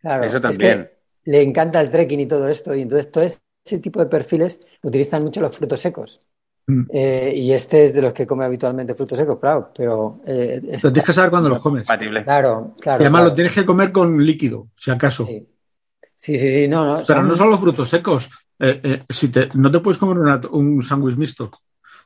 Claro, 0.00 0.24
Eso 0.24 0.40
también. 0.40 0.90
Le 1.26 1.42
encanta 1.42 1.80
el 1.80 1.90
trekking 1.90 2.20
y 2.20 2.26
todo 2.26 2.48
esto. 2.48 2.74
Y 2.74 2.82
entonces 2.82 3.10
todo 3.10 3.24
ese 3.24 3.78
tipo 3.78 4.00
de 4.00 4.06
perfiles 4.06 4.60
utilizan 4.82 5.22
mucho 5.22 5.40
los 5.40 5.56
frutos 5.56 5.80
secos. 5.80 6.26
Mm. 6.68 6.82
Eh, 6.92 7.32
y 7.36 7.52
este 7.52 7.84
es 7.84 7.94
de 7.94 8.02
los 8.02 8.12
que 8.12 8.26
come 8.26 8.44
habitualmente 8.44 8.94
frutos 8.94 9.18
secos, 9.18 9.38
claro, 9.38 9.70
pero... 9.76 10.20
Eh, 10.26 10.60
pero 10.62 10.92
tienes 10.92 11.04
que 11.04 11.12
saber 11.12 11.30
cuándo 11.30 11.48
los 11.48 11.60
comes. 11.60 11.82
Compatible. 11.82 12.24
Claro, 12.24 12.74
claro. 12.80 13.02
Y 13.02 13.04
además 13.04 13.20
claro. 13.20 13.30
lo 13.30 13.34
tienes 13.34 13.52
que 13.52 13.64
comer 13.64 13.92
con 13.92 14.24
líquido, 14.24 14.68
si 14.76 14.90
acaso. 14.90 15.26
Sí, 15.26 15.46
sí, 16.16 16.38
sí, 16.38 16.50
sí 16.50 16.68
no, 16.68 16.84
no. 16.84 17.02
Pero 17.06 17.20
son... 17.20 17.28
no 17.28 17.36
solo 17.36 17.58
frutos 17.58 17.90
secos. 17.90 18.28
Eh, 18.58 19.02
si 19.10 19.28
te, 19.28 19.48
no 19.54 19.70
te 19.70 19.80
puedes 19.80 19.98
comer 19.98 20.18
una, 20.18 20.40
un 20.50 20.82
sándwich 20.82 21.16
mixto 21.16 21.50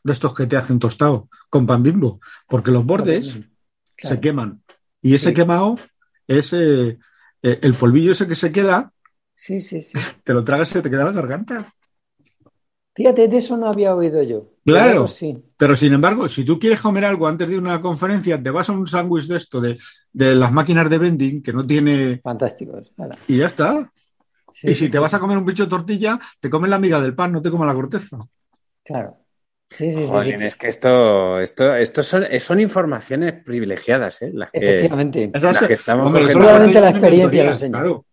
de 0.03 0.13
estos 0.13 0.35
que 0.35 0.47
te 0.47 0.57
hacen 0.57 0.79
tostado 0.79 1.29
con 1.49 1.67
pan 1.67 1.83
bimbo, 1.83 2.21
porque 2.49 2.71
los 2.71 2.85
bordes 2.85 3.39
claro. 3.97 4.17
se 4.17 4.21
queman. 4.21 4.63
Y 5.01 5.15
ese 5.15 5.29
sí. 5.29 5.35
quemado 5.35 5.77
es 6.27 6.53
el 6.53 6.99
polvillo 7.79 8.13
ese 8.13 8.27
que 8.27 8.35
se 8.35 8.51
queda. 8.51 8.93
Sí, 9.41 9.59
sí, 9.59 9.81
sí. 9.81 9.99
Te 10.23 10.35
lo 10.35 10.45
tragas 10.45 10.69
y 10.69 10.75
se 10.75 10.83
te 10.83 10.91
queda 10.91 11.07
la 11.07 11.13
garganta. 11.13 11.73
Fíjate, 12.95 13.27
de 13.27 13.39
eso 13.39 13.57
no 13.57 13.69
había 13.69 13.95
oído 13.95 14.23
yo. 14.23 14.51
Claro, 14.67 15.07
sí. 15.07 15.35
pero 15.57 15.75
sin 15.75 15.95
embargo, 15.95 16.29
si 16.29 16.45
tú 16.45 16.59
quieres 16.59 16.79
comer 16.79 17.07
algo 17.07 17.27
antes 17.27 17.49
de 17.49 17.57
una 17.57 17.81
conferencia, 17.81 18.41
te 18.41 18.51
vas 18.51 18.69
a 18.69 18.73
un 18.73 18.87
sándwich 18.87 19.29
de 19.29 19.39
esto, 19.39 19.59
de, 19.59 19.79
de, 20.13 20.35
las 20.35 20.53
máquinas 20.53 20.91
de 20.91 20.99
vending, 20.99 21.43
que 21.43 21.55
no 21.55 21.67
tiene... 21.67 22.21
Fantásticos. 22.23 22.93
Claro. 22.95 23.17
Y 23.29 23.39
ya 23.39 23.47
está. 23.47 23.91
Sí, 24.53 24.69
y 24.69 24.75
si 24.75 24.87
sí, 24.87 24.91
te 24.91 24.99
vas 24.99 25.15
a 25.15 25.19
comer 25.19 25.39
un 25.39 25.47
bicho 25.47 25.65
de 25.65 25.71
tortilla, 25.71 26.21
te 26.39 26.51
comes 26.51 26.69
la 26.69 26.79
miga 26.79 27.01
del 27.01 27.15
pan, 27.15 27.33
no 27.33 27.41
te 27.41 27.51
comes 27.51 27.67
la 27.67 27.75
corteza. 27.75 28.19
Claro. 28.85 29.17
Sí, 29.71 29.91
sí, 29.91 30.05
Joder, 30.07 30.39
sí, 30.39 30.45
Es 30.45 30.57
que 30.57 30.69
esto, 30.69 31.41
esto, 31.41 31.75
esto 31.75 32.03
son, 32.03 32.27
son 32.39 32.61
informaciones 32.61 33.43
privilegiadas, 33.43 34.21
¿eh? 34.21 34.33
Las 34.35 34.51
que, 34.51 34.59
Efectivamente. 34.59 35.31
Las 35.33 35.63
que 35.63 35.73
estamos 35.73 36.09
Hombre, 36.09 36.35
la 36.35 36.91
experiencia 36.91 37.45
lo 37.45 37.51
enseña. 37.53 37.79
Claro. 37.79 38.05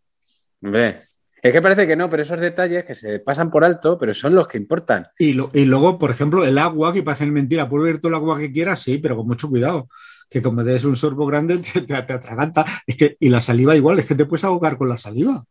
Hombre, 0.62 1.02
es 1.42 1.52
que 1.52 1.62
parece 1.62 1.86
que 1.86 1.96
no, 1.96 2.10
pero 2.10 2.24
esos 2.24 2.40
detalles 2.40 2.84
que 2.84 2.96
se 2.96 3.20
pasan 3.20 3.50
por 3.52 3.64
alto, 3.64 3.98
pero 3.98 4.14
son 4.14 4.34
los 4.34 4.48
que 4.48 4.58
importan. 4.58 5.08
Y, 5.20 5.34
lo, 5.34 5.52
y 5.54 5.66
luego, 5.66 6.00
por 6.00 6.10
ejemplo, 6.10 6.44
el 6.44 6.58
agua, 6.58 6.92
que 6.94 7.04
parece 7.04 7.26
mentira, 7.28 7.70
puedes 7.70 7.86
beber 7.86 8.02
todo 8.02 8.10
el 8.10 8.16
agua 8.16 8.40
que 8.40 8.52
quieras, 8.52 8.82
sí, 8.82 8.98
pero 8.98 9.16
con 9.16 9.28
mucho 9.28 9.50
cuidado. 9.50 9.88
Que 10.30 10.42
como 10.42 10.64
des 10.64 10.84
un 10.84 10.96
sorbo 10.96 11.26
grande, 11.26 11.60
te, 11.60 11.82
te, 11.82 12.02
te, 12.02 12.14
atraganta. 12.14 12.66
Es 12.86 12.96
que, 12.96 13.18
y 13.20 13.30
la 13.30 13.42
saliva 13.42 13.76
igual, 13.76 14.00
es 14.00 14.06
que 14.06 14.16
te 14.16 14.26
puedes 14.26 14.44
ahogar 14.44 14.78
con 14.78 14.90
la 14.90 14.98
saliva. 14.98 15.44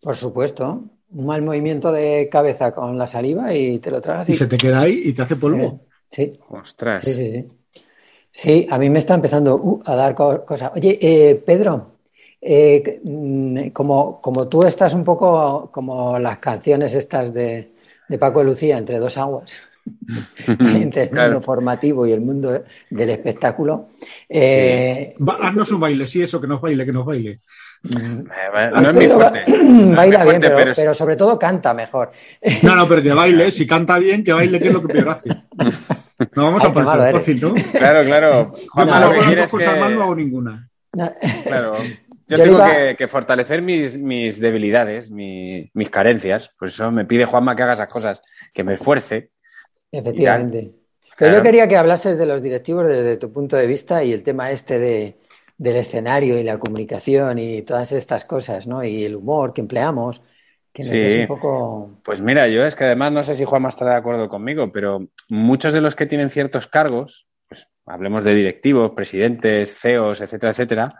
Por 0.00 0.16
supuesto. 0.16 0.84
Un 1.10 1.26
mal 1.26 1.42
movimiento 1.42 1.92
de 1.92 2.28
cabeza 2.30 2.74
con 2.74 2.98
la 2.98 3.06
saliva 3.06 3.54
y 3.54 3.78
te 3.78 3.90
lo 3.90 4.00
tragas. 4.00 4.28
Y, 4.28 4.32
y 4.32 4.36
se 4.36 4.46
te 4.46 4.56
queda 4.56 4.80
ahí 4.80 5.02
y 5.04 5.12
te 5.12 5.22
hace 5.22 5.36
polvo. 5.36 5.80
Sí. 6.10 6.38
Ostras. 6.48 7.04
Sí, 7.04 7.14
sí, 7.14 7.30
sí. 7.30 7.46
Sí, 8.30 8.66
a 8.68 8.78
mí 8.78 8.90
me 8.90 8.98
está 8.98 9.14
empezando 9.14 9.54
uh, 9.56 9.82
a 9.84 9.94
dar 9.94 10.14
cosas. 10.16 10.72
Oye, 10.74 10.98
eh, 11.00 11.36
Pedro, 11.36 11.93
eh, 12.46 13.70
como, 13.72 14.20
como, 14.20 14.48
tú 14.48 14.64
estás 14.64 14.92
un 14.92 15.02
poco 15.02 15.70
como 15.72 16.18
las 16.18 16.38
canciones 16.38 16.92
estas 16.92 17.32
de, 17.32 17.70
de 18.06 18.18
Paco 18.18 18.40
de 18.40 18.44
Lucía, 18.44 18.76
entre 18.76 18.98
dos 18.98 19.16
aguas, 19.16 19.56
entre 20.46 21.04
el 21.04 21.08
claro. 21.08 21.32
mundo 21.32 21.42
formativo 21.42 22.06
y 22.06 22.12
el 22.12 22.20
mundo 22.20 22.62
del 22.90 23.10
espectáculo. 23.10 23.88
Eh, 24.28 25.14
sí. 25.16 25.24
Va, 25.24 25.38
haznos 25.40 25.72
un 25.72 25.80
baile, 25.80 26.06
sí, 26.06 26.22
eso, 26.22 26.38
que 26.38 26.46
nos 26.46 26.60
baile, 26.60 26.84
que 26.84 26.92
nos 26.92 27.06
baile. 27.06 27.38
No 27.82 28.90
es 28.90 28.94
mi 28.94 29.08
fuerte. 29.08 29.44
No 29.46 29.96
baila 29.96 30.18
es 30.18 30.24
mi 30.24 30.24
fuerte, 30.24 30.30
bien, 30.30 30.40
pero, 30.40 30.56
pero, 30.56 30.72
pero, 30.76 30.94
sobre 30.94 31.16
todo 31.16 31.38
canta 31.38 31.72
mejor. 31.72 32.12
No, 32.62 32.76
no, 32.76 32.86
pero 32.86 33.02
que 33.02 33.12
baile, 33.14 33.50
si 33.52 33.66
canta 33.66 33.98
bien, 33.98 34.22
que 34.22 34.34
baile, 34.34 34.60
que 34.60 34.68
es 34.68 34.74
lo 34.74 34.86
que 34.86 34.92
peor 34.92 35.08
hace. 35.08 35.30
No 36.36 36.44
vamos 36.44 36.62
Ay, 36.62 36.70
a 36.70 36.74
pensar 36.74 37.12
fácil, 37.12 37.40
¿no? 37.42 37.54
Claro, 37.72 38.04
claro. 38.04 38.54
Juan, 38.70 38.86
no, 38.86 39.00
no, 39.00 39.06
lo 39.08 39.12
que 39.14 39.26
quieres 39.26 39.50
que... 39.50 39.58
que... 39.58 39.80
mal 39.80 39.94
no 39.96 40.02
hago 40.04 40.14
ninguna. 40.14 40.68
Claro. 41.44 41.74
Yo, 42.26 42.36
Yo 42.38 42.44
tengo 42.44 42.56
iba... 42.56 42.70
que, 42.70 42.96
que, 42.96 43.08
fortalecer 43.08 43.62
mis, 43.62 43.98
mis 43.98 44.40
debilidades, 44.40 45.10
mi, 45.10 45.70
mis 45.74 45.90
carencias. 45.90 46.50
Por 46.58 46.68
eso 46.68 46.90
me 46.90 47.04
pide 47.04 47.26
Juanma 47.26 47.54
que 47.54 47.62
haga 47.62 47.74
esas 47.74 47.88
cosas, 47.88 48.22
que 48.52 48.64
me 48.64 48.74
esfuerce. 48.74 49.30
Efectivamente. 49.92 50.72
Pero 51.16 51.30
claro. 51.30 51.36
yo 51.36 51.42
quería 51.42 51.68
que 51.68 51.76
hablases 51.76 52.18
de 52.18 52.26
los 52.26 52.42
directivos 52.42 52.88
desde 52.88 53.16
tu 53.16 53.32
punto 53.32 53.56
de 53.56 53.66
vista 53.66 54.02
y 54.02 54.12
el 54.12 54.22
tema 54.22 54.50
este 54.50 54.78
de, 54.78 55.16
del 55.56 55.76
escenario 55.76 56.38
y 56.38 56.42
la 56.42 56.58
comunicación 56.58 57.38
y 57.38 57.62
todas 57.62 57.92
estas 57.92 58.24
cosas, 58.24 58.66
¿no? 58.66 58.82
Y 58.82 59.04
el 59.04 59.14
humor 59.14 59.52
que 59.52 59.60
empleamos, 59.60 60.22
que 60.72 60.82
nos 60.82 60.90
sí. 60.90 61.20
un 61.20 61.26
poco... 61.28 62.00
Pues 62.02 62.20
mira, 62.20 62.48
yo 62.48 62.66
es 62.66 62.74
que 62.74 62.84
además 62.84 63.12
no 63.12 63.22
sé 63.22 63.34
si 63.36 63.44
Juanma 63.44 63.68
está 63.68 63.84
de 63.84 63.94
acuerdo 63.94 64.28
conmigo, 64.28 64.72
pero 64.72 65.06
muchos 65.28 65.72
de 65.72 65.80
los 65.80 65.94
que 65.94 66.06
tienen 66.06 66.30
ciertos 66.30 66.66
cargos, 66.66 67.28
pues 67.48 67.68
hablemos 67.86 68.24
de 68.24 68.34
directivos, 68.34 68.92
presidentes, 68.92 69.78
CEOs, 69.78 70.20
etcétera, 70.20 70.50
etcétera, 70.50 70.98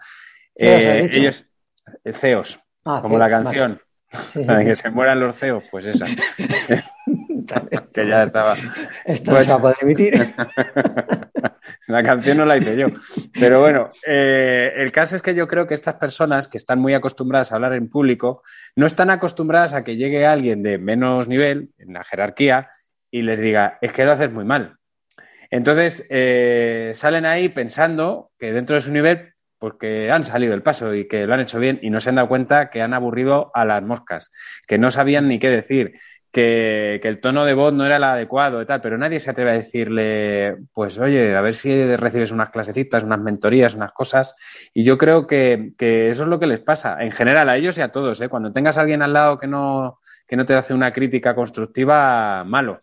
eh, 0.57 1.09
ellos, 1.13 1.47
CEOs, 2.05 2.61
ah, 2.85 3.01
como 3.03 3.19
CEOs, 3.19 3.19
la 3.19 3.29
canción, 3.29 3.81
vale. 4.11 4.25
sí, 4.25 4.41
sí, 4.41 4.45
para 4.45 4.61
sí. 4.61 4.67
que 4.67 4.77
se 4.77 4.91
mueran 4.91 5.21
los 5.21 5.37
CEOs, 5.37 5.65
pues 5.71 5.87
esa. 5.87 6.07
que 7.93 8.07
ya 8.07 8.23
estaba. 8.25 8.55
Esto 9.05 9.33
pues... 9.33 9.41
no 9.41 9.45
se 9.45 9.51
va 9.51 9.57
a 9.57 9.61
poder 9.61 9.77
emitir. 9.83 10.15
la 11.87 12.03
canción 12.03 12.39
no 12.39 12.47
la 12.47 12.57
hice 12.57 12.77
yo. 12.77 12.87
Pero 13.39 13.61
bueno, 13.61 13.91
eh, 14.07 14.73
el 14.77 14.93
caso 14.93 15.17
es 15.17 15.23
que 15.23 15.35
yo 15.35 15.47
creo 15.49 15.67
que 15.67 15.75
estas 15.75 15.97
personas 15.97 16.49
que 16.49 16.59
están 16.59 16.79
muy 16.79 16.95
acostumbradas 16.95 17.53
a 17.53 17.57
hablar 17.57 17.75
en 17.75 17.89
público 17.89 18.43
no 18.77 18.87
están 18.87 19.11
acostumbradas 19.11 19.75
a 19.75 19.85
que 19.85 19.97
llegue 19.97 20.27
alguien 20.27 20.63
de 20.63 20.79
menos 20.79 21.29
nivel 21.29 21.71
en 21.79 21.95
la 21.95 22.05
jerarquía 22.05 22.71
y 23.11 23.23
les 23.23 23.39
diga, 23.39 23.79
es 23.81 23.93
que 23.93 24.05
lo 24.05 24.13
haces 24.13 24.33
muy 24.33 24.45
mal. 24.45 24.77
Entonces 25.51 26.07
eh, 26.11 26.93
salen 26.95 27.27
ahí 27.27 27.49
pensando 27.49 28.31
que 28.39 28.53
dentro 28.53 28.75
de 28.75 28.81
su 28.81 28.93
nivel 28.93 29.34
porque 29.65 30.11
han 30.11 30.25
salido 30.25 30.53
el 30.53 30.63
paso 30.63 30.95
y 30.95 31.09
que 31.09 31.27
lo 31.27 31.33
han 31.33 31.41
hecho 31.41 31.59
bien 31.59 31.79
y 31.81 31.89
no 31.89 31.99
se 31.99 32.11
han 32.11 32.17
dado 32.17 32.29
cuenta 32.29 32.69
que 32.69 32.83
han 32.83 32.93
aburrido 32.93 33.51
a 33.55 33.65
las 33.65 33.83
moscas, 33.83 34.31
que 34.67 34.77
no 34.77 34.91
sabían 34.91 35.27
ni 35.27 35.39
qué 35.39 35.49
decir, 35.49 35.95
que, 36.31 37.01
el 37.03 37.19
tono 37.19 37.47
de 37.47 37.55
voz 37.55 37.73
no 37.73 37.87
era 37.87 37.97
el 37.97 38.05
adecuado 38.05 38.61
y 38.61 38.67
tal, 38.67 38.83
pero 38.83 38.99
nadie 38.99 39.21
se 39.21 39.31
atreve 39.31 39.53
a 39.53 39.55
decirle, 39.55 40.59
pues 40.75 40.99
oye, 40.99 41.35
a 41.35 41.41
ver 41.41 41.55
si 41.55 41.97
recibes 41.97 42.31
unas 42.31 42.51
clasecitas, 42.51 43.05
unas 43.05 43.21
mentorías, 43.21 43.75
unas 43.75 43.93
cosas. 43.93 44.37
Y 44.75 44.85
yo 44.85 44.99
creo 44.99 45.27
que, 45.27 45.73
que 45.79 46.11
eso 46.11 46.25
es 46.25 46.29
lo 46.29 46.39
que 46.39 46.47
les 46.47 46.61
pasa, 46.61 47.03
en 47.03 47.13
general, 47.13 47.49
a 47.49 47.57
ellos 47.57 47.79
y 47.79 47.81
a 47.81 47.89
todos. 47.89 48.21
¿eh? 48.21 48.29
Cuando 48.29 48.53
tengas 48.53 48.77
a 48.77 48.83
alguien 48.83 49.01
al 49.01 49.15
lado 49.15 49.39
que 49.39 49.47
no, 49.47 49.99
que 50.27 50.37
no 50.37 50.45
te 50.45 50.53
hace 50.53 50.75
una 50.75 50.93
crítica 50.93 51.35
constructiva, 51.35 52.45
malo. 52.45 52.83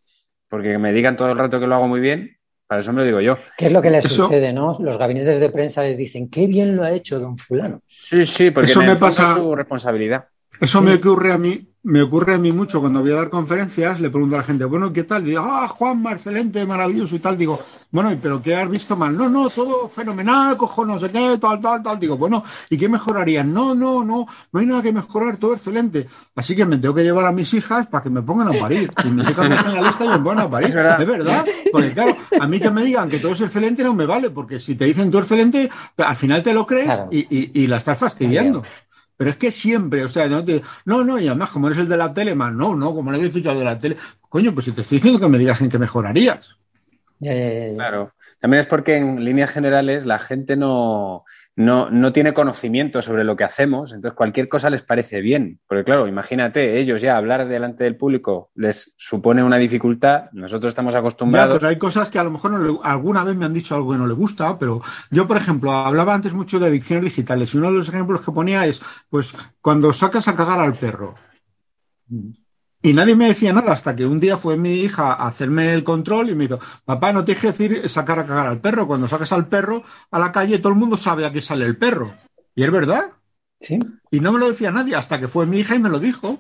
Porque 0.50 0.80
me 0.80 0.94
digan 0.94 1.16
todo 1.16 1.30
el 1.30 1.38
rato 1.38 1.60
que 1.60 1.68
lo 1.68 1.76
hago 1.76 1.88
muy 1.88 2.00
bien, 2.00 2.41
para 2.72 2.80
eso 2.80 2.94
me 2.94 3.02
lo 3.02 3.06
digo 3.06 3.20
yo. 3.20 3.38
¿Qué 3.58 3.66
es 3.66 3.74
lo 3.74 3.82
que 3.82 3.90
les 3.90 4.06
eso... 4.06 4.28
sucede, 4.28 4.54
no? 4.54 4.78
Los 4.80 4.98
gabinetes 4.98 5.42
de 5.42 5.50
prensa 5.50 5.82
les 5.82 5.98
dicen, 5.98 6.30
qué 6.30 6.48
bien 6.48 6.78
lo 6.78 6.84
ha 6.84 6.92
hecho 6.92 7.20
don 7.20 7.38
fulano. 7.38 7.82
Sí, 7.86 8.26
sí, 8.26 8.50
porque 8.50 8.72
eso 8.72 8.80
en 8.80 8.86
me 8.86 8.92
el 8.94 8.98
pasa... 8.98 9.24
es 9.24 9.34
su 9.34 9.54
responsabilidad. 9.54 10.30
Eso 10.58 10.80
sí. 10.80 10.86
me 10.86 10.94
ocurre 10.94 11.34
a 11.34 11.38
mí, 11.38 11.68
me 11.84 12.02
ocurre 12.04 12.36
a 12.36 12.38
mí 12.38 12.52
mucho 12.52 12.80
cuando 12.80 13.02
voy 13.02 13.12
a 13.12 13.16
dar 13.16 13.30
conferencias, 13.30 14.00
le 14.00 14.12
pregunto 14.12 14.36
a 14.36 14.40
la 14.40 14.44
gente, 14.44 14.66
bueno, 14.66 14.94
¿qué 14.94 15.04
tal? 15.04 15.24
Y 15.24 15.32
digo, 15.32 15.44
ah, 15.44 15.68
Juan, 15.68 16.06
excelente, 16.12 16.64
maravilloso 16.66 17.16
y 17.16 17.20
tal. 17.20 17.38
Digo, 17.38 17.60
bueno, 17.90 18.16
pero 18.22 18.40
¿qué 18.40 18.56
has 18.56 18.70
visto 18.70 18.96
mal? 18.96 19.18
No, 19.18 19.30
no, 19.30 19.50
todo 19.50 19.90
fenomenal, 19.90 20.58
cojo 20.58 20.86
no 20.86 21.00
sé 21.00 21.10
qué, 21.10 21.38
tal, 21.40 21.60
tal, 21.60 21.82
tal. 21.82 22.00
Digo, 22.00 22.18
bueno, 22.18 22.44
¿y 22.70 22.78
qué 22.78 22.88
mejorarían? 22.88 23.52
No, 23.52 23.74
no, 23.74 24.04
no, 24.04 24.28
no 24.52 24.60
hay 24.60 24.66
nada 24.68 24.84
que 24.84 24.94
mejorar, 24.94 25.38
todo 25.38 25.54
excelente. 25.54 26.08
Así 26.36 26.56
que 26.56 26.66
me 26.66 26.78
tengo 26.78 26.94
que 26.94 27.04
llevar 27.04 27.26
a 27.26 27.32
mis 27.32 27.52
hijas 27.56 27.88
para 27.88 28.04
que 28.04 28.12
me 28.12 28.22
pongan 28.22 28.50
a 28.50 28.60
parir. 28.60 28.94
Y 29.04 29.10
mis 29.10 29.28
hijas 29.30 29.50
me 29.50 29.56
hacen 29.56 29.74
la 29.74 29.82
lista 29.82 30.06
y 30.06 30.10
me 30.10 30.20
ponen 30.20 30.46
a 30.46 30.50
parir. 30.50 30.70
Es 30.70 30.76
verdad. 30.76 31.02
es 31.02 31.08
verdad. 31.08 31.46
Porque 31.72 31.94
claro, 31.94 32.18
a 32.40 32.48
mí 32.48 32.60
que 32.60 32.70
me 32.70 32.84
digan 32.84 33.10
que 33.10 33.18
todo 33.18 33.32
es 33.32 33.42
excelente 33.42 33.84
no 33.84 33.96
me 33.96 34.06
vale, 34.06 34.30
porque 34.30 34.60
si 34.60 34.76
te 34.76 34.86
dicen 34.86 35.10
todo 35.10 35.22
excelente, 35.22 35.70
al 35.98 36.16
final 36.16 36.44
te 36.44 36.54
lo 36.54 36.68
crees 36.68 36.86
claro. 36.86 37.10
y, 37.12 37.20
y, 37.22 37.52
y, 37.56 37.68
la 37.68 37.78
estás 37.78 37.98
fastidiando. 37.98 38.62
Claro. 38.62 38.91
Pero 39.22 39.30
es 39.30 39.38
que 39.38 39.52
siempre, 39.52 40.04
o 40.04 40.10
sea, 40.10 40.28
no, 40.28 40.44
te, 40.44 40.64
no, 40.86 41.04
no, 41.04 41.20
y 41.20 41.28
además, 41.28 41.52
como 41.52 41.68
eres 41.68 41.78
el 41.78 41.88
de 41.88 41.96
la 41.96 42.12
tele, 42.12 42.34
más 42.34 42.52
no, 42.52 42.76
no, 42.76 42.92
como 42.96 43.12
le 43.12 43.20
he 43.20 43.30
dicho 43.30 43.52
al 43.52 43.60
de 43.60 43.64
la 43.64 43.78
tele, 43.78 43.96
coño, 44.30 44.52
pues 44.52 44.66
si 44.66 44.72
te 44.72 44.82
estoy 44.82 44.98
diciendo 44.98 45.20
que 45.20 45.28
me 45.28 45.38
digas 45.38 45.62
en 45.62 45.70
qué 45.70 45.78
mejorarías. 45.78 46.58
Ya, 47.20 47.32
ya, 47.36 47.68
ya, 47.68 47.74
claro. 47.76 48.16
También 48.42 48.60
es 48.60 48.66
porque 48.66 48.98
en 48.98 49.24
líneas 49.24 49.52
generales 49.52 50.04
la 50.04 50.18
gente 50.18 50.58
no, 50.58 51.26
no, 51.56 51.92
no, 51.92 52.12
tiene 52.12 52.34
conocimiento 52.34 53.04
sobre 53.04 53.24
lo 53.24 53.36
que 53.36 53.44
hacemos, 53.44 53.94
entonces 53.94 54.18
cualquier 54.18 54.50
cosa 54.50 54.72
les 54.72 54.82
parece 54.82 55.22
bien. 55.22 55.60
Porque 55.68 55.84
claro, 55.84 56.08
imagínate, 56.08 56.80
ellos 56.80 57.02
ya 57.02 57.18
hablar 57.18 57.48
delante 57.48 57.84
del 57.84 57.98
público 57.98 58.50
les 58.56 58.96
supone 58.98 59.44
una 59.44 59.58
dificultad, 59.58 60.32
nosotros 60.32 60.72
estamos 60.72 60.96
acostumbrados. 60.96 61.60
Pero 61.60 61.70
hay 61.70 61.78
cosas 61.78 62.10
que 62.10 62.18
a 62.18 62.24
lo 62.24 62.32
mejor 62.32 62.80
alguna 62.84 63.24
vez 63.24 63.36
me 63.36 63.46
han 63.46 63.54
dicho 63.54 63.76
algo 63.76 63.92
que 63.92 64.00
no 64.00 64.08
le 64.08 64.16
gusta, 64.16 64.58
pero 64.58 64.82
yo, 65.12 65.28
por 65.28 65.38
ejemplo, 65.38 65.72
hablaba 65.72 66.16
antes 66.16 66.34
mucho 66.34 66.58
de 66.58 66.66
adicciones 66.66 67.06
digitales 67.06 67.54
y 67.54 67.58
uno 67.60 67.68
de 67.68 67.78
los 67.78 67.90
ejemplos 67.90 68.22
que 68.22 68.32
ponía 68.32 68.66
es, 68.66 68.82
pues, 69.12 69.36
cuando 69.62 69.94
sacas 69.94 70.28
a 70.28 70.36
cagar 70.36 70.60
al 70.60 70.74
perro. 70.74 71.14
Y 72.84 72.94
nadie 72.94 73.16
me 73.16 73.28
decía 73.28 73.54
nada 73.54 73.74
hasta 73.74 73.96
que 73.96 74.06
un 74.06 74.20
día 74.20 74.38
fue 74.38 74.58
mi 74.58 74.74
hija 74.74 75.14
a 75.14 75.28
hacerme 75.28 75.74
el 75.74 75.84
control 75.84 76.32
y 76.32 76.36
me 76.36 76.48
dijo, 76.48 76.60
papá, 76.84 77.14
no 77.14 77.24
te 77.24 77.34
dejes 77.34 77.58
decir 77.58 77.90
sacar 77.90 78.20
a 78.20 78.26
cagar 78.26 78.48
al 78.48 78.60
perro. 78.60 78.88
Cuando 78.88 79.08
sacas 79.08 79.32
al 79.34 79.48
perro 79.48 79.84
a 80.10 80.18
la 80.18 80.32
calle, 80.32 80.58
todo 80.58 80.74
el 80.74 80.80
mundo 80.80 80.98
sabe 80.98 81.26
a 81.26 81.32
qué 81.32 81.42
sale 81.42 81.66
el 81.66 81.78
perro. 81.78 82.16
Y 82.56 82.64
es 82.64 82.72
verdad. 82.72 83.12
Sí. 83.60 83.80
Y 84.10 84.20
no 84.20 84.32
me 84.32 84.40
lo 84.40 84.50
decía 84.50 84.72
nadie 84.72 84.96
hasta 84.96 85.20
que 85.20 85.28
fue 85.28 85.46
mi 85.46 85.60
hija 85.60 85.76
y 85.76 85.80
me 85.80 85.90
lo 85.90 86.00
dijo. 86.00 86.40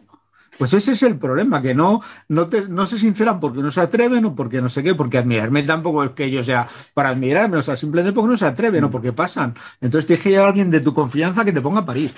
Pues 0.58 0.74
ese 0.74 0.92
es 0.92 1.04
el 1.04 1.18
problema, 1.18 1.62
que 1.62 1.74
no, 1.74 2.02
no, 2.28 2.48
te, 2.48 2.68
no 2.68 2.86
se 2.86 3.00
sinceran 3.00 3.40
porque 3.40 3.62
no 3.62 3.72
se 3.72 3.82
atreven 3.82 4.26
o 4.26 4.36
porque 4.36 4.62
no 4.62 4.70
sé 4.70 4.84
qué, 4.84 4.94
porque 4.94 5.18
admirarme 5.18 5.64
tampoco 5.64 6.04
es 6.04 6.12
que 6.12 6.26
ellos 6.26 6.46
sea 6.46 6.68
para 6.94 7.10
admirarme, 7.10 7.58
o 7.58 7.62
sea, 7.64 7.76
simplemente 7.76 8.14
porque 8.14 8.32
no 8.32 8.38
se 8.38 8.46
atreven 8.46 8.84
o 8.84 8.90
mm. 8.90 8.92
porque 8.92 9.14
pasan. 9.14 9.56
Entonces 9.80 10.20
que 10.20 10.30
llevar 10.30 10.46
a 10.46 10.50
alguien 10.50 10.70
de 10.70 10.82
tu 10.82 10.94
confianza 10.94 11.46
que 11.46 11.52
te 11.52 11.62
ponga 11.62 11.80
a 11.80 11.86
parir. 11.86 12.14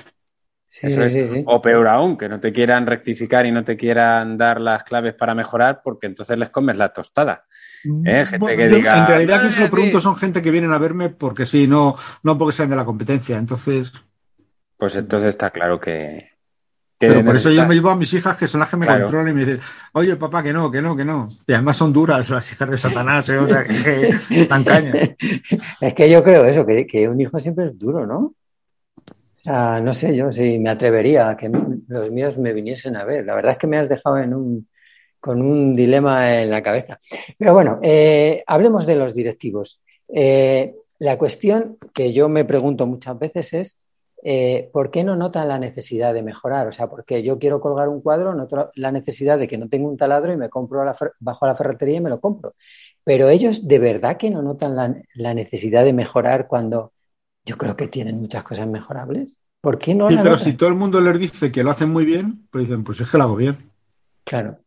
Sí, 0.74 0.90
sí, 0.90 1.26
sí, 1.28 1.44
o 1.46 1.62
peor 1.62 1.88
aún, 1.88 2.18
que 2.18 2.28
no 2.28 2.40
te 2.40 2.52
quieran 2.52 2.88
rectificar 2.88 3.46
y 3.46 3.52
no 3.52 3.64
te 3.64 3.78
quieran 3.78 4.40
dar 4.40 4.60
las 4.60 4.84
claves 4.84 5.14
para 5.14 5.36
mejorar, 5.36 5.82
porque 5.84 6.08
entonces 6.08 6.36
les 6.40 6.50
comes 6.50 6.78
la 6.78 6.90
tostada. 6.92 7.46
¿eh? 8.06 8.26
Gente 8.26 8.58
que 8.58 8.68
diga. 8.70 8.98
En 8.98 9.06
realidad, 9.06 9.44
que 9.44 9.52
se 9.52 9.62
lo 9.62 9.70
pregunto 9.70 10.02
son 10.02 10.16
gente 10.16 10.42
que 10.42 10.50
vienen 10.50 10.74
a 10.74 10.80
verme 10.80 11.10
porque 11.10 11.46
sí, 11.46 11.68
no, 11.68 11.96
no 12.24 12.40
porque 12.40 12.56
sean 12.56 12.72
de 12.72 12.76
la 12.76 12.86
competencia. 12.86 13.38
Entonces. 13.38 13.92
Pues 14.76 14.96
entonces 14.96 15.30
está 15.30 15.52
claro 15.52 15.80
que, 15.80 16.34
pero 17.08 17.26
por 17.26 17.36
eso 17.36 17.52
yo 17.52 17.68
me 17.68 17.76
llevo 17.76 17.90
a 17.90 17.96
mis 17.96 18.14
hijas 18.14 18.38
que 18.38 18.48
son 18.48 18.60
las 18.62 18.70
que 18.70 18.78
me 18.78 18.88
controlan 18.88 19.30
y 19.30 19.34
me 19.34 19.46
dicen, 19.46 19.60
oye 19.94 20.16
papá, 20.16 20.42
que 20.42 20.54
no, 20.54 20.72
que 20.72 20.82
no, 20.82 20.96
que 20.96 21.06
no. 21.06 21.30
Y 21.46 21.54
además 21.54 21.78
son 21.78 21.92
duras 21.92 22.30
las 22.30 22.52
hijas 22.52 22.70
de 22.70 22.78
Satanás, 22.78 23.28
¿eh? 23.30 23.38
o 23.38 23.48
sea, 23.48 23.64
que, 23.64 24.16
están 24.30 24.64
cañas. 24.64 25.12
Es 25.82 25.94
que 25.94 26.10
yo 26.10 26.24
creo 26.24 26.46
eso, 26.46 26.66
que, 26.66 27.08
un 27.08 27.20
hijo 27.20 27.40
siempre 27.40 27.66
es 27.66 27.78
duro, 27.78 28.06
¿no? 28.08 28.34
No 29.46 29.94
sé 29.94 30.16
yo 30.16 30.32
si 30.32 30.60
me 30.60 30.70
atrevería 30.70 31.30
a 31.30 31.38
que 31.38 31.50
los 31.88 32.12
míos 32.12 32.38
me 32.38 32.54
viniesen 32.54 32.96
a 32.96 33.04
ver. 33.04 33.26
La 33.26 33.36
verdad 33.36 33.54
es 33.54 33.58
que 33.58 33.68
me 33.68 33.78
has 33.78 33.90
dejado 33.90 34.18
en 34.18 34.34
un, 34.34 34.68
con 35.20 35.42
un 35.42 35.76
dilema 35.76 36.42
en 36.42 36.50
la 36.50 36.64
cabeza. 36.64 37.00
Pero 37.38 37.54
bueno, 37.54 37.80
eh, 37.82 38.44
hablemos 38.48 38.86
de 38.86 38.96
los 38.96 39.14
directivos. 39.14 39.80
Eh, 40.08 40.76
la 41.00 41.18
cuestión 41.18 41.78
que 41.94 42.14
yo 42.14 42.30
me 42.30 42.46
pregunto 42.46 42.88
muchas 42.88 43.20
veces 43.20 43.54
es 43.54 43.80
eh, 44.26 44.70
¿por 44.72 44.90
qué 44.90 45.04
no 45.04 45.18
notan 45.18 45.50
la 45.50 45.60
necesidad 45.60 46.14
de 46.14 46.24
mejorar? 46.24 46.68
O 46.68 46.72
sea, 46.72 46.90
porque 46.90 47.24
yo 47.24 47.40
quiero 47.40 47.60
colgar 47.60 47.90
un 47.90 48.02
cuadro, 48.02 48.34
noto 48.34 48.72
la 48.76 48.92
necesidad 48.92 49.38
de 49.38 49.50
que 49.50 49.58
no 49.58 49.68
tengo 49.68 49.90
un 49.90 49.98
taladro 49.98 50.32
y 50.32 50.38
me 50.38 50.50
compro 50.50 50.82
bajo 51.20 51.46
la 51.46 51.56
ferretería 51.56 51.98
y 51.98 52.02
me 52.02 52.10
lo 52.10 52.22
compro. 52.22 52.54
Pero 53.04 53.28
ellos 53.28 53.68
de 53.68 53.80
verdad 53.80 54.16
que 54.16 54.30
no 54.30 54.42
notan 54.42 54.76
la, 55.14 55.34
necesidad 55.34 55.84
de 55.84 55.92
mejorar 55.92 56.48
cuando 56.48 56.94
yo 57.46 57.58
creo 57.58 57.76
que 57.76 57.88
tienen 57.88 58.20
muchas 58.20 58.44
cosas 58.44 58.68
mejorables. 58.68 59.38
¿Por 59.62 59.78
qué 59.78 59.96
no? 59.96 60.10
Sí, 60.10 60.18
pero 60.22 60.38
si 60.38 60.54
todo 60.54 60.70
el 60.70 60.76
mundo 60.76 61.00
les 61.00 61.20
dice 61.20 61.52
que 61.52 61.64
lo 61.64 61.72
hacen 61.72 61.90
muy 61.90 62.06
bien, 62.06 62.48
pues 62.52 62.66
dicen, 62.66 62.84
pues 62.84 63.00
es 63.00 63.10
que 63.10 63.18
lo 63.18 63.24
hago 63.24 63.36
bien. 63.36 63.72
Claro. 64.26 64.60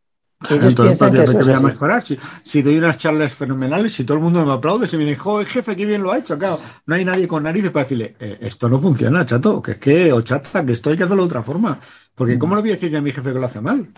Ellos 0.50 0.74
piensan 0.74 1.14
que, 1.14 1.22
eso 1.22 1.38
voy 1.38 1.52
a 1.52 1.60
mejorar. 1.60 2.02
Si, 2.02 2.62
doy 2.62 2.76
unas 2.76 2.98
charlas 2.98 3.32
fenomenales, 3.32 3.94
si 3.94 4.04
todo 4.04 4.18
el 4.18 4.22
mundo 4.22 4.44
me 4.44 4.52
aplaude, 4.52 4.86
si 4.86 4.96
me 4.96 5.04
dice, 5.04 5.16
joder, 5.16 5.46
jefe, 5.46 5.74
qué 5.74 5.86
bien 5.86 6.02
lo 6.02 6.12
ha 6.12 6.18
hecho, 6.18 6.38
claro, 6.38 6.60
no 6.84 6.94
hay 6.94 7.04
nadie 7.04 7.26
con 7.26 7.42
narices 7.42 7.70
para 7.70 7.84
decirle, 7.84 8.16
eh, 8.20 8.38
esto 8.42 8.68
no 8.68 8.78
funciona, 8.78 9.24
chato, 9.24 9.62
que 9.62 9.72
es 9.72 9.78
que, 9.78 10.12
o 10.12 10.20
chata, 10.20 10.64
que 10.64 10.72
esto 10.72 10.90
hay 10.90 10.96
que 10.96 11.04
hacerlo 11.04 11.22
de 11.22 11.26
otra 11.26 11.42
forma. 11.42 11.80
Porque, 12.14 12.38
¿cómo 12.38 12.54
le 12.54 12.60
voy 12.60 12.70
a 12.70 12.74
decir 12.74 12.94
a 12.96 13.00
mi 13.00 13.12
jefe 13.12 13.32
que 13.32 13.38
lo 13.38 13.46
hace 13.46 13.60
mal? 13.60 13.88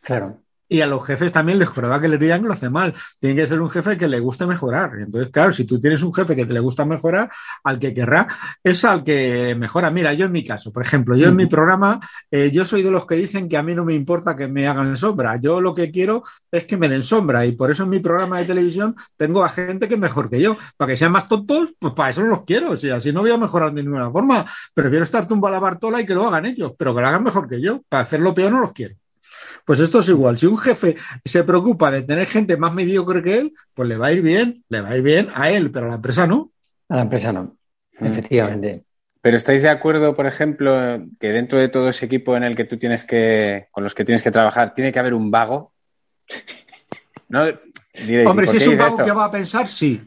Claro. 0.00 0.40
Y 0.68 0.80
a 0.80 0.86
los 0.86 1.04
jefes 1.04 1.32
también 1.32 1.58
les 1.58 1.68
juraba 1.68 2.00
que 2.00 2.08
le 2.08 2.18
digan 2.18 2.42
que 2.42 2.48
lo 2.48 2.54
hace 2.54 2.68
mal. 2.70 2.94
Tiene 3.20 3.36
que 3.36 3.46
ser 3.46 3.60
un 3.60 3.70
jefe 3.70 3.96
que 3.96 4.08
le 4.08 4.18
guste 4.18 4.46
mejorar. 4.46 4.92
Entonces, 4.98 5.30
claro, 5.30 5.52
si 5.52 5.64
tú 5.64 5.80
tienes 5.80 6.02
un 6.02 6.12
jefe 6.12 6.34
que 6.34 6.44
te 6.44 6.52
le 6.52 6.60
gusta 6.60 6.84
mejorar, 6.84 7.30
al 7.64 7.78
que 7.78 7.94
querrá 7.94 8.26
es 8.62 8.84
al 8.84 9.04
que 9.04 9.54
mejora. 9.56 9.90
Mira, 9.90 10.12
yo 10.14 10.26
en 10.26 10.32
mi 10.32 10.44
caso, 10.44 10.72
por 10.72 10.82
ejemplo, 10.82 11.16
yo 11.16 11.28
en 11.28 11.36
mi 11.36 11.46
programa, 11.46 12.00
eh, 12.30 12.50
yo 12.52 12.66
soy 12.66 12.82
de 12.82 12.90
los 12.90 13.06
que 13.06 13.14
dicen 13.14 13.48
que 13.48 13.56
a 13.56 13.62
mí 13.62 13.74
no 13.74 13.84
me 13.84 13.94
importa 13.94 14.36
que 14.36 14.48
me 14.48 14.66
hagan 14.66 14.96
sombra. 14.96 15.36
Yo 15.36 15.60
lo 15.60 15.74
que 15.74 15.90
quiero 15.90 16.24
es 16.50 16.64
que 16.64 16.76
me 16.76 16.88
den 16.88 17.02
sombra. 17.02 17.46
Y 17.46 17.52
por 17.52 17.70
eso 17.70 17.84
en 17.84 17.90
mi 17.90 18.00
programa 18.00 18.38
de 18.38 18.46
televisión 18.46 18.96
tengo 19.16 19.44
a 19.44 19.48
gente 19.48 19.88
que 19.88 19.94
es 19.94 20.00
mejor 20.00 20.28
que 20.28 20.40
yo. 20.40 20.56
Para 20.76 20.92
que 20.92 20.96
sean 20.96 21.12
más 21.12 21.28
tontos, 21.28 21.74
pues 21.78 21.94
para 21.94 22.10
eso 22.10 22.22
no 22.22 22.28
los 22.28 22.44
quiero. 22.44 22.72
O 22.72 22.76
sea, 22.76 23.00
si 23.00 23.12
no 23.12 23.20
voy 23.20 23.30
a 23.30 23.38
mejorar 23.38 23.72
de 23.72 23.82
ninguna 23.82 24.10
forma, 24.10 24.44
prefiero 24.74 25.04
estar 25.04 25.26
tumbo 25.28 25.46
a 25.46 25.50
la 25.50 25.60
Bartola 25.60 26.00
y 26.00 26.06
que 26.06 26.14
lo 26.14 26.26
hagan 26.26 26.46
ellos, 26.46 26.72
pero 26.76 26.94
que 26.94 27.00
lo 27.00 27.06
hagan 27.06 27.24
mejor 27.24 27.48
que 27.48 27.60
yo. 27.60 27.82
Para 27.88 28.02
hacerlo 28.02 28.34
peor 28.34 28.52
no 28.52 28.60
los 28.60 28.72
quiero. 28.72 28.96
Pues 29.66 29.80
esto 29.80 29.98
es 29.98 30.08
igual. 30.08 30.38
Si 30.38 30.46
un 30.46 30.56
jefe 30.56 30.96
se 31.24 31.42
preocupa 31.42 31.90
de 31.90 32.02
tener 32.02 32.28
gente 32.28 32.56
más 32.56 32.72
mediocre 32.72 33.20
que 33.20 33.38
él, 33.38 33.52
pues 33.74 33.88
le 33.88 33.96
va 33.96 34.06
a 34.06 34.12
ir 34.12 34.22
bien, 34.22 34.64
le 34.68 34.80
va 34.80 34.90
a 34.90 34.96
ir 34.96 35.02
bien 35.02 35.26
a 35.34 35.50
él, 35.50 35.72
pero 35.72 35.86
a 35.86 35.88
la 35.88 35.94
empresa 35.96 36.24
no. 36.24 36.52
A 36.88 36.94
la 36.94 37.02
empresa 37.02 37.32
no, 37.32 37.56
mm. 37.98 38.06
efectivamente. 38.06 38.84
Pero 39.20 39.36
estáis 39.36 39.62
de 39.62 39.68
acuerdo, 39.68 40.14
por 40.14 40.26
ejemplo, 40.26 41.02
que 41.18 41.30
dentro 41.32 41.58
de 41.58 41.66
todo 41.66 41.88
ese 41.88 42.06
equipo 42.06 42.36
en 42.36 42.44
el 42.44 42.54
que 42.54 42.64
tú 42.64 42.78
tienes 42.78 43.04
que, 43.04 43.66
con 43.72 43.82
los 43.82 43.92
que 43.92 44.04
tienes 44.04 44.22
que 44.22 44.30
trabajar, 44.30 44.72
tiene 44.72 44.92
que 44.92 45.00
haber 45.00 45.14
un 45.14 45.32
vago. 45.32 45.72
¿No? 47.28 47.42
Hombre, 48.24 48.46
si 48.46 48.58
es 48.58 48.68
un 48.68 48.78
vago 48.78 49.04
que 49.04 49.10
va 49.10 49.24
a 49.24 49.32
pensar, 49.32 49.68
sí. 49.68 50.00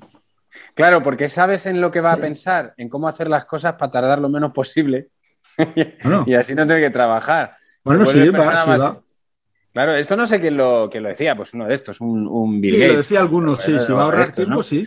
Claro, 0.74 1.04
porque 1.04 1.28
sabes 1.28 1.66
en 1.66 1.82
lo 1.82 1.92
que 1.92 2.00
va 2.00 2.14
a 2.14 2.18
pensar, 2.18 2.74
en 2.78 2.88
cómo 2.88 3.10
hacer 3.10 3.28
las 3.28 3.44
cosas 3.44 3.74
para 3.74 3.92
tardar 3.92 4.20
lo 4.20 4.30
menos 4.30 4.54
posible. 4.54 5.10
y 6.26 6.34
así 6.34 6.56
no 6.56 6.66
tener 6.66 6.82
que 6.82 6.92
trabajar. 6.92 7.58
Bueno, 7.84 8.06
sí, 8.06 8.30
va, 8.30 9.02
Claro, 9.80 9.96
esto 9.96 10.18
no 10.18 10.28
sé 10.28 10.42
quién 10.42 10.58
lo, 10.58 10.90
lo 10.94 11.08
decía, 11.08 11.38
pues 11.38 11.54
uno 11.54 11.66
de 11.66 11.74
estos, 11.74 12.02
un, 12.02 12.28
un 12.28 12.60
Bill 12.60 12.86
Lo 12.86 12.98
decía 12.98 13.22
algunos, 13.22 13.62
sí, 13.62 13.80
si 13.80 13.94
va 13.94 14.02
a 14.02 14.04
ahorrar 14.04 14.30
tiempo, 14.30 14.62
sí. 14.62 14.86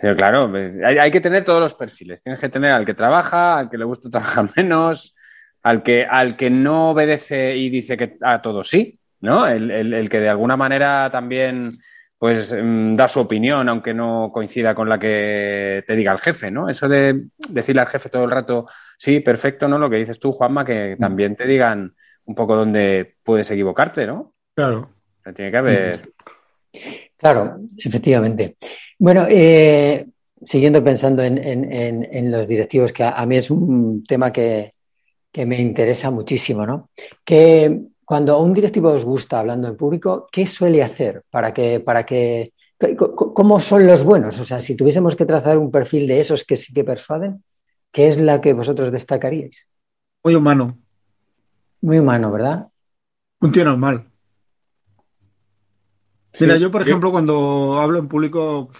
Pero 0.00 0.16
claro, 0.16 0.50
hay, 0.86 1.10
que 1.10 1.20
tener 1.20 1.44
todos 1.44 1.60
los 1.60 1.74
perfiles. 1.74 2.22
Tienes 2.22 2.40
que 2.40 2.48
tener 2.48 2.72
al 2.72 2.86
que 2.86 2.94
trabaja, 2.94 3.58
al 3.58 3.68
que 3.68 3.76
le 3.76 3.84
gusta 3.84 4.08
trabajar 4.10 4.48
menos, 4.56 5.14
al 5.62 5.82
que, 5.82 6.06
al 6.06 6.34
que 6.34 6.48
no 6.48 6.92
obedece 6.92 7.58
y 7.58 7.68
dice 7.68 7.98
que 7.98 8.16
a 8.22 8.40
todos 8.40 8.70
sí, 8.70 8.98
¿no? 9.20 9.46
El, 9.46 10.08
que 10.08 10.20
de 10.20 10.30
alguna 10.30 10.56
manera 10.56 11.10
también 11.10 11.72
pues 12.16 12.54
mm, 12.58 12.94
da 12.94 13.08
su 13.08 13.20
opinión, 13.20 13.68
aunque 13.68 13.92
no 13.92 14.30
coincida 14.32 14.74
con 14.74 14.88
la 14.88 14.98
que 14.98 15.84
te 15.86 15.94
diga 15.94 16.12
el 16.12 16.20
jefe, 16.20 16.50
¿no? 16.50 16.70
Eso 16.70 16.88
de 16.88 17.26
decirle 17.50 17.82
al 17.82 17.88
jefe 17.88 18.08
todo 18.08 18.24
el 18.24 18.30
rato, 18.30 18.66
sí, 18.96 19.20
perfecto, 19.20 19.68
¿no? 19.68 19.78
Lo 19.78 19.90
que 19.90 19.96
dices 19.96 20.18
tú, 20.18 20.32
Juanma, 20.32 20.64
que 20.64 20.96
también 20.98 21.36
te 21.36 21.46
digan 21.46 21.94
un 22.26 22.34
poco 22.34 22.56
donde 22.56 23.16
puedes 23.22 23.50
equivocarte, 23.50 24.06
¿no? 24.06 24.34
Claro. 24.54 24.90
tiene 25.34 25.50
que 25.50 25.56
haber. 25.56 26.12
Claro, 27.16 27.56
efectivamente. 27.76 28.56
Bueno, 28.98 29.26
eh, 29.28 30.04
siguiendo 30.44 30.82
pensando 30.82 31.22
en, 31.22 32.30
los 32.30 32.46
directivos, 32.46 32.92
que 32.92 33.04
a, 33.04 33.24
mí 33.26 33.36
es 33.36 33.50
un 33.50 34.04
tema 34.04 34.32
que, 34.32 34.74
me 35.34 35.60
interesa 35.60 36.10
muchísimo, 36.10 36.64
¿no? 36.64 36.90
Que 37.24 37.82
cuando 38.04 38.40
un 38.40 38.54
directivo 38.54 38.90
os 38.90 39.04
gusta 39.04 39.38
hablando 39.38 39.68
en 39.68 39.76
público, 39.76 40.26
¿qué 40.32 40.46
suele 40.46 40.82
hacer 40.82 41.24
para 41.30 41.52
que, 41.52 41.80
para 41.80 42.06
que, 42.06 42.52
cómo 42.96 43.60
son 43.60 43.86
los 43.86 44.02
buenos? 44.02 44.38
O 44.40 44.44
sea, 44.46 44.60
si 44.60 44.74
tuviésemos 44.74 45.14
que 45.14 45.26
trazar 45.26 45.58
un 45.58 45.70
perfil 45.70 46.06
de 46.06 46.20
esos 46.20 46.44
que 46.44 46.56
sí 46.56 46.72
que 46.72 46.84
persuaden, 46.84 47.44
¿qué 47.92 48.08
es 48.08 48.16
la 48.16 48.40
que 48.40 48.54
vosotros 48.54 48.90
destacaríais? 48.90 49.66
Muy 50.24 50.34
humano. 50.34 50.78
Muy 51.80 51.98
humano, 51.98 52.32
¿verdad? 52.32 52.68
Un 53.40 53.52
tío 53.52 53.64
normal. 53.64 54.10
Mira, 56.40 56.56
yo, 56.56 56.70
por 56.70 56.82
ejemplo, 56.82 57.10
cuando 57.10 57.78
hablo 57.80 57.98
en 57.98 58.08
público, 58.08 58.70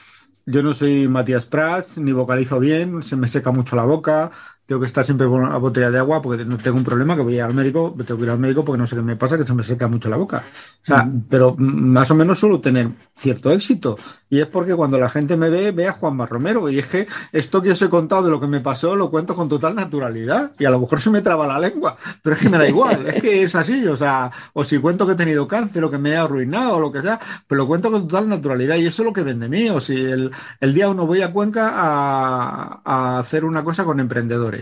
yo 0.44 0.62
no 0.62 0.72
soy 0.72 1.08
Matías 1.08 1.46
Prats, 1.46 1.98
ni 1.98 2.12
vocalizo 2.12 2.58
bien, 2.60 3.02
se 3.02 3.16
me 3.16 3.28
seca 3.28 3.50
mucho 3.50 3.76
la 3.76 3.84
boca, 3.84 4.30
tengo 4.66 4.80
que 4.80 4.88
estar 4.88 5.04
siempre 5.04 5.28
con 5.28 5.42
una 5.42 5.56
botella 5.58 5.92
de 5.92 5.98
agua 5.98 6.20
porque 6.20 6.44
no 6.44 6.58
tengo 6.58 6.76
un 6.76 6.82
problema 6.82 7.14
que 7.14 7.22
voy 7.22 7.38
al 7.38 7.54
médico, 7.54 7.94
tengo 8.04 8.18
que 8.18 8.24
ir 8.24 8.30
al 8.30 8.38
médico 8.40 8.64
porque 8.64 8.78
no 8.78 8.86
sé 8.88 8.96
qué 8.96 9.02
me 9.02 9.14
pasa, 9.14 9.38
que 9.38 9.44
se 9.44 9.54
me 9.54 9.62
seca 9.62 9.86
mucho 9.86 10.08
la 10.10 10.16
boca. 10.16 10.44
O 10.82 10.86
sea, 10.86 11.08
pero 11.28 11.54
más 11.56 12.10
o 12.10 12.16
menos 12.16 12.40
suelo 12.40 12.60
tener 12.60 12.90
cierto 13.14 13.52
éxito. 13.52 13.96
Y 14.28 14.40
es 14.40 14.48
porque 14.48 14.74
cuando 14.74 14.98
la 14.98 15.08
gente 15.08 15.36
me 15.36 15.50
ve, 15.50 15.70
ve 15.70 15.86
a 15.86 15.92
Juan 15.92 16.18
Romero. 16.26 16.68
Y 16.68 16.80
es 16.80 16.86
que 16.86 17.06
esto 17.30 17.62
que 17.62 17.70
os 17.70 17.80
he 17.80 17.88
contado 17.88 18.24
de 18.24 18.30
lo 18.30 18.40
que 18.40 18.48
me 18.48 18.60
pasó 18.60 18.96
lo 18.96 19.08
cuento 19.08 19.36
con 19.36 19.48
total 19.48 19.76
naturalidad. 19.76 20.50
Y 20.58 20.64
a 20.64 20.70
lo 20.70 20.80
mejor 20.80 21.00
se 21.00 21.10
me 21.10 21.22
traba 21.22 21.46
la 21.46 21.60
lengua, 21.60 21.96
pero 22.20 22.34
es 22.34 22.42
que 22.42 22.48
me 22.48 22.58
da 22.58 22.68
igual, 22.68 23.06
es 23.06 23.22
que 23.22 23.44
es 23.44 23.54
así. 23.54 23.86
O 23.86 23.96
sea, 23.96 24.32
o 24.52 24.64
si 24.64 24.78
cuento 24.78 25.06
que 25.06 25.12
he 25.12 25.16
tenido 25.16 25.46
cáncer 25.46 25.84
o 25.84 25.90
que 25.92 25.98
me 25.98 26.10
he 26.10 26.16
arruinado 26.16 26.76
o 26.76 26.80
lo 26.80 26.90
que 26.90 27.02
sea, 27.02 27.20
pero 27.46 27.60
lo 27.60 27.68
cuento 27.68 27.92
con 27.92 28.08
total 28.08 28.28
naturalidad. 28.28 28.74
Y 28.76 28.86
eso 28.86 29.02
es 29.02 29.06
lo 29.06 29.12
que 29.12 29.22
vende 29.22 29.48
mí. 29.48 29.70
O 29.70 29.78
si 29.78 29.94
el, 29.94 30.32
día 30.74 30.88
uno 30.88 31.06
voy 31.06 31.22
a 31.22 31.32
Cuenca 31.32 31.72
a, 31.76 32.80
a 32.84 33.18
hacer 33.20 33.44
una 33.44 33.62
cosa 33.62 33.84
con 33.84 34.00
emprendedores 34.00 34.55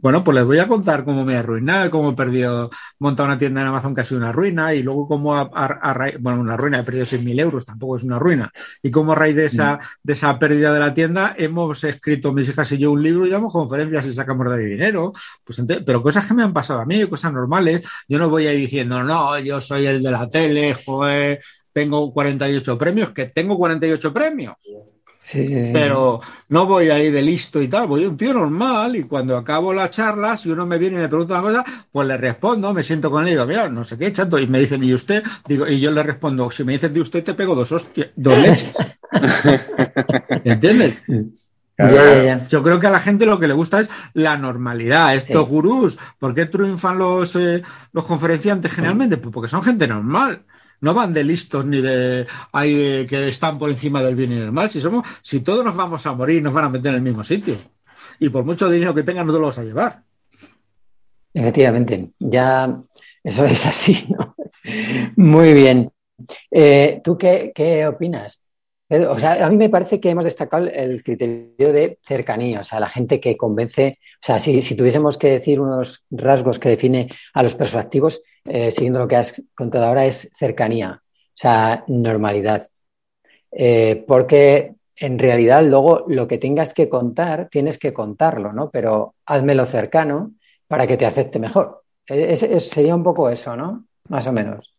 bueno, 0.00 0.24
pues 0.24 0.34
les 0.34 0.44
voy 0.44 0.58
a 0.58 0.66
contar 0.66 1.04
cómo 1.04 1.24
me 1.24 1.34
he 1.34 1.36
arruinado, 1.36 1.90
cómo 1.90 2.10
he 2.10 2.14
perdido, 2.14 2.70
montado 2.98 3.26
una 3.26 3.38
tienda 3.38 3.60
en 3.60 3.66
Amazon 3.66 3.94
que 3.94 4.00
ha 4.00 4.04
sido 4.04 4.18
una 4.18 4.32
ruina, 4.32 4.74
y 4.74 4.82
luego 4.82 5.06
cómo, 5.06 5.36
a, 5.36 6.10
bueno, 6.18 6.40
una 6.40 6.56
ruina, 6.56 6.78
he 6.78 6.84
perdido 6.84 7.04
6.000 7.04 7.40
euros, 7.40 7.66
tampoco 7.66 7.96
es 7.96 8.02
una 8.02 8.18
ruina, 8.18 8.50
y 8.82 8.90
cómo 8.90 9.12
a 9.12 9.14
raíz 9.14 9.36
de 9.36 9.46
esa, 9.46 9.74
mm. 9.74 9.78
de 10.02 10.12
esa 10.14 10.38
pérdida 10.38 10.72
de 10.72 10.80
la 10.80 10.94
tienda 10.94 11.34
hemos 11.36 11.84
escrito 11.84 12.32
mis 12.32 12.48
hijas 12.48 12.72
y 12.72 12.78
yo 12.78 12.92
un 12.92 13.02
libro 13.02 13.26
y 13.26 13.30
damos 13.30 13.52
conferencias 13.52 14.06
y 14.06 14.14
sacamos 14.14 14.50
de 14.50 14.64
dinero, 14.64 15.12
pues 15.44 15.62
pero 15.84 16.02
cosas 16.02 16.26
que 16.26 16.34
me 16.34 16.42
han 16.42 16.52
pasado 16.52 16.80
a 16.80 16.86
mí, 16.86 17.06
cosas 17.06 17.32
normales, 17.32 17.82
yo 18.08 18.18
no 18.18 18.30
voy 18.30 18.46
a 18.46 18.54
ir 18.54 18.60
diciendo, 18.60 19.02
no, 19.02 19.38
yo 19.38 19.60
soy 19.60 19.86
el 19.86 20.02
de 20.02 20.10
la 20.10 20.30
tele, 20.30 20.74
joder, 20.74 21.40
tengo 21.72 22.12
48 22.12 22.78
premios, 22.78 23.10
que 23.10 23.26
tengo 23.26 23.58
48 23.58 24.12
premios. 24.12 24.56
Pero 25.72 26.20
no 26.48 26.66
voy 26.66 26.88
ahí 26.88 27.10
de 27.10 27.20
listo 27.20 27.60
y 27.60 27.68
tal, 27.68 27.86
voy 27.86 28.06
un 28.06 28.16
tío 28.16 28.32
normal 28.32 28.96
y 28.96 29.02
cuando 29.04 29.36
acabo 29.36 29.72
la 29.74 29.90
charla, 29.90 30.36
si 30.38 30.50
uno 30.50 30.66
me 30.66 30.78
viene 30.78 30.96
y 30.96 31.00
me 31.00 31.08
pregunta 31.08 31.40
una 31.40 31.62
cosa, 31.62 31.64
pues 31.92 32.08
le 32.08 32.16
respondo, 32.16 32.72
me 32.72 32.82
siento 32.82 33.10
con 33.10 33.22
él 33.22 33.28
y 33.28 33.30
digo, 33.32 33.44
mira, 33.44 33.68
no 33.68 33.84
sé 33.84 33.98
qué, 33.98 34.10
chato, 34.12 34.38
y 34.38 34.46
me 34.46 34.58
dicen, 34.58 34.82
¿y 34.82 34.94
usted? 34.94 35.22
Digo, 35.46 35.66
y 35.66 35.78
yo 35.78 35.90
le 35.90 36.02
respondo, 36.02 36.50
si 36.50 36.64
me 36.64 36.72
dices 36.72 36.92
de 36.92 37.00
usted, 37.02 37.22
te 37.22 37.34
pego 37.34 37.54
dos, 37.54 37.86
dos 38.16 38.38
leches. 38.38 38.72
¿Entiendes? 40.44 41.02
Yo 42.48 42.62
creo 42.62 42.80
que 42.80 42.86
a 42.86 42.90
la 42.90 43.00
gente 43.00 43.26
lo 43.26 43.38
que 43.38 43.46
le 43.46 43.54
gusta 43.54 43.80
es 43.80 43.90
la 44.14 44.36
normalidad. 44.36 45.14
Estos 45.14 45.48
gurús, 45.48 45.98
¿por 46.18 46.34
qué 46.34 46.46
triunfan 46.46 46.98
los, 46.98 47.36
eh, 47.36 47.62
los 47.92 48.04
conferenciantes 48.04 48.72
generalmente? 48.72 49.16
Pues 49.16 49.32
porque 49.32 49.48
son 49.48 49.62
gente 49.62 49.86
normal. 49.86 50.44
No 50.80 50.94
van 50.94 51.12
de 51.12 51.24
listos 51.24 51.64
ni 51.66 51.80
de 51.80 52.26
hay 52.52 53.06
que 53.06 53.28
están 53.28 53.58
por 53.58 53.70
encima 53.70 54.02
del 54.02 54.14
bien 54.14 54.32
y 54.32 54.36
del 54.36 54.52
mal. 54.52 54.70
Si 54.70 54.80
somos, 54.80 55.06
si 55.22 55.40
todos 55.40 55.64
nos 55.64 55.76
vamos 55.76 56.04
a 56.06 56.12
morir, 56.12 56.42
nos 56.42 56.54
van 56.54 56.64
a 56.64 56.68
meter 56.70 56.90
en 56.90 56.96
el 56.96 57.02
mismo 57.02 57.22
sitio. 57.22 57.56
Y 58.18 58.28
por 58.28 58.44
mucho 58.44 58.70
dinero 58.70 58.94
que 58.94 59.02
tengan, 59.02 59.26
no 59.26 59.32
te 59.32 59.38
lo 59.38 59.46
vas 59.46 59.58
a 59.58 59.64
llevar. 59.64 60.02
Efectivamente, 61.32 62.10
ya 62.18 62.76
eso 63.22 63.44
es 63.44 63.66
así, 63.66 64.06
¿no? 64.08 64.34
Muy 65.16 65.52
bien. 65.52 65.90
Eh, 66.50 67.00
¿Tú 67.02 67.16
qué, 67.16 67.52
qué 67.54 67.86
opinas? 67.86 68.40
O 68.90 69.20
sea, 69.20 69.46
a 69.46 69.50
mí 69.50 69.56
me 69.56 69.68
parece 69.68 70.00
que 70.00 70.10
hemos 70.10 70.24
destacado 70.24 70.66
el 70.66 71.04
criterio 71.04 71.72
de 71.72 72.00
cercanía, 72.02 72.60
o 72.60 72.64
sea, 72.64 72.80
la 72.80 72.88
gente 72.88 73.20
que 73.20 73.36
convence, 73.36 73.98
o 74.14 74.18
sea, 74.20 74.40
si, 74.40 74.74
tuviésemos 74.74 75.16
que 75.16 75.30
decir 75.30 75.60
unos 75.60 76.04
rasgos 76.10 76.58
que 76.58 76.70
define 76.70 77.06
a 77.32 77.44
los 77.44 77.54
persuasivos, 77.54 78.20
eh, 78.44 78.70
siguiendo 78.70 79.00
lo 79.00 79.08
que 79.08 79.16
has 79.16 79.42
contado 79.54 79.86
ahora, 79.86 80.06
es 80.06 80.30
cercanía, 80.36 81.02
o 81.02 81.32
sea, 81.34 81.84
normalidad. 81.88 82.68
Eh, 83.52 84.04
porque 84.06 84.74
en 84.96 85.18
realidad 85.18 85.64
luego 85.64 86.04
lo 86.08 86.28
que 86.28 86.38
tengas 86.38 86.74
que 86.74 86.88
contar, 86.88 87.48
tienes 87.50 87.78
que 87.78 87.92
contarlo, 87.92 88.52
¿no? 88.52 88.70
Pero 88.70 89.14
házmelo 89.26 89.66
cercano 89.66 90.32
para 90.68 90.86
que 90.86 90.96
te 90.96 91.06
acepte 91.06 91.38
mejor. 91.38 91.82
E, 92.06 92.36
sería 92.36 92.94
un 92.94 93.02
poco 93.02 93.30
eso, 93.30 93.56
¿no? 93.56 93.86
Más 94.08 94.26
o 94.26 94.32
menos. 94.32 94.72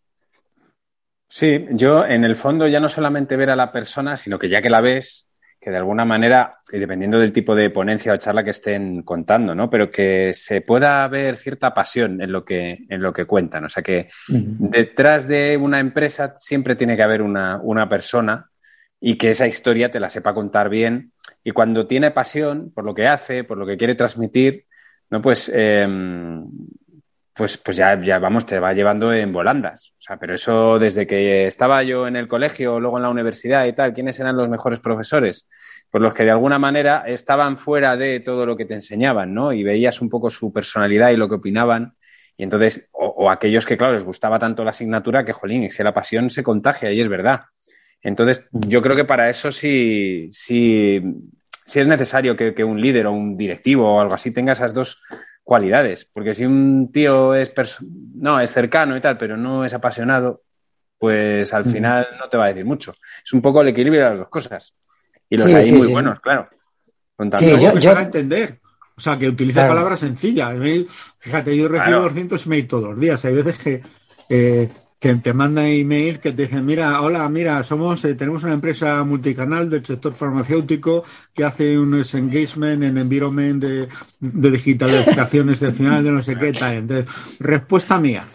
Sí, 1.28 1.66
yo 1.72 2.06
en 2.06 2.24
el 2.24 2.36
fondo 2.36 2.68
ya 2.68 2.80
no 2.80 2.90
solamente 2.90 3.38
ver 3.38 3.50
a 3.50 3.56
la 3.56 3.72
persona, 3.72 4.18
sino 4.18 4.38
que 4.38 4.50
ya 4.50 4.62
que 4.62 4.70
la 4.70 4.82
ves, 4.82 5.30
que 5.62 5.70
de 5.70 5.78
alguna 5.78 6.06
manera, 6.06 6.60
y 6.72 6.80
dependiendo 6.80 7.20
del 7.20 7.32
tipo 7.32 7.54
de 7.54 7.70
ponencia 7.70 8.14
o 8.14 8.18
charla 8.18 8.44
que 8.44 8.50
estén 8.50 9.04
contando, 9.04 9.54
¿no? 9.54 9.70
Pero 9.70 9.92
que 9.92 10.34
se 10.34 10.62
pueda 10.62 11.08
ver 11.08 11.38
cierta 11.38 11.72
pasión 11.72 12.20
en 12.20 12.32
lo 12.32 12.44
que, 12.44 12.80
en 12.90 13.00
lo 13.00 13.14
que 13.14 13.26
cuentan. 13.26 13.66
O 13.66 13.70
sea 13.70 13.84
que 13.84 14.10
detrás 14.28 15.28
de 15.28 15.60
una 15.62 15.80
empresa 15.80 16.34
siempre 16.36 16.76
tiene 16.76 16.98
que 16.98 17.04
haber 17.04 17.22
una, 17.22 17.88
persona 17.88 18.50
y 19.00 19.20
que 19.20 19.30
esa 19.30 19.46
historia 19.46 19.92
te 19.92 20.00
la 20.00 20.10
sepa 20.10 20.34
contar 20.34 20.68
bien. 20.68 21.12
Y 21.44 21.52
cuando 21.52 21.86
tiene 21.86 22.10
pasión 22.10 22.72
por 22.74 22.84
lo 22.84 22.96
que 22.96 23.08
hace, 23.08 23.44
por 23.44 23.60
lo 23.60 23.68
que 23.68 23.78
quiere 23.78 23.94
transmitir, 23.94 24.66
¿no? 25.12 25.22
Pues 25.22 25.52
em, 25.54 26.44
pues, 27.34 27.58
pues 27.58 27.78
ya, 27.78 28.02
ya 28.02 28.20
vamos, 28.20 28.46
te 28.46 28.60
va 28.60 28.74
llevando 28.74 29.14
en 29.14 29.32
volandas. 29.32 29.94
O 29.98 30.02
sea, 30.02 30.18
pero 30.18 30.36
eso 30.36 30.80
desde 30.80 31.08
que 31.08 31.48
estaba 31.48 31.82
yo 31.84 32.08
en 32.08 32.16
el 32.16 32.28
colegio, 32.28 32.80
luego 32.80 32.98
en 32.98 33.04
la 33.04 33.10
universidad 33.10 33.66
y 33.66 33.74
tal, 33.74 33.94
¿quiénes 33.94 34.20
eran 34.20 34.36
los 34.36 34.50
mejores 34.50 34.80
profesores? 34.80 35.48
Pues 35.90 36.02
los 36.02 36.14
que 36.14 36.24
de 36.24 36.32
alguna 36.32 36.60
manera 36.60 37.04
estaban 37.08 37.58
fuera 37.58 37.96
de 37.96 38.20
todo 38.20 38.46
lo 38.46 38.58
que 38.58 38.66
te 38.66 38.74
enseñaban, 38.74 39.34
¿no? 39.34 39.54
Y 39.54 39.64
veías 39.64 40.02
un 40.02 40.10
poco 40.10 40.30
su 40.30 40.52
personalidad 40.52 41.12
y 41.12 41.18
lo 41.18 41.30
que 41.30 41.36
opinaban. 41.36 41.96
Y 42.36 42.44
entonces, 42.44 42.90
o, 42.92 43.30
aquellos 43.30 43.66
que, 43.66 43.78
claro, 43.78 43.94
les 43.94 44.04
gustaba 44.04 44.40
tanto 44.40 44.64
la 44.64 44.72
asignatura 44.72 45.24
que, 45.26 45.34
jolín, 45.34 45.64
es 45.64 45.76
que 45.76 45.84
la 45.84 45.94
pasión 45.94 46.30
se 46.30 46.44
contagia 46.44 46.92
y 46.92 47.00
es 47.00 47.08
verdad. 47.08 47.42
Entonces, 48.02 48.48
yo 48.52 48.82
creo 48.82 48.96
que 48.96 49.06
para 49.06 49.30
eso 49.30 49.52
sí, 49.52 50.28
sí, 50.32 51.02
sí 51.66 51.80
es 51.80 51.88
necesario 51.88 52.36
que, 52.36 52.54
que 52.54 52.64
un 52.64 52.82
líder 52.82 53.08
o 53.08 53.12
un 53.12 53.38
directivo 53.38 53.96
o 53.96 54.02
algo 54.02 54.16
así 54.16 54.32
tenga 54.32 54.54
esas 54.54 54.74
dos 54.74 55.02
cualidades. 55.44 56.08
Porque 56.12 56.34
si 56.34 56.46
un 56.46 56.92
tío 56.92 57.36
es, 57.36 57.52
no, 58.16 58.40
es 58.40 58.52
cercano 58.52 58.96
y 58.96 59.02
tal, 59.02 59.18
pero 59.18 59.38
no 59.38 59.66
es 59.66 59.74
apasionado, 59.74 60.44
pues 60.98 61.54
al 61.54 61.66
final 61.66 62.08
no 62.20 62.30
te 62.30 62.38
va 62.38 62.46
a 62.46 62.48
decir 62.50 62.66
mucho. 62.66 62.94
Es 63.24 63.34
un 63.34 63.42
poco 63.42 63.62
el 63.62 63.70
equilibrio 63.70 64.04
de 64.04 64.10
las 64.10 64.20
dos 64.20 64.30
cosas. 64.30 64.74
Y 65.30 65.38
los 65.38 65.52
hay 65.54 65.72
muy 65.72 65.88
buenos, 65.88 66.20
claro. 66.20 66.50
Sí, 67.38 67.48
yo, 67.48 67.78
yo... 67.78 67.98
a 67.98 68.02
entender. 68.02 68.60
O 68.96 69.02
sea, 69.02 69.18
que 69.18 69.28
utiliza 69.28 69.68
palabras 69.68 70.00
sencillas. 70.00 70.54
Fíjate, 71.20 71.56
yo 71.56 71.68
recibo 71.68 72.02
200 72.02 72.46
emails 72.46 72.68
todos 72.68 72.90
los 72.90 73.00
días. 73.00 73.24
Hay 73.26 73.34
veces 73.34 73.58
que 73.58 73.82
eh, 74.30 74.70
que 75.02 75.16
te 75.16 75.34
mandan 75.34 75.66
email 75.66 76.20
que 76.20 76.32
te 76.32 76.44
dicen, 76.44 76.64
mira, 76.64 77.02
hola, 77.02 77.28
mira, 77.28 77.64
somos, 77.64 78.06
eh, 78.06 78.14
tenemos 78.14 78.44
una 78.44 78.54
empresa 78.54 79.04
multicanal 79.04 79.68
del 79.68 79.84
sector 79.84 80.14
farmacéutico 80.14 81.04
que 81.34 81.44
hace 81.44 81.80
unos 81.80 82.14
engagement 82.14 82.84
en 82.84 83.00
environment 83.00 83.64
de, 83.64 83.88
de 84.20 84.52
digitalización 84.52 85.50
excepcional 85.50 86.04
de 86.04 86.12
no 86.12 86.22
sé 86.22 86.38
qué 86.38 86.52
tal. 86.52 86.76
Entonces, 86.76 87.08
respuesta 87.40 88.00
mía. 88.00 88.26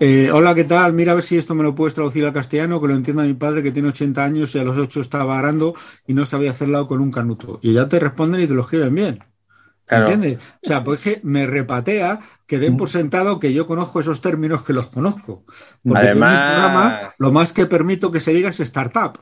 Eh, 0.00 0.28
hola, 0.32 0.56
¿qué 0.56 0.64
tal? 0.64 0.92
Mira 0.92 1.12
a 1.12 1.14
ver 1.14 1.22
si 1.22 1.38
esto 1.38 1.54
me 1.54 1.62
lo 1.62 1.72
puedes 1.72 1.94
traducir 1.94 2.24
al 2.24 2.32
castellano, 2.32 2.80
que 2.80 2.88
lo 2.88 2.96
entienda 2.96 3.22
mi 3.22 3.34
padre 3.34 3.62
que 3.62 3.70
tiene 3.70 3.90
80 3.90 4.24
años 4.24 4.52
y 4.56 4.58
a 4.58 4.64
los 4.64 4.76
8 4.76 5.02
estaba 5.02 5.38
arando 5.38 5.72
y 6.04 6.14
no 6.14 6.26
sabía 6.26 6.50
hacerlo 6.50 6.88
con 6.88 7.00
un 7.00 7.12
canuto. 7.12 7.60
Y 7.62 7.74
ya 7.74 7.88
te 7.88 8.00
responden 8.00 8.40
y 8.40 8.48
te 8.48 8.54
lo 8.54 8.62
escriben 8.62 8.92
bien. 8.92 9.31
¿Entiendes? 9.98 10.38
O 10.62 10.66
sea, 10.66 10.84
pues 10.84 11.00
que 11.00 11.20
me 11.22 11.46
repatea 11.46 12.20
que 12.46 12.58
den 12.58 12.76
por 12.76 12.88
mm. 12.88 12.92
sentado 12.92 13.40
que 13.40 13.52
yo 13.52 13.66
conozco 13.66 14.00
esos 14.00 14.20
términos 14.20 14.62
que 14.62 14.72
los 14.72 14.86
conozco. 14.88 15.44
Porque 15.82 16.06
Además, 16.06 17.12
lo 17.18 17.32
más 17.32 17.52
que 17.52 17.66
permito 17.66 18.10
que 18.10 18.20
se 18.20 18.32
diga 18.32 18.50
es 18.50 18.60
startup. 18.60 19.18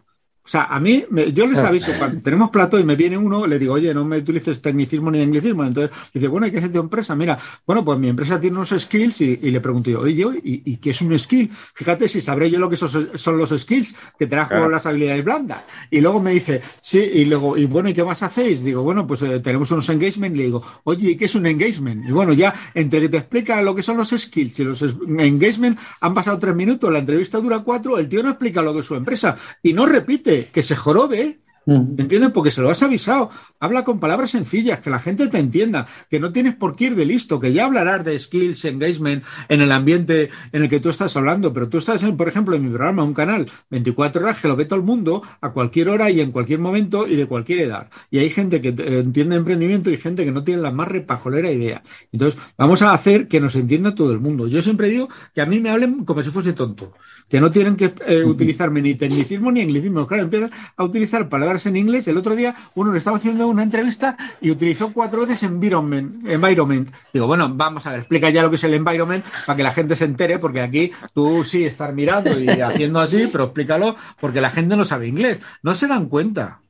O 0.51 0.53
sea, 0.53 0.65
a 0.65 0.81
mí, 0.81 1.05
yo 1.33 1.47
les 1.47 1.61
aviso, 1.61 1.93
cuando 1.97 2.21
tenemos 2.23 2.51
plato 2.51 2.77
y 2.77 2.83
me 2.83 2.97
viene 2.97 3.17
uno, 3.17 3.47
le 3.47 3.57
digo, 3.57 3.75
oye, 3.75 3.95
no 3.95 4.05
me 4.05 4.19
utilices 4.19 4.61
tecnicismo 4.61 5.09
ni 5.09 5.23
anglicismo. 5.23 5.63
Entonces 5.63 5.97
dice, 6.13 6.27
bueno, 6.27 6.49
¿y 6.49 6.51
qué 6.51 6.59
es 6.59 6.73
tu 6.73 6.81
empresa? 6.81 7.15
Mira, 7.15 7.39
bueno, 7.65 7.85
pues 7.85 8.01
mi 8.01 8.09
empresa 8.09 8.41
tiene 8.41 8.57
unos 8.57 8.75
skills 8.77 9.21
y, 9.21 9.37
le 9.37 9.61
pregunto 9.61 9.91
yo, 9.91 10.01
oye, 10.01 10.27
¿y, 10.43 10.73
¿y, 10.73 10.77
qué 10.79 10.91
es 10.91 11.01
un 11.03 11.17
skill? 11.17 11.49
Fíjate 11.73 12.09
si 12.09 12.21
sabré 12.21 12.51
yo 12.51 12.59
lo 12.59 12.69
que 12.69 12.77
son, 12.77 13.11
son 13.15 13.39
los 13.39 13.51
skills 13.51 13.95
que 14.19 14.27
trajo 14.27 14.69
las 14.69 14.87
habilidades 14.87 15.25
blandas. 15.25 15.63
Y 15.89 16.01
luego 16.01 16.21
me 16.21 16.33
dice, 16.33 16.61
sí, 16.81 16.99
y 16.99 17.27
luego, 17.27 17.57
y 17.57 17.67
bueno, 17.67 17.89
¿y 17.89 17.95
qué 17.95 18.03
más 18.03 18.21
hacéis? 18.25 18.65
Digo, 18.65 18.83
bueno, 18.83 19.07
pues 19.07 19.23
eh, 19.23 19.39
tenemos 19.39 19.71
unos 19.71 19.89
engagement. 19.89 20.35
Y 20.35 20.39
le 20.39 20.45
digo, 20.47 20.65
oye, 20.83 21.13
¿y 21.13 21.17
qué 21.17 21.27
es 21.27 21.35
un 21.37 21.47
engagement? 21.47 22.09
Y 22.09 22.11
bueno, 22.11 22.33
ya 22.33 22.53
entre 22.75 23.01
que 23.03 23.09
te 23.09 23.19
explica 23.19 23.63
lo 23.63 23.73
que 23.73 23.85
son 23.85 23.99
los 23.99 24.11
skills 24.11 24.59
y 24.59 24.65
los 24.65 24.83
engagement, 24.83 25.79
han 26.01 26.13
pasado 26.13 26.41
tres 26.41 26.57
minutos, 26.57 26.93
la 26.93 26.99
entrevista 26.99 27.39
dura 27.39 27.61
cuatro, 27.61 27.99
el 27.99 28.09
tío 28.09 28.21
no 28.25 28.31
explica 28.31 28.63
lo 28.63 28.75
que 28.75 28.81
es 28.81 28.87
su 28.87 28.97
empresa 28.97 29.37
y 29.63 29.73
no 29.73 29.87
repite 29.87 30.40
que 30.47 30.63
se 30.63 30.77
jorobe 30.77 31.41
¿Entiendes? 31.67 32.31
Porque 32.31 32.51
se 32.51 32.63
lo 32.63 32.71
has 32.71 32.83
avisado. 32.83 33.31
Habla 33.61 33.85
con 33.85 34.01
palabras 34.01 34.31
sencillas, 34.31 34.81
que 34.81 34.91
la 34.91 34.99
gente 34.99 35.29
te 35.29 35.39
entienda, 35.39 35.87
que 36.09 36.19
no 36.19 36.33
tienes 36.33 36.55
por 36.55 36.75
qué 36.75 36.87
ir 36.87 36.97
de 36.97 37.05
listo, 37.05 37.39
que 37.39 37.53
ya 37.53 37.67
hablarás 37.67 38.05
de 38.05 38.19
skills, 38.19 38.65
engagement 38.65 39.25
en 39.49 39.61
el 39.61 39.71
ambiente 39.71 40.31
en 40.53 40.63
el 40.63 40.69
que 40.69 40.81
tú 40.81 40.89
estás 40.89 41.17
hablando, 41.17 41.53
pero 41.53 41.69
tú 41.69 41.79
estás, 41.79 42.03
en, 42.03 42.17
por 42.17 42.29
ejemplo, 42.29 42.57
en 42.57 42.63
mi 42.63 42.71
programa, 42.71 43.05
un 43.05 43.15
canal 43.15 43.49
24 43.71 44.23
horas 44.23 44.41
que 44.41 44.49
lo 44.49 44.57
ve 44.57 44.65
todo 44.65 44.79
el 44.79 44.85
mundo 44.85 45.23
a 45.41 45.53
cualquier 45.53 45.91
hora 45.91 46.11
y 46.11 46.21
en 46.21 46.33
cualquier 46.33 46.59
momento 46.59 47.07
y 47.07 47.15
de 47.15 47.27
cualquier 47.27 47.61
edad. 47.61 47.89
Y 48.11 48.19
hay 48.19 48.31
gente 48.31 48.61
que 48.61 48.69
entiende 48.69 49.37
emprendimiento 49.37 49.91
y 49.91 49.99
gente 49.99 50.25
que 50.25 50.33
no 50.33 50.43
tiene 50.43 50.63
la 50.63 50.73
más 50.73 50.89
repajolera 50.89 51.53
idea. 51.53 51.83
Entonces, 52.11 52.41
vamos 52.57 52.83
a 52.83 52.93
hacer 52.93 53.29
que 53.29 53.41
nos 53.41 53.55
entienda 53.55 53.95
todo 53.95 54.13
el 54.13 54.19
mundo. 54.19 54.49
Yo 54.49 54.63
siempre 54.63 54.89
digo 54.89 55.09
que 55.35 55.41
a 55.41 55.47
mí 55.47 55.61
me 55.61 55.71
hablen 55.71 56.05
como 56.05 56.23
si 56.23 56.31
fuese 56.31 56.53
tonto, 56.53 56.95
que 57.31 57.41
no 57.41 57.51
tienen 57.51 57.77
que 57.77 57.95
eh, 58.07 58.25
utilizarme 58.25 58.83
ni 58.83 58.97
tecnicismo 58.97 59.53
ni 59.53 59.61
anglicismo. 59.63 60.07
Claro, 60.07 60.25
empiezan 60.25 60.51
a 60.77 60.85
utilizar 60.85 61.29
palabras 61.29 61.65
en 61.67 61.77
inglés. 61.77 62.09
El 62.09 62.17
otro 62.17 62.35
día 62.35 62.55
uno 62.75 62.93
le 62.93 62.99
estaba 62.99 63.19
haciendo 63.19 63.47
una 63.47 63.63
entrevista 63.63 64.17
y 64.41 64.51
utilizó 64.51 64.93
cuatro 64.93 65.21
veces 65.21 65.45
environment. 65.45 66.27
environment. 66.27 66.91
Digo, 67.13 67.29
bueno, 67.29 67.49
vamos 67.55 67.87
a 67.87 67.93
ver, 67.93 68.01
explica 68.01 68.31
ya 68.31 68.43
lo 68.43 68.51
que 68.51 68.57
es 68.57 68.65
el 68.65 68.75
environment 68.75 69.25
para 69.47 69.57
que 69.57 69.63
la 69.63 69.73
gente 69.73 69.95
se 69.95 70.05
entere, 70.05 70.39
porque 70.41 70.61
aquí 70.61 70.91
tú 71.15 71.45
sí 71.45 71.65
estás 71.65 71.95
mirando 71.95 72.39
y 72.39 72.49
haciendo 72.49 73.01
así, 73.01 73.29
pero 73.31 73.45
explícalo 73.45 73.95
porque 74.21 74.41
la 74.41 74.51
gente 74.51 74.77
no 74.77 74.85
sabe 74.85 75.07
inglés. 75.07 75.39
No 75.63 75.75
se 75.75 75.87
dan 75.87 76.09
cuenta. 76.09 76.61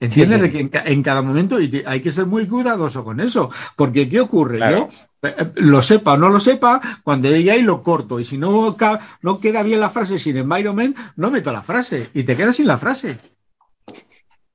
¿Entiendes? 0.00 0.40
De 0.40 0.50
que 0.50 0.70
en, 0.72 1.02
cada 1.02 1.22
momento 1.22 1.56
hay 1.56 2.00
que 2.00 2.12
ser 2.12 2.26
muy 2.26 2.46
cuidadoso 2.46 3.04
con 3.04 3.20
eso. 3.20 3.50
Porque, 3.74 4.08
¿qué 4.08 4.20
ocurre? 4.20 4.58
Yo 4.58 4.88
eh, 5.22 5.34
eh, 5.36 5.52
lo 5.56 5.82
sepa 5.82 6.12
o 6.12 6.16
no 6.16 6.28
lo 6.28 6.38
sepa, 6.38 6.80
cuando 7.02 7.28
llegue 7.28 7.50
ahí 7.50 7.62
lo 7.62 7.82
corto. 7.82 8.20
Y 8.20 8.24
si 8.24 8.38
no, 8.38 8.76
no 9.22 9.40
queda 9.40 9.62
bien 9.64 9.80
la 9.80 9.90
frase 9.90 10.18
sin 10.18 10.36
environment, 10.36 10.96
no 11.16 11.30
meto 11.30 11.52
la 11.52 11.62
frase. 11.62 12.10
Y 12.14 12.22
te 12.22 12.36
quedas 12.36 12.56
sin 12.56 12.68
la 12.68 12.78
frase. 12.78 13.18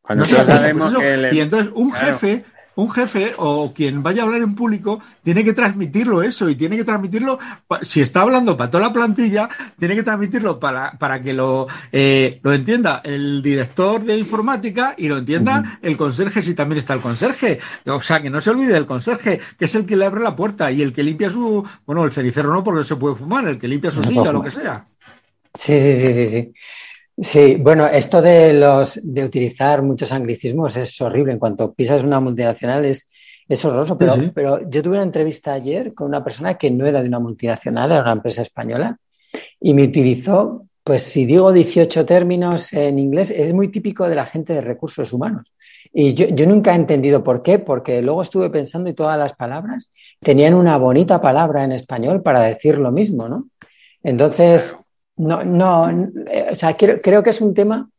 Cuando 0.01 0.25
sabemos 0.25 0.95
que 0.95 1.29
Y 1.33 1.39
entonces 1.39 1.71
un 1.75 1.91
jefe, 1.91 2.45
un 2.75 2.89
jefe 2.89 3.33
o 3.37 3.73
quien 3.73 4.01
vaya 4.03 4.23
a 4.23 4.25
hablar 4.25 4.41
en 4.41 4.55
público 4.55 5.01
tiene 5.23 5.43
que 5.43 5.53
transmitirlo 5.53 6.23
eso 6.23 6.49
y 6.49 6.55
tiene 6.55 6.77
que 6.77 6.83
transmitirlo, 6.83 7.39
si 7.81 8.01
está 8.01 8.21
hablando 8.21 8.57
para 8.57 8.71
toda 8.71 8.87
la 8.87 8.93
plantilla, 8.93 9.49
tiene 9.77 9.95
que 9.95 10.03
transmitirlo 10.03 10.59
para, 10.59 10.91
para 10.93 11.21
que 11.21 11.33
lo, 11.33 11.67
eh, 11.91 12.39
lo 12.41 12.53
entienda 12.53 13.01
el 13.03 13.41
director 13.41 14.03
de 14.03 14.17
informática 14.17 14.95
y 14.97 15.07
lo 15.07 15.17
entienda 15.17 15.79
el 15.81 15.97
conserje 15.97 16.41
si 16.41 16.53
también 16.53 16.79
está 16.79 16.93
el 16.93 17.01
conserje. 17.01 17.59
O 17.85 18.01
sea, 18.01 18.21
que 18.21 18.29
no 18.29 18.41
se 18.41 18.49
olvide 18.49 18.73
del 18.73 18.85
conserje, 18.85 19.39
que 19.57 19.65
es 19.65 19.75
el 19.75 19.85
que 19.85 19.95
le 19.95 20.05
abre 20.05 20.21
la 20.21 20.35
puerta 20.35 20.71
y 20.71 20.81
el 20.81 20.93
que 20.93 21.03
limpia 21.03 21.29
su, 21.29 21.65
bueno, 21.85 22.03
el 22.03 22.11
cenicero 22.11 22.53
no 22.53 22.63
porque 22.63 22.83
se 22.83 22.95
puede 22.95 23.15
fumar, 23.15 23.47
el 23.47 23.59
que 23.59 23.67
limpia 23.67 23.91
su 23.91 24.03
silla, 24.03 24.31
lo 24.31 24.43
que 24.43 24.51
sea. 24.51 24.85
Sí, 25.57 25.79
sí, 25.79 25.93
sí, 25.93 26.13
sí, 26.13 26.27
sí. 26.27 26.53
Sí, 27.17 27.55
bueno, 27.59 27.85
esto 27.85 28.21
de 28.21 28.53
los 28.53 28.99
de 29.03 29.23
utilizar 29.23 29.83
muchos 29.83 30.11
anglicismos 30.11 30.75
es 30.77 30.99
horrible. 30.99 31.33
En 31.33 31.39
cuanto 31.39 31.73
pisas 31.73 32.03
una 32.03 32.19
multinacional 32.19 32.85
es, 32.85 33.05
es 33.47 33.63
horroroso. 33.63 33.97
Pero, 33.97 34.15
pero 34.33 34.69
yo 34.69 34.81
tuve 34.81 34.95
una 34.95 35.03
entrevista 35.03 35.53
ayer 35.53 35.93
con 35.93 36.07
una 36.07 36.23
persona 36.23 36.57
que 36.57 36.71
no 36.71 36.85
era 36.85 37.01
de 37.01 37.07
una 37.07 37.19
multinacional, 37.19 37.91
era 37.91 38.01
una 38.01 38.13
empresa 38.13 38.41
española, 38.41 38.97
y 39.59 39.73
me 39.73 39.83
utilizó, 39.83 40.65
pues 40.83 41.03
si 41.03 41.25
digo 41.25 41.53
18 41.53 42.05
términos 42.05 42.73
en 42.73 42.97
inglés, 42.97 43.29
es 43.29 43.53
muy 43.53 43.67
típico 43.67 44.09
de 44.09 44.15
la 44.15 44.25
gente 44.25 44.53
de 44.53 44.61
recursos 44.61 45.13
humanos. 45.13 45.53
Y 45.95 46.15
yo, 46.15 46.27
yo, 46.29 46.47
nunca 46.47 46.73
he 46.73 46.75
entendido 46.75 47.23
por 47.23 47.43
qué, 47.43 47.59
porque 47.59 48.01
luego 48.01 48.23
estuve 48.23 48.49
pensando 48.49 48.89
y 48.89 48.95
todas 48.95 49.19
las 49.19 49.33
palabras 49.35 49.91
tenían 50.19 50.55
una 50.55 50.77
bonita 50.77 51.21
palabra 51.21 51.63
en 51.63 51.71
español 51.73 52.23
para 52.23 52.41
decir 52.41 52.79
lo 52.79 52.91
mismo, 52.91 53.29
¿no? 53.29 53.49
Entonces, 54.01 54.75
no, 55.17 55.43
no, 55.43 55.89
eh, 56.27 56.47
o 56.51 56.55
sea, 56.55 56.75
creo, 56.75 57.01
creo 57.01 57.23
que 57.23 57.29
es 57.29 57.41
un 57.41 57.53
tema, 57.53 57.89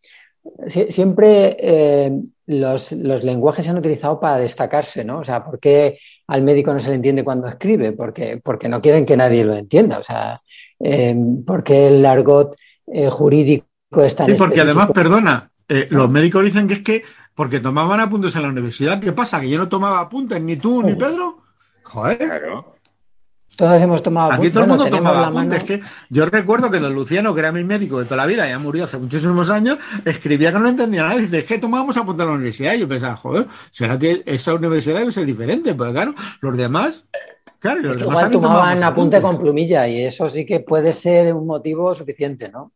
siempre 0.66 1.56
eh, 1.58 2.20
los, 2.46 2.92
los, 2.92 3.24
lenguajes 3.24 3.64
se 3.64 3.70
han 3.70 3.78
utilizado 3.78 4.20
para 4.20 4.38
destacarse, 4.38 5.04
¿no? 5.04 5.18
O 5.18 5.24
sea, 5.24 5.44
¿por 5.44 5.58
qué 5.58 5.98
al 6.26 6.42
médico 6.42 6.72
no 6.72 6.80
se 6.80 6.90
le 6.90 6.96
entiende 6.96 7.24
cuando 7.24 7.48
escribe? 7.48 7.92
Porque, 7.92 8.40
porque 8.42 8.68
no 8.68 8.80
quieren 8.80 9.06
que 9.06 9.16
nadie 9.16 9.44
lo 9.44 9.54
entienda, 9.54 9.98
o 9.98 10.02
sea, 10.02 10.38
eh, 10.80 11.14
porque 11.46 11.88
el 11.88 12.04
argot 12.04 12.54
eh, 12.86 13.08
jurídico 13.08 13.66
es 14.02 14.14
tan... 14.14 14.26
Sí, 14.26 14.34
porque 14.36 14.60
además, 14.60 14.90
perdona, 14.92 15.50
eh, 15.68 15.86
los 15.90 16.10
médicos 16.10 16.44
dicen 16.44 16.68
que 16.68 16.74
es 16.74 16.82
que 16.82 17.02
porque 17.34 17.60
tomaban 17.60 18.00
apuntes 18.00 18.36
en 18.36 18.42
la 18.42 18.48
universidad, 18.48 19.00
¿qué 19.00 19.12
pasa? 19.12 19.40
¿Que 19.40 19.48
yo 19.48 19.58
no 19.58 19.68
tomaba 19.68 20.00
apuntes, 20.00 20.40
ni 20.40 20.56
tú, 20.56 20.82
ni 20.82 20.94
Pedro? 20.94 21.42
Joder. 21.82 22.18
Claro. 22.18 22.73
Todos 23.56 23.80
hemos 23.80 24.02
tomado 24.02 24.32
Aquí 24.32 24.50
todo 24.50 24.64
el 24.64 24.70
mundo 24.70 24.86
tomaba 24.86 25.28
apuntes. 25.28 25.60
Es 25.60 25.64
que 25.64 25.80
yo 26.10 26.26
recuerdo 26.26 26.70
que 26.70 26.78
don 26.78 26.94
Luciano, 26.94 27.34
que 27.34 27.40
era 27.40 27.52
mi 27.52 27.64
médico 27.64 27.98
de 27.98 28.04
toda 28.04 28.16
la 28.16 28.26
vida, 28.26 28.48
ya 28.48 28.58
murió 28.58 28.84
hace 28.84 28.98
muchísimos 28.98 29.50
años, 29.50 29.78
escribía 30.04 30.52
que 30.52 30.58
no 30.58 30.68
entendía 30.68 31.04
nada. 31.04 31.16
Dice, 31.16 31.38
es 31.38 31.44
que 31.44 31.58
tomábamos 31.58 31.96
apuntes 31.96 32.22
en 32.22 32.28
la 32.28 32.34
universidad. 32.34 32.74
Y 32.74 32.80
yo 32.80 32.88
pensaba, 32.88 33.16
joder, 33.16 33.46
¿será 33.70 33.98
que 33.98 34.22
esa 34.26 34.54
universidad 34.54 34.98
debe 34.98 35.12
ser 35.12 35.26
diferente? 35.26 35.74
Porque 35.74 35.92
claro, 35.92 36.14
los 36.40 36.56
demás. 36.56 37.04
Claro, 37.58 37.80
los 37.80 37.92
es 37.92 37.96
que 37.96 38.04
demás 38.04 38.24
igual 38.24 38.30
tomaban 38.30 38.82
apunte 38.82 39.22
con 39.22 39.38
plumilla 39.38 39.88
y 39.88 40.02
eso 40.02 40.28
sí 40.28 40.44
que 40.44 40.60
puede 40.60 40.92
ser 40.92 41.32
un 41.32 41.46
motivo 41.46 41.94
suficiente, 41.94 42.50
¿no? 42.50 42.72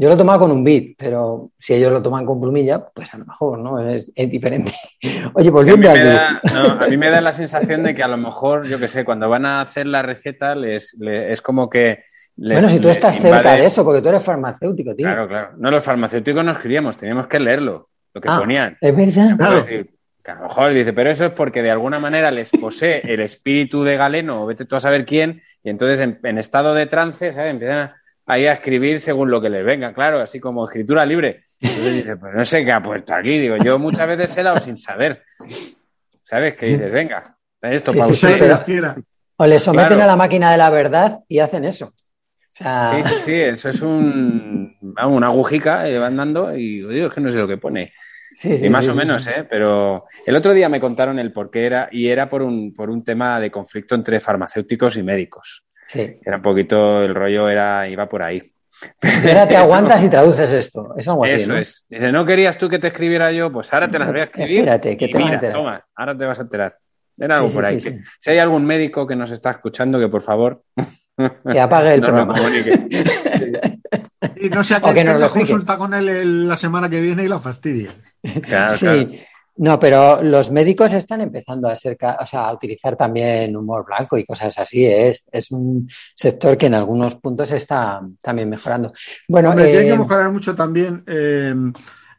Yo 0.00 0.08
lo 0.08 0.16
tomaba 0.16 0.38
con 0.38 0.52
un 0.52 0.62
bit, 0.62 0.94
pero 0.96 1.50
si 1.58 1.74
ellos 1.74 1.90
lo 1.90 2.00
toman 2.00 2.24
con 2.24 2.40
plumilla, 2.40 2.88
pues 2.94 3.12
a 3.14 3.18
lo 3.18 3.24
mejor, 3.24 3.58
¿no? 3.58 3.80
Es, 3.80 4.12
es 4.14 4.30
diferente. 4.30 4.72
Oye, 5.34 5.50
volviendo 5.50 5.90
a 5.90 5.94
mí, 5.94 5.98
da, 5.98 6.40
no, 6.54 6.84
a 6.84 6.86
mí 6.86 6.96
me 6.96 7.10
da 7.10 7.20
la 7.20 7.32
sensación 7.32 7.82
de 7.82 7.96
que 7.96 8.04
a 8.04 8.06
lo 8.06 8.16
mejor, 8.16 8.68
yo 8.68 8.78
qué 8.78 8.86
sé, 8.86 9.04
cuando 9.04 9.28
van 9.28 9.44
a 9.44 9.60
hacer 9.60 9.88
la 9.88 10.02
receta, 10.02 10.54
les, 10.54 10.96
les 11.00 11.32
es 11.32 11.42
como 11.42 11.68
que. 11.68 12.04
Les, 12.36 12.60
bueno, 12.60 12.72
si 12.72 12.78
tú 12.78 12.88
estás 12.90 13.16
cerca 13.16 13.56
de 13.56 13.66
eso, 13.66 13.84
porque 13.84 14.00
tú 14.00 14.10
eres 14.10 14.24
farmacéutico, 14.24 14.94
tío. 14.94 15.04
Claro, 15.04 15.26
claro. 15.26 15.50
No, 15.58 15.68
los 15.68 15.82
farmacéuticos 15.82 16.44
no 16.44 16.52
escribíamos, 16.52 16.96
teníamos 16.96 17.26
que 17.26 17.40
leerlo, 17.40 17.88
lo 18.14 18.20
que 18.20 18.28
ah, 18.28 18.38
ponían. 18.38 18.78
Es 18.80 18.96
verdad. 18.96 19.36
Claro. 19.36 19.56
Decir, 19.56 19.90
que 20.22 20.30
a 20.30 20.34
lo 20.36 20.42
mejor 20.42 20.72
dice, 20.72 20.92
pero 20.92 21.10
eso 21.10 21.24
es 21.24 21.32
porque 21.32 21.60
de 21.60 21.72
alguna 21.72 21.98
manera 21.98 22.30
les 22.30 22.50
posee 22.50 23.02
el 23.02 23.18
espíritu 23.18 23.82
de 23.82 23.96
Galeno, 23.96 24.44
o 24.44 24.46
vete 24.46 24.64
tú 24.64 24.76
a 24.76 24.80
saber 24.80 25.04
quién, 25.04 25.40
y 25.64 25.70
entonces 25.70 25.98
en, 25.98 26.20
en 26.22 26.38
estado 26.38 26.72
de 26.74 26.86
trance, 26.86 27.32
¿sabes? 27.32 27.50
Empiezan 27.50 27.78
a 27.78 27.96
ahí 28.28 28.46
a 28.46 28.52
escribir 28.52 29.00
según 29.00 29.30
lo 29.30 29.40
que 29.40 29.48
les 29.48 29.64
venga, 29.64 29.92
claro, 29.92 30.20
así 30.20 30.38
como 30.38 30.66
escritura 30.66 31.04
libre. 31.04 31.40
Entonces 31.60 31.94
dice, 31.94 32.16
pues 32.16 32.34
no 32.34 32.44
sé 32.44 32.64
qué 32.64 32.72
ha 32.72 32.82
puesto 32.82 33.14
aquí. 33.14 33.38
Digo, 33.38 33.56
yo 33.56 33.78
muchas 33.78 34.06
veces 34.06 34.36
he 34.36 34.42
dado 34.42 34.60
sin 34.60 34.76
saber. 34.76 35.24
¿Sabes? 36.22 36.54
Que 36.54 36.66
dices, 36.66 36.92
venga, 36.92 37.36
esto 37.62 37.92
sí, 37.92 37.98
para 37.98 38.14
sí, 38.14 38.26
usted. 38.26 38.38
Pero... 38.66 38.94
O 39.36 39.46
le 39.46 39.58
someten 39.58 39.88
claro. 39.88 40.02
a 40.04 40.06
la 40.06 40.16
máquina 40.16 40.52
de 40.52 40.58
la 40.58 40.68
verdad 40.68 41.12
y 41.26 41.38
hacen 41.38 41.64
eso. 41.64 41.86
O 41.86 42.50
sea... 42.50 42.90
Sí, 42.90 43.08
sí, 43.08 43.14
sí, 43.18 43.34
eso 43.34 43.70
es 43.70 43.82
un, 43.82 44.76
una 44.80 45.26
agujica, 45.28 45.88
eh, 45.88 45.98
van 45.98 46.16
dando 46.16 46.54
y 46.54 46.82
digo, 46.82 47.06
es 47.06 47.14
que 47.14 47.20
no 47.20 47.30
sé 47.30 47.38
lo 47.38 47.48
que 47.48 47.56
pone. 47.56 47.92
Sí, 48.34 48.58
sí, 48.58 48.66
y 48.66 48.68
más 48.68 48.84
sí, 48.84 48.90
o 48.90 48.94
menos, 48.94 49.26
¿eh? 49.26 49.46
Pero 49.48 50.04
el 50.26 50.36
otro 50.36 50.52
día 50.52 50.68
me 50.68 50.80
contaron 50.80 51.18
el 51.18 51.32
por 51.32 51.50
qué 51.50 51.66
era, 51.66 51.88
y 51.90 52.08
era 52.08 52.28
por 52.28 52.42
un, 52.42 52.74
por 52.74 52.90
un 52.90 53.02
tema 53.04 53.40
de 53.40 53.50
conflicto 53.50 53.94
entre 53.94 54.20
farmacéuticos 54.20 54.96
y 54.96 55.02
médicos. 55.02 55.67
Sí. 55.88 56.18
Era 56.22 56.36
un 56.36 56.42
poquito, 56.42 57.02
el 57.02 57.14
rollo 57.14 57.48
era, 57.48 57.88
iba 57.88 58.06
por 58.08 58.22
ahí. 58.22 58.42
Y 59.02 59.28
ahora 59.28 59.48
te 59.48 59.56
aguantas 59.56 60.02
y 60.04 60.08
traduces 60.10 60.50
esto. 60.52 60.94
Es 60.98 61.08
algo 61.08 61.24
así, 61.24 61.32
Eso 61.34 61.52
¿no? 61.54 61.58
es. 61.58 61.84
Dice, 61.88 62.12
¿no 62.12 62.26
querías 62.26 62.58
tú 62.58 62.68
que 62.68 62.78
te 62.78 62.88
escribiera 62.88 63.32
yo? 63.32 63.50
Pues 63.50 63.72
ahora 63.72 63.88
te 63.88 63.98
las 63.98 64.10
voy 64.10 64.20
a 64.20 64.24
escribir. 64.24 64.58
Espérate, 64.60 64.96
que 64.98 65.06
y 65.06 65.10
te 65.10 65.14
vas 65.14 65.22
a 65.22 65.24
mira, 65.24 65.34
enterar. 65.36 65.56
toma, 65.56 65.84
ahora 65.96 66.16
te 66.18 66.24
vas 66.26 66.38
a 66.38 66.42
enterar. 66.42 66.76
Era 67.18 67.36
algo 67.36 67.48
Sí, 67.48 67.54
por 67.56 67.64
sí, 67.64 67.70
ahí. 67.70 67.80
sí, 67.80 67.90
Que- 67.90 67.96
sí. 67.98 68.04
Si 68.20 68.30
hay 68.30 68.38
algún 68.38 68.64
médico 68.66 69.06
que 69.06 69.16
nos 69.16 69.30
está 69.30 69.50
escuchando, 69.50 69.98
que 69.98 70.08
por 70.08 70.20
favor 70.22 70.62
Que 71.50 71.58
apague 71.58 71.94
el 71.94 72.00
lo 72.02 72.06
programa. 72.06 72.34
Y 74.36 74.48
no 74.50 74.62
sea 74.62 74.78
O 74.78 74.88
que, 74.88 74.94
que 74.94 75.04
nos 75.04 75.20
lo 75.20 75.30
consulta 75.30 75.76
con 75.76 75.94
él 75.94 76.46
la 76.46 76.56
semana 76.56 76.88
que 76.88 77.00
viene 77.00 77.24
y 77.24 77.28
la 77.28 77.38
fastidia. 77.40 77.90
Claro, 78.42 78.76
Sí. 78.76 78.86
claro. 78.86 79.10
No, 79.58 79.78
pero 79.78 80.22
los 80.22 80.50
médicos 80.50 80.92
están 80.92 81.20
empezando 81.20 81.68
a 81.68 81.74
ser, 81.76 81.96
ca- 81.96 82.16
o 82.20 82.26
sea, 82.26 82.46
a 82.46 82.52
utilizar 82.52 82.96
también 82.96 83.56
humor 83.56 83.84
blanco 83.84 84.16
y 84.16 84.24
cosas 84.24 84.56
así. 84.56 84.86
Es, 84.86 85.26
es 85.32 85.50
un 85.50 85.88
sector 86.14 86.56
que 86.56 86.66
en 86.66 86.74
algunos 86.74 87.16
puntos 87.16 87.50
está 87.50 88.00
también 88.22 88.48
mejorando. 88.48 88.92
Bueno, 89.28 89.50
Hombre, 89.50 89.66
tiene 89.66 89.88
eh, 89.88 89.90
que 89.92 89.98
mejorar 89.98 90.30
mucho 90.30 90.54
también 90.54 91.02
eh, 91.06 91.54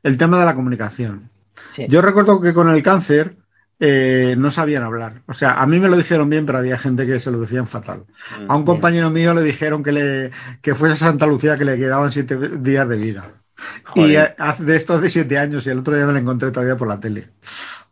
el 0.03 0.17
tema 0.17 0.39
de 0.39 0.45
la 0.45 0.53
comunicación. 0.55 1.29
sí. 1.71 1.85
Yo 1.89 2.01
recuerdo 2.01 2.41
que 2.41 2.53
con 2.53 2.69
el 2.69 2.83
cáncer 2.83 3.37
eh, 3.79 4.35
no 4.37 4.51
sabían 4.51 4.83
hablar. 4.83 5.21
O 5.25 5.33
sea, 5.33 5.53
a 5.61 5.65
mí 5.65 5.79
me 5.79 5.87
lo 5.87 5.95
dijeron 5.95 6.29
bien, 6.29 6.45
pero 6.45 6.57
había 6.57 6.77
gente 6.77 7.05
que 7.07 7.21
se 7.21 7.31
lo 7.31 7.39
decían 7.39 7.65
fatal. 7.67 8.03
A 8.49 8.55
un 8.57 8.65
compañero 8.65 9.09
mío 9.09 9.33
le 9.33 9.41
dijeron 9.43 9.81
que, 9.81 9.93
le, 9.93 10.31
que 10.61 10.75
fuese 10.75 10.95
a 10.95 11.07
Santa 11.07 11.25
Lucía 11.25 11.57
que 11.57 11.63
le 11.63 11.77
quedaban 11.77 12.11
siete 12.11 12.35
días 12.59 12.89
de 12.89 12.97
vida. 12.97 13.31
Y 13.95 14.01
Joder. 14.01 14.12
eh, 14.32 14.36
hace- 14.38 14.64
de 14.64 14.76
esto 14.76 14.93
hace 14.95 15.10
siete 15.10 15.38
años 15.38 15.66
y 15.66 15.70
el 15.70 15.80
otro 15.80 15.95
día 15.95 16.05
me 16.05 16.14
lo 16.14 16.20
encontré 16.20 16.51
todavía 16.51 16.78
por 16.78 16.88
la 16.88 16.99
tele. 16.99 17.30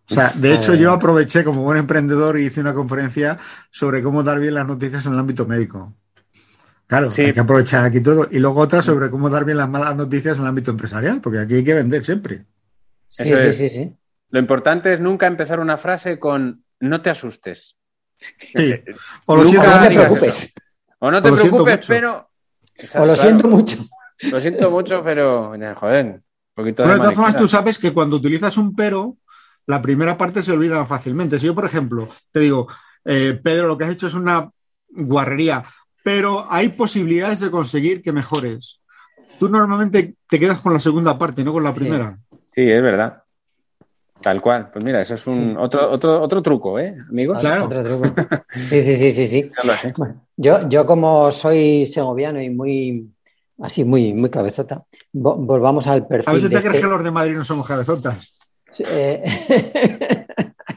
O 0.10 0.14
sea, 0.14 0.32
de 0.36 0.54
hecho 0.54 0.74
yo 0.76 0.94
aproveché 0.94 1.44
como 1.44 1.64
buen 1.64 1.78
emprendedor 1.78 2.40
y 2.40 2.46
hice 2.46 2.62
una 2.62 2.74
conferencia 2.74 3.38
sobre 3.70 4.02
cómo 4.02 4.24
dar 4.24 4.40
bien 4.40 4.54
las 4.54 4.66
noticias 4.66 5.06
en 5.06 5.14
el 5.14 5.20
ámbito 5.20 5.46
médico. 5.46 5.94
Claro, 6.88 7.12
Sí. 7.12 7.24
hay 7.24 7.34
que 7.34 7.42
aprovechar 7.42 7.84
aquí 7.84 8.00
todo. 8.00 8.30
Y 8.32 8.40
luego 8.40 8.62
otra 8.62 8.82
sobre 8.82 9.10
cómo 9.10 9.30
dar 9.30 9.44
bien 9.44 9.58
las 9.58 9.68
malas 9.68 9.96
noticias 9.98 10.38
en 10.38 10.44
el 10.44 10.48
ámbito 10.50 10.72
empresarial, 10.72 11.20
porque 11.20 11.40
aquí 11.40 11.56
hay 11.56 11.64
que 11.66 11.74
vender 11.74 12.06
siempre. 12.06 12.46
Sí, 13.10 13.24
Eso 13.24 13.36
sí, 13.36 13.48
es. 13.48 13.58
sí, 13.58 13.70
sí. 13.70 13.94
Lo 14.30 14.40
importante 14.40 14.94
es 14.94 15.02
nunca 15.02 15.28
empezar 15.28 15.60
una 15.60 15.76
frase 15.76 16.18
con 16.20 16.64
no 16.80 17.02
te 17.02 17.10
asustes. 17.10 17.76
Sí. 18.40 18.76
O 19.26 19.36
lo 19.36 19.44
Nunca 19.44 19.60
siento, 19.62 19.78
no 19.82 19.88
te 19.90 19.94
preocupes. 19.96 20.44
eso. 20.44 20.54
O 21.00 21.12
no 21.12 21.22
te 21.22 21.30
O 21.30 21.36
preocupes, 21.36 21.86
pero. 21.88 22.30
O 22.96 23.06
lo 23.06 23.16
siento 23.18 23.48
mucho. 23.50 23.78
Lo 24.32 24.40
siento 24.40 24.70
mucho, 24.72 25.04
pero. 25.04 25.54
Joder, 25.76 26.06
un 26.06 26.24
poquito 26.54 26.84
Bueno, 26.84 26.96
de 26.96 27.02
todas 27.02 27.16
formas, 27.16 27.38
tú 27.38 27.48
sabes 27.48 27.78
que 27.78 27.94
cuando 27.94 28.18
utilizas 28.18 28.58
un 28.58 28.76
pero, 28.76 29.18
la 29.66 29.82
primera 29.82 30.18
parte 30.18 30.42
se 30.42 30.52
olvida 30.52 30.86
fácilmente. 30.86 31.40
Si 31.40 31.46
yo, 31.46 31.54
por 31.56 31.66
ejemplo, 31.66 32.08
te 32.32 32.40
digo, 32.40 32.68
eh, 33.06 33.40
Pedro, 33.42 33.68
lo 33.68 33.78
que 33.78 33.84
has 33.86 33.92
hecho 33.92 34.08
es 34.08 34.14
una 34.14 34.50
guarrería, 34.90 35.64
pero 36.04 36.46
hay 36.50 36.70
posibilidades 36.70 37.40
de 37.42 37.52
conseguir 37.52 38.02
que 38.02 38.12
mejores. 38.12 38.80
Tú 39.40 39.50
normalmente 39.50 40.16
te 40.28 40.40
quedas 40.40 40.62
con 40.62 40.74
la 40.74 40.80
segunda 40.80 41.18
parte, 41.18 41.44
no 41.44 41.54
con 41.54 41.64
la 41.64 41.74
primera. 41.74 42.18
Sí, 42.54 42.62
es 42.70 42.82
verdad. 42.82 43.22
Tal 44.20 44.42
cual. 44.42 44.72
Pues 44.72 44.84
mira, 44.84 45.00
eso 45.02 45.14
es 45.14 45.28
un 45.28 45.52
Sí. 45.52 45.56
otro, 45.60 45.92
otro, 45.92 46.22
otro 46.22 46.42
truco, 46.42 46.80
¿eh, 46.80 46.96
amigos? 47.10 47.40
Claro. 47.40 47.66
Otro 47.66 47.84
truco. 47.84 48.06
Sí, 48.54 48.84
sí, 48.84 48.98
sí, 48.98 49.12
sí, 49.12 49.28
sí. 49.28 49.52
Yo, 50.38 50.68
yo 50.68 50.86
como 50.86 51.30
soy 51.30 51.86
segoviano 51.86 52.42
y 52.42 52.50
muy 52.50 53.12
así 53.62 53.84
muy, 53.84 54.14
muy 54.14 54.30
cabezota, 54.30 54.84
vo- 55.14 55.46
volvamos 55.46 55.88
al 55.88 56.02
A 56.04 56.08
perfil 56.08 56.34
veces 56.36 56.50
de 56.50 56.56
te 56.56 56.62
crees 56.62 56.76
este- 56.76 56.88
que 56.88 56.94
los 56.94 57.04
de 57.04 57.12
Madrid 57.12 57.36
no 57.36 57.44
somos 57.46 57.68
cabezotas. 57.68 58.38
Eh, 58.92 59.24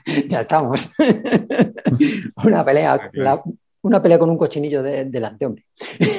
ya 0.29 0.41
estamos. 0.41 0.91
una 2.45 2.65
pelea, 2.65 3.11
la- 3.13 3.43
una 3.83 4.01
pelea 4.03 4.19
con 4.19 4.29
un 4.31 4.37
cochinillo 4.39 4.83
de- 4.83 5.07
delante, 5.07 5.47
hombre. 5.47 5.65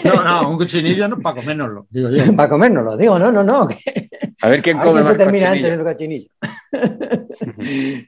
No, 0.04 0.24
no, 0.24 0.50
un 0.50 0.58
cochinillo 0.58 1.08
no 1.08 1.18
para 1.20 1.36
comérnoslo, 1.40 1.88
digo 1.90 2.10
yo. 2.10 2.24
Para 2.36 2.50
comérnoslo, 2.50 2.98
digo, 2.98 3.20
no, 3.20 3.32
no, 3.32 3.44
no. 3.44 3.68
A 4.44 4.50
ver 4.50 4.62
quién 4.64 4.78
a 4.78 4.80
ver 4.84 4.90
come 4.90 5.04
se 5.04 5.10
más 5.10 5.18
termina 5.18 5.50
cochinillo. 5.50 5.68
antes 5.74 5.80
el 5.80 5.94
cochinillo. 5.94 6.30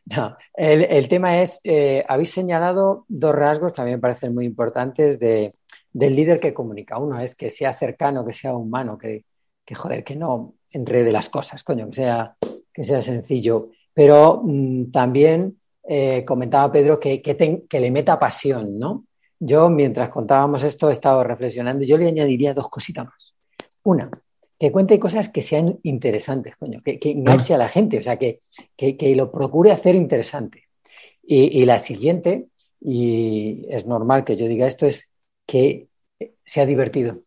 No, 0.05 0.37
el, 0.55 0.83
el 0.83 1.07
tema 1.07 1.41
es, 1.41 1.59
eh, 1.63 2.03
habéis 2.07 2.31
señalado 2.31 3.05
dos 3.07 3.35
rasgos 3.35 3.73
que 3.73 3.81
a 3.81 3.85
mí 3.85 3.91
me 3.91 3.99
parecen 3.99 4.33
muy 4.33 4.45
importantes 4.45 5.19
de, 5.19 5.53
del 5.93 6.15
líder 6.15 6.39
que 6.39 6.53
comunica. 6.53 6.97
Uno 6.97 7.19
es 7.19 7.35
que 7.35 7.49
sea 7.49 7.73
cercano, 7.73 8.25
que 8.25 8.33
sea 8.33 8.55
humano, 8.55 8.97
que, 8.97 9.25
que 9.63 9.75
joder, 9.75 10.03
que 10.03 10.15
no 10.15 10.55
enrede 10.71 11.11
las 11.11 11.29
cosas, 11.29 11.63
coño, 11.63 11.87
que 11.87 11.93
sea, 11.93 12.35
que 12.73 12.83
sea 12.83 13.01
sencillo. 13.01 13.69
Pero 13.93 14.41
mm, 14.43 14.91
también 14.91 15.59
eh, 15.87 16.25
comentaba 16.25 16.71
Pedro 16.71 16.99
que, 16.99 17.21
que, 17.21 17.79
le 17.79 17.91
meta 17.91 18.19
pasión, 18.19 18.79
¿no? 18.79 19.05
Yo, 19.39 19.69
mientras 19.69 20.09
contábamos 20.09 20.63
esto, 20.63 20.89
he 20.89 20.93
estado 20.93 21.23
reflexionando 21.23 21.83
yo 21.83 21.97
le 21.97 22.07
añadiría 22.07 22.53
dos 22.53 22.69
cositas 22.69 23.05
más. 23.05 23.33
Una, 23.83 24.09
que 24.57 24.71
cuente 24.71 24.97
cosas 24.97 25.29
que 25.29 25.41
sean 25.41 25.79
interesantes, 25.83 26.55
coño, 26.55 26.79
que, 26.83 26.97
enganche 27.03 27.53
a 27.53 27.57
la 27.57 27.67
gente, 27.69 27.99
o 27.99 28.01
sea, 28.01 28.17
que, 28.17 28.39
que, 28.77 29.15
lo 29.15 29.31
procure 29.31 29.71
hacer 29.71 29.95
interesante. 29.95 30.63
Y 31.25 31.65
la 31.65 31.79
siguiente, 31.79 32.47
y 32.81 33.65
es 33.69 33.85
normal 33.85 34.25
que 34.25 34.35
yo 34.35 34.47
diga 34.47 34.67
esto, 34.67 34.85
es 34.85 35.12
que 35.45 35.87
sea 36.45 36.65
divertido. 36.65 37.21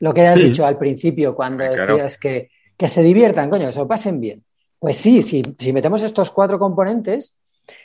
Lo 0.00 0.12
que 0.14 0.26
has 0.26 0.38
Sí. 0.38 0.44
dicho 0.46 0.66
al 0.66 0.78
principio 0.78 1.34
cuando 1.34 1.64
Ah, 1.64 1.68
claro. 1.74 1.94
decías 1.96 2.18
que, 2.18 2.50
que 2.76 2.88
se 2.88 3.02
diviertan, 3.02 3.50
coño, 3.50 3.70
se 3.70 3.78
lo 3.78 3.86
pasen 3.88 4.20
bien. 4.20 4.44
Pues 4.78 4.96
sí, 4.96 5.22
sí, 5.22 5.42
si 5.58 5.72
metemos 5.72 6.02
estos 6.02 6.30
cuatro 6.30 6.58
componentes, 6.58 7.38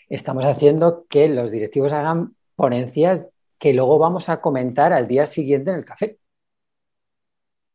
estamos 0.10 0.46
haciendo 0.46 1.06
que 1.08 1.30
los 1.30 1.52
directivos 1.52 1.94
hagan 1.94 2.36
ponencias 2.56 3.26
que 3.60 3.74
luego 3.74 4.00
vamos 4.00 4.30
a 4.30 4.42
comentar 4.42 4.94
al 4.94 5.08
día 5.08 5.28
siguiente 5.28 5.70
en 5.72 5.78
el 5.78 5.86
café. 5.86 6.18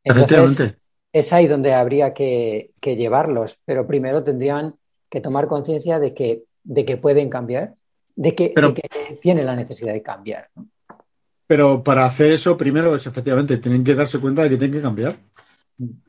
Entonces, 0.04 0.30
Efectivamente. 0.32 0.78
es 1.12 1.32
ahí 1.32 1.46
donde 1.46 1.74
habría 1.74 2.12
que, 2.12 2.72
que 2.80 2.96
llevarlos, 2.96 3.60
pero 3.64 3.86
primero 3.86 4.24
tendrían 4.24 4.74
que 5.08 5.20
tomar 5.20 5.46
conciencia 5.46 6.00
de 6.00 6.14
que, 6.14 6.42
de 6.64 6.84
que 6.84 6.96
pueden 6.96 7.28
cambiar, 7.28 7.74
de 8.16 8.34
que, 8.34 8.50
Pero- 8.54 8.72
de 8.72 8.74
que 8.82 8.88
tienen 9.20 9.46
la 9.46 9.54
necesidad 9.54 9.92
de 9.92 10.02
cambiar. 10.02 10.48
¿no? 10.56 10.66
Pero 11.52 11.84
para 11.84 12.06
hacer 12.06 12.32
eso, 12.32 12.56
primero 12.56 12.96
es 12.96 13.06
efectivamente, 13.06 13.58
tienen 13.58 13.84
que 13.84 13.94
darse 13.94 14.18
cuenta 14.18 14.42
de 14.42 14.48
que 14.48 14.56
tienen 14.56 14.78
que 14.78 14.80
cambiar. 14.80 15.18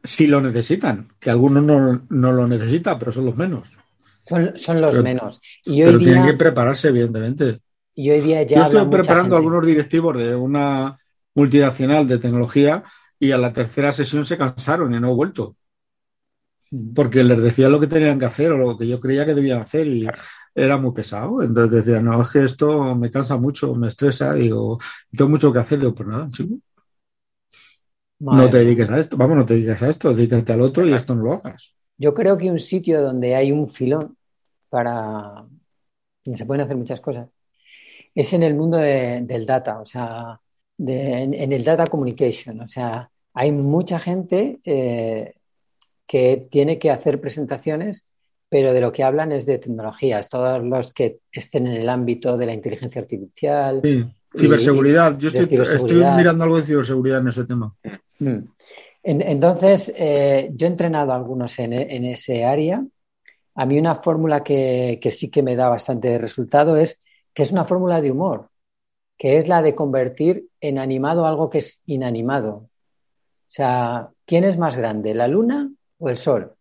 Si 0.02 0.26
lo 0.26 0.40
necesitan, 0.40 1.10
que 1.20 1.30
algunos 1.30 1.62
no, 1.62 2.06
no 2.10 2.32
lo 2.32 2.48
necesitan, 2.48 2.98
pero 2.98 3.12
son 3.12 3.26
los 3.26 3.36
menos. 3.36 3.68
Son, 4.26 4.54
son 4.56 4.80
los 4.80 4.92
Pero- 4.92 5.04
menos. 5.04 5.42
Y 5.66 5.84
Pero 5.84 6.00
tienen 6.00 6.26
que 6.28 6.34
prepararse, 6.36 6.88
evidentemente. 6.88 7.58
y 7.94 8.10
hoy 8.10 8.22
día 8.22 8.44
ya 8.44 8.60
Yo 8.60 8.64
estoy 8.64 8.86
preparando 8.90 9.36
algunos 9.36 9.66
directivos 9.66 10.18
de 10.18 10.34
una 10.34 10.98
multinacional 11.36 12.08
de 12.08 12.20
tecnología 12.20 12.82
y 13.20 13.32
a 13.32 13.38
la 13.38 13.52
tercera 13.52 13.92
sesión 13.92 14.24
se 14.24 14.38
cansaron 14.38 14.96
y 14.96 15.00
no 15.02 15.12
he 15.12 15.14
vuelto. 15.14 15.58
Porque 16.96 17.22
les 17.26 17.44
decía 17.44 17.68
lo 17.68 17.82
que 17.82 17.88
tenían 17.88 18.18
que 18.18 18.26
hacer 18.28 18.54
o 18.54 18.58
lo 18.58 18.78
que 18.78 18.88
yo 18.88 19.02
creía 19.02 19.26
que 19.26 19.36
debían 19.36 19.62
hacer 19.62 19.88
y 19.88 20.08
era 20.56 20.78
muy 20.78 20.94
pesado. 20.94 21.42
Entonces 21.44 21.86
decía, 21.86 22.02
no, 22.02 22.22
es 22.22 22.30
que 22.30 22.44
esto 22.46 22.96
me 22.96 23.12
cansa 23.12 23.38
mucho, 23.38 23.74
me 23.76 23.88
estresa, 23.90 24.34
digo, 24.34 24.80
tengo 25.16 25.30
mucho 25.30 25.52
que 25.54 25.60
hacer. 25.60 25.80
Digo, 25.80 25.94
pues 25.96 26.10
nada, 26.10 26.30
chico, 26.32 26.56
Madre 28.20 28.38
no 28.38 28.50
te 28.50 28.58
dediques 28.58 28.90
a 28.90 29.00
esto, 29.00 29.16
vamos, 29.18 29.38
no 29.38 29.46
te 29.46 29.54
dediques 29.54 29.82
a 29.82 29.90
esto, 29.90 30.14
dedícate 30.14 30.52
al 30.54 30.62
otro 30.62 30.86
y 30.86 30.94
esto 30.94 31.16
no 31.16 31.24
lo 31.24 31.34
hagas. 31.36 31.74
Yo 31.98 32.14
creo 32.14 32.38
que 32.38 32.50
un 32.52 32.60
sitio 32.60 33.02
donde 33.02 33.36
hay 33.36 33.52
un 33.52 33.70
filón 33.70 34.18
para 34.70 35.46
donde 36.26 36.38
se 36.38 36.46
pueden 36.46 36.64
hacer 36.66 36.78
muchas 36.78 37.02
cosas 37.02 37.30
es 38.16 38.34
en 38.34 38.44
el 38.44 38.56
mundo 38.56 38.78
de- 38.78 39.22
del 39.24 39.46
data, 39.46 39.80
o 39.82 39.86
sea, 39.88 40.42
de- 40.78 41.24
en, 41.24 41.34
en 41.36 41.54
el 41.54 41.64
data 41.66 41.88
communication. 41.88 42.62
O 42.62 42.68
sea, 42.70 43.12
hay 43.34 43.52
mucha 43.54 44.00
gente 44.00 44.62
eh, 44.66 45.36
que 46.08 46.48
tiene 46.52 46.80
que 46.80 46.92
hacer 46.92 47.22
presentaciones, 47.22 48.13
pero 48.54 48.72
de 48.72 48.82
lo 48.82 48.92
que 48.92 49.04
hablan 49.04 49.32
es 49.32 49.48
de 49.48 49.58
tecnologías, 49.58 50.30
todos 50.30 50.64
los 50.64 50.94
que 50.94 51.18
estén 51.32 51.66
en 51.66 51.74
el 51.74 51.90
ámbito 51.90 52.38
de 52.38 52.46
la 52.46 52.54
inteligencia 52.54 53.02
artificial. 53.02 53.82
Sí, 53.84 54.06
Y- 54.36 54.40
ciberseguridad. 54.40 55.18
Yo 55.18 55.30
estoy, 55.30 56.06
mirando 56.16 56.44
algo 56.44 56.58
de 56.58 56.64
ciberseguridad 56.68 57.22
en 57.22 57.30
ese 57.30 57.46
tema. 57.46 57.74
Mm. 58.20 58.38
En- 59.02 59.22
Entonces, 59.24 59.92
eh, 59.98 60.52
yo 60.54 60.68
he 60.68 60.70
entrenado 60.70 61.14
a 61.14 61.16
algunos 61.16 61.58
en, 61.58 61.74
en 61.74 62.06
ese 62.06 62.46
área. 62.46 62.86
A 63.56 63.66
mí 63.66 63.80
una 63.80 63.96
fórmula 63.96 64.44
que, 64.44 65.00
que 65.02 65.10
sí 65.10 65.32
que 65.32 65.42
me 65.42 65.56
da 65.56 65.70
bastante 65.70 66.20
resultado 66.20 66.78
es 66.78 67.00
que 67.34 67.42
es 67.42 67.52
una 67.52 67.64
fórmula 67.64 68.02
de 68.02 68.12
humor, 68.12 68.50
que 69.18 69.40
es 69.40 69.48
la 69.48 69.64
de 69.64 69.74
convertir 69.74 70.46
en 70.62 70.78
animado 70.78 71.26
algo 71.26 71.50
que 71.50 71.58
es 71.58 71.82
inanimado. 71.88 72.54
O 72.54 72.70
sea, 73.48 74.10
¿quién 74.28 74.44
es 74.44 74.60
más 74.60 74.78
grande, 74.78 75.16
la 75.16 75.28
luna 75.28 75.72
o 75.98 76.10
el 76.10 76.18
sol? 76.18 76.54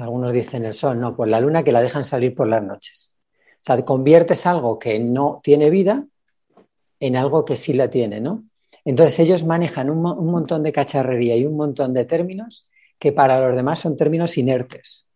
Algunos 0.00 0.32
dicen 0.32 0.64
el 0.64 0.74
sol, 0.74 0.98
no, 0.98 1.16
pues 1.16 1.30
la 1.30 1.40
luna 1.40 1.62
que 1.62 1.72
la 1.72 1.82
dejan 1.82 2.04
salir 2.04 2.34
por 2.34 2.48
las 2.48 2.62
noches. 2.62 3.14
O 3.56 3.64
sea, 3.64 3.84
conviertes 3.84 4.46
algo 4.46 4.78
que 4.78 4.98
no 4.98 5.40
tiene 5.42 5.70
vida 5.70 6.06
en 7.00 7.16
algo 7.16 7.44
que 7.44 7.56
sí 7.56 7.72
la 7.72 7.90
tiene, 7.90 8.20
¿no? 8.20 8.44
Entonces 8.84 9.18
ellos 9.20 9.44
manejan 9.44 9.90
un, 9.90 10.04
un 10.04 10.30
montón 10.30 10.62
de 10.62 10.72
cacharrería 10.72 11.36
y 11.36 11.44
un 11.44 11.56
montón 11.56 11.92
de 11.92 12.04
términos 12.04 12.68
que 12.98 13.12
para 13.12 13.46
los 13.46 13.56
demás 13.56 13.80
son 13.80 13.96
términos 13.96 14.38
inertes. 14.38 15.06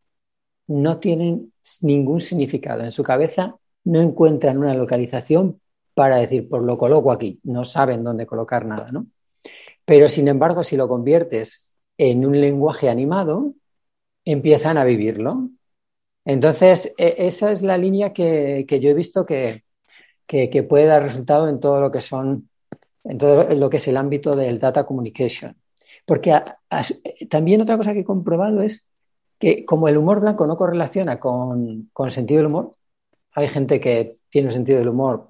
No 0.69 0.99
tienen 0.99 1.53
ningún 1.83 2.21
significado. 2.21 2.83
En 2.83 2.91
su 2.91 3.03
cabeza 3.03 3.57
no 3.85 4.01
encuentran 4.01 4.59
una 4.59 4.75
localización 4.75 5.61
para 5.95 6.17
decir, 6.17 6.49
pues 6.49 6.63
lo 6.63 6.77
coloco 6.77 7.11
aquí. 7.11 7.41
No 7.45 7.65
saben 7.65 8.05
dónde 8.05 8.27
colocar 8.27 8.67
nada, 8.67 8.91
¿no? 8.93 9.07
Pero 9.85 10.09
sin 10.09 10.29
embargo, 10.29 10.65
si 10.65 10.77
lo 10.77 10.89
conviertes 10.89 11.71
en 11.97 12.27
un 12.27 12.41
lenguaje 12.41 12.89
animado, 12.89 13.55
empiezan 14.27 14.77
a 14.77 14.85
vivirlo. 14.85 15.49
Entonces, 16.25 16.93
e- 16.99 17.15
esa 17.19 17.53
es 17.53 17.63
la 17.63 17.79
línea 17.79 18.13
que, 18.13 18.65
que 18.69 18.81
yo 18.81 18.91
he 18.91 18.95
visto 18.95 19.25
que, 19.25 19.63
que- 20.27 20.51
que 20.51 20.63
puede 20.63 20.87
dar 20.87 21.03
resultado 21.03 21.49
en 21.49 21.61
todo 21.61 21.81
lo 21.81 21.91
que 21.91 22.01
son, 22.01 22.49
en 23.05 23.19
todo 23.19 23.55
lo 23.55 23.71
que 23.71 23.77
es 23.79 23.89
el 23.89 23.97
ámbito 23.97 24.35
del 24.37 24.59
data 24.59 24.85
communication. 24.85 25.57
Porque 26.05 26.33
a- 26.33 26.59
a- 26.71 26.83
también 27.31 27.61
otra 27.61 27.77
cosa 27.77 27.93
que 27.95 28.01
he 28.01 28.05
comprobado 28.05 28.61
es 28.63 28.83
que 29.39 29.65
como 29.65 29.87
el 29.89 29.97
humor 29.97 30.21
blanco 30.21 30.47
no 30.47 30.57
correlaciona 30.57 31.21
con, 31.21 31.91
con 31.93 32.11
sentido 32.11 32.39
del 32.39 32.47
humor, 32.47 32.73
hay 33.33 33.49
gente 33.49 33.81
que 33.81 34.15
tiene 34.29 34.49
un 34.49 34.55
sentido 34.55 34.79
del 34.79 34.89
humor 34.89 35.27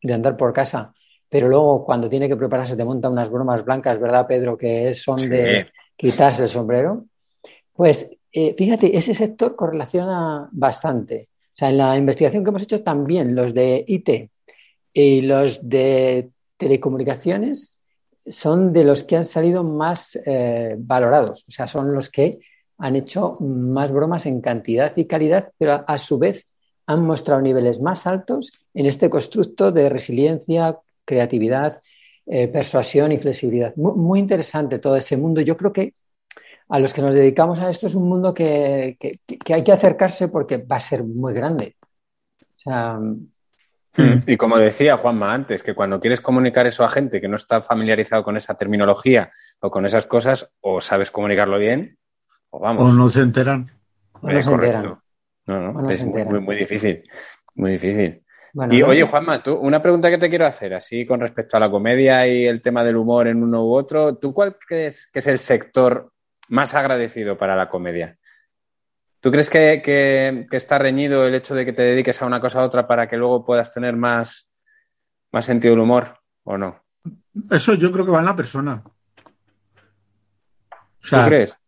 de 0.00 0.12
andar 0.14 0.36
por 0.36 0.52
casa, 0.52 0.92
pero 1.28 1.48
luego 1.48 1.84
cuando 1.84 2.08
tiene 2.08 2.28
que 2.28 2.36
prepararse 2.36 2.76
te 2.76 2.84
monta 2.84 3.10
unas 3.10 3.30
bromas 3.30 3.64
blancas, 3.64 3.98
¿verdad, 3.98 4.26
Pedro? 4.26 4.56
Que 4.56 4.94
son 4.94 5.18
Sí. 5.18 5.28
de 5.28 5.70
quitarse 5.96 6.44
el 6.44 6.48
sombrero. 6.48 7.06
Pues 7.72 8.10
eh, 8.32 8.54
fíjate, 8.56 8.96
ese 8.96 9.14
sector 9.14 9.54
correlaciona 9.56 10.48
bastante. 10.52 11.28
O 11.48 11.54
sea, 11.54 11.68
en 11.68 11.78
la 11.78 11.96
investigación 11.98 12.42
que 12.42 12.50
hemos 12.50 12.62
hecho 12.62 12.82
también, 12.82 13.34
los 13.34 13.52
de 13.52 13.84
IT 13.86 14.30
y 14.94 15.20
los 15.22 15.60
de 15.68 16.30
telecomunicaciones 16.56 17.78
son 18.26 18.72
de 18.72 18.84
los 18.84 19.04
que 19.04 19.16
han 19.16 19.24
salido 19.24 19.64
más 19.64 20.18
eh, 20.24 20.76
valorados. 20.78 21.44
O 21.46 21.50
sea, 21.50 21.66
son 21.66 21.92
los 21.92 22.08
que 22.08 22.38
han 22.78 22.96
hecho 22.96 23.36
más 23.40 23.92
bromas 23.92 24.24
en 24.26 24.40
cantidad 24.40 24.96
y 24.96 25.04
calidad, 25.04 25.52
pero 25.58 25.84
a, 25.86 25.98
su 25.98 26.18
vez 26.18 26.46
han 26.86 27.04
mostrado 27.04 27.42
niveles 27.42 27.80
más 27.80 28.06
altos 28.06 28.52
en 28.72 28.86
este 28.86 29.10
constructo 29.10 29.72
de 29.72 29.88
resiliencia, 29.88 30.78
creatividad, 31.04 31.82
eh, 32.26 32.48
persuasión 32.48 33.12
y 33.12 33.18
flexibilidad. 33.18 33.74
Muy, 33.76 33.92
muy 33.94 34.20
interesante 34.20 34.78
todo 34.78 34.96
ese 34.96 35.16
mundo. 35.16 35.42
Yo 35.42 35.56
creo 35.56 35.72
que 35.72 35.94
a 36.74 36.78
los 36.78 36.92
que 36.94 37.02
nos 37.02 37.14
dedicamos 37.14 37.58
a 37.60 37.68
esto 37.70 37.86
es 37.86 37.94
un 37.94 38.08
mundo 38.08 38.32
que, 38.32 38.96
que- 38.98 39.18
que 39.38 39.54
hay 39.54 39.62
que 39.62 39.72
acercarse 39.72 40.28
porque 40.28 40.56
va 40.58 40.76
a 40.76 40.80
ser 40.80 41.04
muy 41.04 41.32
grande. 41.34 41.76
O 42.40 42.58
sea, 42.60 42.98
Mm. 43.94 44.20
Y 44.26 44.38
como 44.38 44.56
decía 44.56 44.96
Juanma 44.96 45.34
antes, 45.34 45.62
que 45.62 45.74
cuando 45.74 46.00
quieres 46.00 46.22
comunicar 46.22 46.66
eso 46.66 46.82
a 46.82 46.88
gente 46.88 47.20
que 47.20 47.28
no 47.28 47.36
está 47.36 47.60
familiarizado 47.60 48.24
con 48.24 48.38
esa 48.38 48.54
terminología 48.54 49.30
o 49.60 49.70
con 49.70 49.84
esas 49.84 50.06
cosas, 50.06 50.50
o 50.62 50.80
sabes 50.80 51.10
comunicarlo 51.10 51.58
bien, 51.58 51.98
o 52.48 52.58
vamos. 52.58 52.88
O 52.88 52.92
no 52.96 53.10
se 53.10 53.20
enteran. 53.20 53.70
o 54.14 54.30
no 54.30 54.38
eh, 54.38 54.42
se 54.42 54.48
correcto. 54.48 54.76
enteran. 54.76 54.98
No, 55.46 55.60
no, 55.60 55.78
O 55.78 55.82
no 55.82 55.90
es 55.90 55.98
se 55.98 56.04
muy, 56.06 56.12
enteran. 56.20 56.32
muy, 56.32 56.40
muy 56.42 56.56
difícil. 56.56 57.02
Muy 57.54 57.72
difícil. 57.72 58.24
Bueno, 58.54 58.72
Y 58.74 58.82
oye, 58.82 59.02
Juanma, 59.02 59.42
tú, 59.42 59.56
una 59.56 59.82
pregunta 59.82 60.08
que 60.08 60.16
te 60.16 60.30
quiero 60.30 60.46
hacer, 60.46 60.72
así 60.72 61.04
con 61.04 61.20
respecto 61.20 61.58
a 61.58 61.60
la 61.60 61.70
comedia 61.70 62.26
y 62.26 62.46
el 62.46 62.62
tema 62.62 62.82
del 62.84 62.96
humor 62.96 63.26
en 63.28 63.42
uno 63.42 63.62
u 63.62 63.74
otro, 63.74 64.16
¿tú 64.16 64.32
cuál 64.32 64.56
crees 64.58 65.06
que 65.12 65.18
es 65.18 65.26
el 65.26 65.38
sector 65.38 66.11
más 66.52 66.74
agradecido 66.74 67.38
para 67.38 67.56
la 67.56 67.68
comedia? 67.70 68.18
¿Tú 69.20 69.30
crees 69.30 69.48
que, 69.48 69.80
que- 69.82 70.46
que 70.50 70.56
está 70.56 70.78
reñido 70.78 71.26
el 71.26 71.34
hecho 71.34 71.54
de 71.54 71.64
que 71.64 71.72
te 71.72 71.80
dediques 71.82 72.20
a 72.20 72.26
una 72.26 72.40
cosa 72.40 72.60
a 72.60 72.64
otra 72.64 72.86
para 72.86 73.08
que 73.08 73.16
luego 73.16 73.44
puedas 73.46 73.72
tener 73.72 73.96
más, 73.96 74.52
más 75.32 75.46
sentido 75.46 75.72
del 75.72 75.80
humor 75.80 76.18
o 76.44 76.58
no? 76.58 76.82
Eso 77.50 77.72
yo 77.74 77.90
creo 77.90 78.04
que 78.04 78.10
va 78.10 78.18
en 78.20 78.26
la 78.26 78.36
persona. 78.36 78.82
O 78.84 78.92
¿Tú 81.08 81.16
crees? 81.26 81.58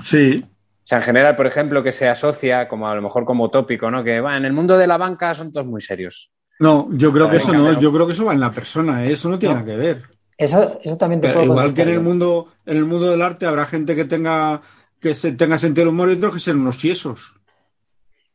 sí, 0.00 0.44
O 0.44 0.48
sea, 0.84 0.98
en 0.98 1.04
general, 1.04 1.34
por 1.34 1.46
ejemplo, 1.46 1.82
que 1.82 1.90
se 1.92 2.06
asocia 2.08 2.68
como 2.68 2.86
a 2.88 2.94
lo 2.94 3.00
mejor 3.02 3.24
como 3.24 3.50
tópico, 3.50 3.90
¿no? 3.90 4.04
Que 4.04 4.20
va, 4.20 4.36
en 4.36 4.44
el 4.44 4.52
mundo 4.52 4.76
de 4.76 4.86
la 4.86 4.98
banca 4.98 5.32
son 5.34 5.50
todos 5.52 5.66
muy 5.66 5.80
serios. 5.80 6.30
no, 6.60 6.88
yo 6.92 7.12
creo 7.12 7.30
que 7.30 7.38
eso 7.38 7.52
no, 7.54 7.78
yo 7.80 7.90
creo 7.92 8.06
que 8.06 8.12
eso 8.12 8.24
va 8.26 8.34
en 8.34 8.40
la 8.40 8.52
persona, 8.52 9.04
¿eh? 9.04 9.12
eso 9.14 9.28
no 9.30 9.38
tiene 9.38 9.54
No. 9.54 9.60
nada 9.60 9.72
que 9.72 9.76
ver. 9.78 10.02
Eso, 10.38 10.78
eso 10.82 10.96
también 10.96 11.20
te 11.20 11.28
Pero 11.28 11.40
puedo 11.40 11.52
igual 11.52 11.74
que 11.74 11.82
en 11.82 11.88
el 11.88 12.00
mundo, 12.00 12.48
en 12.66 12.76
el 12.76 12.84
mundo 12.84 13.10
del 13.10 13.22
arte 13.22 13.46
habrá 13.46 13.64
gente 13.66 13.96
que 13.96 14.04
tenga 14.04 14.62
que 15.00 15.14
se, 15.14 15.32
tenga 15.32 15.58
sentido 15.58 15.86
del 15.86 15.94
humor 15.94 16.10
y 16.10 16.14
otros 16.14 16.34
que 16.34 16.40
sean 16.40 16.60
unos 16.60 16.78
tiesos. 16.78 17.34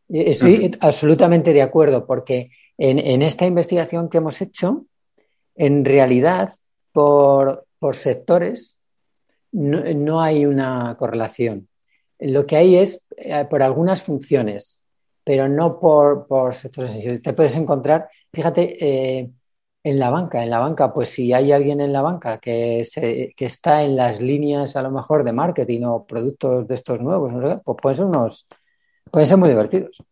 Eh, 0.10 0.26
Estoy 0.28 0.78
absolutamente 0.80 1.54
de 1.54 1.62
acuerdo, 1.62 2.06
porque 2.06 2.52
en, 2.78 3.00
en 3.00 3.22
esta 3.22 3.46
investigación 3.46 4.10
que 4.10 4.18
hemos 4.18 4.42
hecho, 4.42 4.86
en 5.56 5.86
realidad, 5.86 6.56
por, 6.92 7.66
por 7.80 7.96
sectores, 7.96 8.78
no, 9.52 9.84
no 9.96 10.22
hay 10.22 10.46
una 10.46 10.96
correlación. 10.98 11.68
Lo 12.20 12.46
que 12.46 12.56
hay 12.56 12.76
es 12.76 13.06
eh, 13.18 13.46
por 13.50 13.64
algunas 13.64 14.02
funciones, 14.02 14.84
pero 15.24 15.50
no 15.50 15.80
por, 15.80 16.28
por 16.28 16.54
sectores. 16.54 17.22
Te 17.22 17.34
puedes 17.34 17.56
encontrar, 17.56 18.08
fíjate, 18.32 18.78
eh, 18.80 19.30
en 19.84 19.98
la 20.00 20.10
banca, 20.12 20.44
en 20.44 20.50
la 20.52 20.60
banca, 20.60 20.94
pues 20.94 21.10
si 21.10 21.34
hay 21.34 21.52
alguien 21.52 21.82
en 21.82 21.92
la 21.92 22.02
banca 22.02 22.38
que, 22.38 22.84
se, 22.86 23.34
que 23.36 23.46
está 23.46 23.84
en 23.84 23.96
las 23.96 24.22
líneas 24.22 24.76
a 24.76 24.82
lo 24.84 24.92
mejor 24.92 25.24
de 25.24 25.34
marketing 25.34 25.82
o 25.86 26.06
productos 26.06 26.68
de 26.68 26.76
estos 26.76 27.02
nuevos, 27.02 27.34
no 27.34 27.42
sé 27.42 27.48
qué, 27.48 27.62
pues 27.66 27.78
pueden 27.82 27.98
ser 27.98 28.06
unos, 28.06 28.46
pueden 29.10 29.28
ser 29.28 29.38
muy 29.38 29.50
divertidos. 29.50 30.04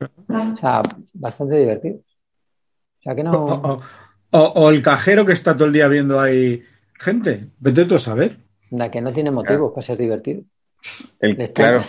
O 0.00 0.56
sea, 0.56 0.82
bastante 1.14 1.56
divertidos. 1.56 2.00
O 2.00 3.02
sea 3.02 3.14
que 3.14 3.22
no. 3.22 3.32
o- 3.32 3.80
o- 4.32 4.52
o 4.56 4.70
el 4.70 4.82
cajero 4.82 5.24
que 5.24 5.32
está 5.34 5.54
todo 5.54 5.66
el 5.66 5.72
día 5.72 5.86
viendo 5.88 6.18
ahí 6.20 6.62
gente. 6.98 7.46
Vete 7.58 7.84
tú 7.84 7.94
a 7.96 7.98
saber. 8.00 8.38
La 8.70 8.90
que 8.90 9.00
no 9.00 9.12
tiene 9.12 9.30
motivos 9.30 9.70
para 9.72 9.82
ser 9.82 9.98
divertido. 9.98 10.42
El, 11.20 11.40
está- 11.40 11.62
claro. 11.62 11.84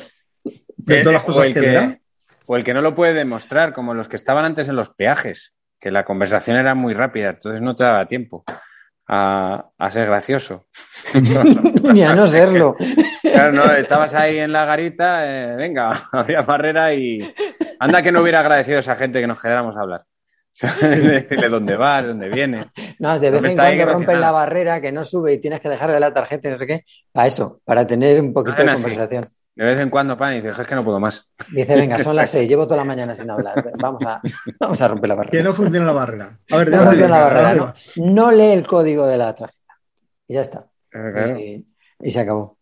De 0.77 1.01
todas 1.01 1.13
las 1.13 1.23
Eh, 1.23 1.25
cosas 1.25 1.41
o, 1.41 1.43
el 1.45 1.53
que 1.53 1.59
que, 1.61 1.65
verá. 1.67 1.99
o 2.47 2.55
el 2.57 2.63
que 2.63 2.73
no 2.73 2.81
lo 2.81 2.93
puede 2.93 3.13
demostrar, 3.13 3.73
como 3.73 3.93
los 3.93 4.07
que 4.09 4.17
estaban 4.17 4.43
antes 4.45 4.67
en 4.67 4.75
los 4.75 4.89
peajes, 4.89 5.53
que 5.83 5.91
la 5.91 6.05
conversación 6.05 6.55
era 6.55 6.73
muy 6.73 6.93
rápida, 6.93 7.31
entonces 7.31 7.61
no 7.61 7.75
te 7.75 7.83
daba 7.83 8.07
tiempo. 8.07 8.45
a, 9.05 9.69
ser 9.91 10.07
gracioso. 10.07 10.67
Ni 11.93 12.03
a 12.03 12.15
no 12.15 12.25
serlo. 12.25 12.73
Claro, 13.21 13.51
no, 13.51 13.69
estabas 13.73 14.15
ahí 14.15 14.39
en 14.39 14.53
la 14.53 14.63
garita, 14.63 15.25
eh, 15.25 15.57
venga, 15.57 15.91
había 16.13 16.41
barrera 16.41 16.93
y 16.93 17.19
anda 17.79 18.01
que 18.01 18.13
no 18.13 18.21
hubiera 18.21 18.39
agradecido 18.39 18.77
a 18.77 18.79
esa 18.79 18.95
gente 18.95 19.19
que 19.19 19.27
nos 19.27 19.41
quedáramos 19.41 19.75
a 19.75 19.81
hablar. 19.81 20.05
Decirle 20.81 21.49
dónde 21.49 21.75
vas, 21.75 22.07
dónde 22.07 22.29
viene. 22.29 22.67
No, 22.99 23.19
de 23.19 23.31
vez 23.31 23.43
en 23.43 23.57
cuando 23.57 23.85
rompen 23.85 24.21
la 24.21 24.31
barrera 24.31 24.79
que 24.79 24.93
no 24.93 25.03
sube 25.03 25.33
y 25.33 25.39
tienes 25.39 25.59
que 25.59 25.67
dejarle 25.67 25.99
la 25.99 26.13
tarjeta 26.13 26.47
y 26.47 26.51
no 26.51 26.59
sé 26.59 26.65
qué. 26.65 26.85
Para 27.11 27.27
eso, 27.27 27.59
para 27.65 27.85
tener 27.85 28.21
un 28.21 28.31
poquito 28.31 28.63
de 28.63 28.73
conversación. 28.73 29.25
De 29.55 29.65
vez 29.65 29.79
en 29.79 29.91
cuando, 29.91 30.17
pan, 30.17 30.33
y 30.33 30.41
dices, 30.41 30.57
es 30.57 30.67
que 30.67 30.73
no 30.73 30.83
puedo 30.83 30.99
más. 30.99 31.31
Dice, 31.51 31.75
venga, 31.75 31.99
son 31.99 32.15
las 32.15 32.29
seis, 32.31 32.49
llevo 32.49 32.65
toda 32.65 32.77
la 32.77 32.85
mañana 32.85 33.13
sin 33.13 33.29
hablar. 33.29 33.71
Vamos 33.79 34.03
a, 34.03 34.19
vamos 34.59 34.81
a 34.81 34.87
romper 34.87 35.09
la 35.09 35.15
barrera. 35.15 35.37
Que 35.37 35.43
no 35.43 35.53
funciona 35.53 35.85
la 35.85 35.91
barrera. 35.91 36.39
A 36.51 36.57
ver, 36.57 36.71
no 36.71 36.83
funciona 36.83 37.07
la 37.07 37.21
barrera, 37.21 37.75
no. 37.97 38.31
lee 38.31 38.51
el 38.51 38.65
código 38.65 39.05
de 39.05 39.17
la 39.17 39.35
tarjeta. 39.35 39.73
Y 40.27 40.33
ya 40.33 40.41
está. 40.41 40.67
Y, 41.37 42.11
se 42.11 42.19
acabó. 42.19 42.57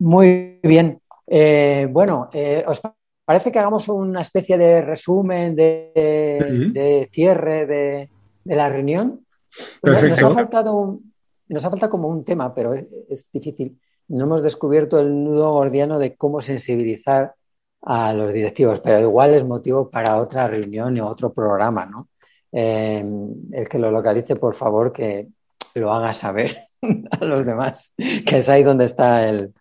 Muy 0.00 0.58
bien. 0.62 1.00
Eh, 1.26 1.86
bueno, 1.90 2.28
eh, 2.32 2.64
¿os 2.66 2.82
parece 3.24 3.52
que 3.52 3.58
hagamos 3.60 3.88
una 3.88 4.20
especie 4.20 4.58
de 4.58 4.82
resumen, 4.82 5.54
de, 5.54 7.08
cierre 7.12 7.66
de, 7.66 8.10
la 8.44 8.68
reunión? 8.68 9.24
Nos, 9.82 10.22
ha 10.22 10.30
faltado 10.30 10.98
nos 11.46 11.64
ha 11.64 11.70
faltado 11.70 11.90
como 11.90 12.08
un 12.08 12.24
tema, 12.24 12.52
pero 12.52 12.74
es 12.74 13.30
difícil 13.30 13.78
no 14.08 14.24
hemos 14.24 14.42
descubierto 14.42 14.98
el 14.98 15.24
nudo 15.24 15.52
gordiano 15.52 15.98
de 15.98 16.16
cómo 16.16 16.40
sensibilizar 16.40 17.34
a 17.82 18.12
los 18.12 18.32
directivos, 18.32 18.80
pero 18.80 19.00
igual 19.00 19.34
es 19.34 19.44
motivo 19.44 19.90
para 19.90 20.16
otra 20.16 20.46
reunión 20.46 20.98
o 21.00 21.06
otro 21.06 21.32
programa, 21.32 21.84
¿no? 21.86 22.08
Eh, 22.50 23.04
el 23.52 23.68
que 23.68 23.78
lo 23.78 23.90
localice, 23.90 24.36
por 24.36 24.54
favor, 24.54 24.92
que 24.92 25.28
lo 25.74 25.92
haga 25.92 26.14
saber 26.14 26.56
a 27.10 27.24
los 27.24 27.44
demás, 27.44 27.94
que 27.96 28.38
es 28.38 28.48
ahí 28.48 28.62
donde 28.62 28.84
está 28.84 29.28
el, 29.28 29.52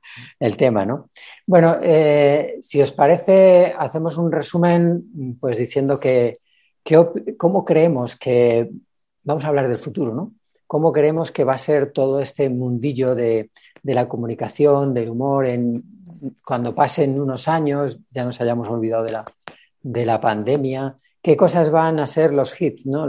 tema, 0.58 0.86
¿no? 0.86 1.10
Bueno, 1.46 1.78
eh, 1.82 2.58
si 2.62 2.82
os 2.82 2.92
parece, 2.92 3.74
hacemos 3.78 4.18
un 4.18 4.32
resumen, 4.32 5.38
pues 5.40 5.58
diciendo 5.58 6.00
que, 6.00 6.38
cómo 7.38 7.66
creemos 7.66 8.16
que, 8.16 8.70
vamos 9.24 9.44
a 9.44 9.48
hablar 9.48 9.68
del 9.68 9.80
futuro, 9.80 10.14
¿no? 10.14 10.34
¿Cómo 10.74 10.92
creemos 10.92 11.32
que 11.32 11.44
va 11.44 11.54
a 11.54 11.58
ser 11.60 11.92
todo 11.92 12.20
este 12.20 12.50
mundillo 12.50 13.14
de, 13.14 13.52
de 13.84 13.94
la 13.94 14.08
comunicación, 14.08 14.92
del 14.92 15.10
humor, 15.10 15.46
cuando 16.44 16.74
pasen 16.74 17.22
unos 17.22 17.48
años, 17.48 18.00
ya 18.10 18.26
nos 18.26 18.42
hayamos 18.42 18.68
olvidado 18.70 19.04
de 19.04 19.12
la, 19.12 19.24
de 19.84 20.04
la 20.04 20.20
pandemia, 20.20 20.98
qué 21.22 21.38
cosas 21.38 21.70
van 21.70 22.00
a 22.00 22.08
ser 22.08 22.34
los 22.34 22.60
hits, 22.60 22.88
¿no? 22.88 23.08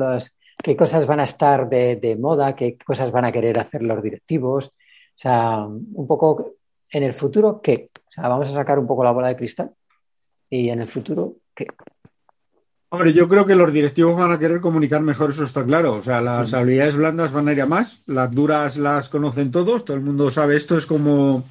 Qué 0.63 0.77
cosas 0.77 1.07
van 1.07 1.21
a 1.21 1.25
estar 1.25 1.67
de, 1.67 2.19
moda, 2.21 2.55
qué 2.55 2.77
cosas 2.77 3.11
van 3.11 3.25
a 3.25 3.33
querer 3.33 3.59
hacer 3.59 3.83
los 3.83 4.03
directivos. 4.03 4.67
O 4.67 4.71
sea, 5.15 5.65
un 5.65 6.07
poco 6.07 6.57
en 6.91 7.03
el 7.03 7.15
futuro, 7.15 7.63
¿qué? 7.63 7.87
O 7.97 8.11
sea, 8.11 8.29
vamos 8.29 8.51
a 8.51 8.53
sacar 8.53 8.79
un 8.79 8.87
poco 8.87 9.03
la 9.03 9.13
bola 9.13 9.29
de 9.29 9.37
cristal 9.37 9.73
y 10.51 10.69
en 10.69 10.83
el 10.83 10.89
futuro, 10.89 11.37
¿qué? 11.55 11.67
Hombre, 12.95 13.13
yo 13.13 13.29
creo 13.29 13.45
que 13.45 13.57
los 13.57 13.73
directivos 13.73 14.17
van 14.17 14.31
a 14.31 14.39
querer 14.39 14.61
comunicar 14.61 15.01
mejor, 15.01 15.31
eso 15.31 15.43
está 15.43 15.65
claro. 15.65 15.95
O 15.95 16.03
sea, 16.03 16.21
las 16.21 16.55
habilidades 16.55 16.95
blandas 16.95 17.33
van 17.33 17.49
a 17.49 17.53
ir 17.53 17.61
a 17.61 17.67
más, 17.67 18.05
las 18.07 18.31
duras 18.31 18.77
las 18.77 19.09
conocen 19.09 19.51
todos, 19.51 19.85
todo 19.85 19.97
el 19.97 20.03
mundo 20.05 20.31
sabe. 20.31 20.55
Esto, 20.55 20.79
es 20.79 20.87
como 20.87 21.45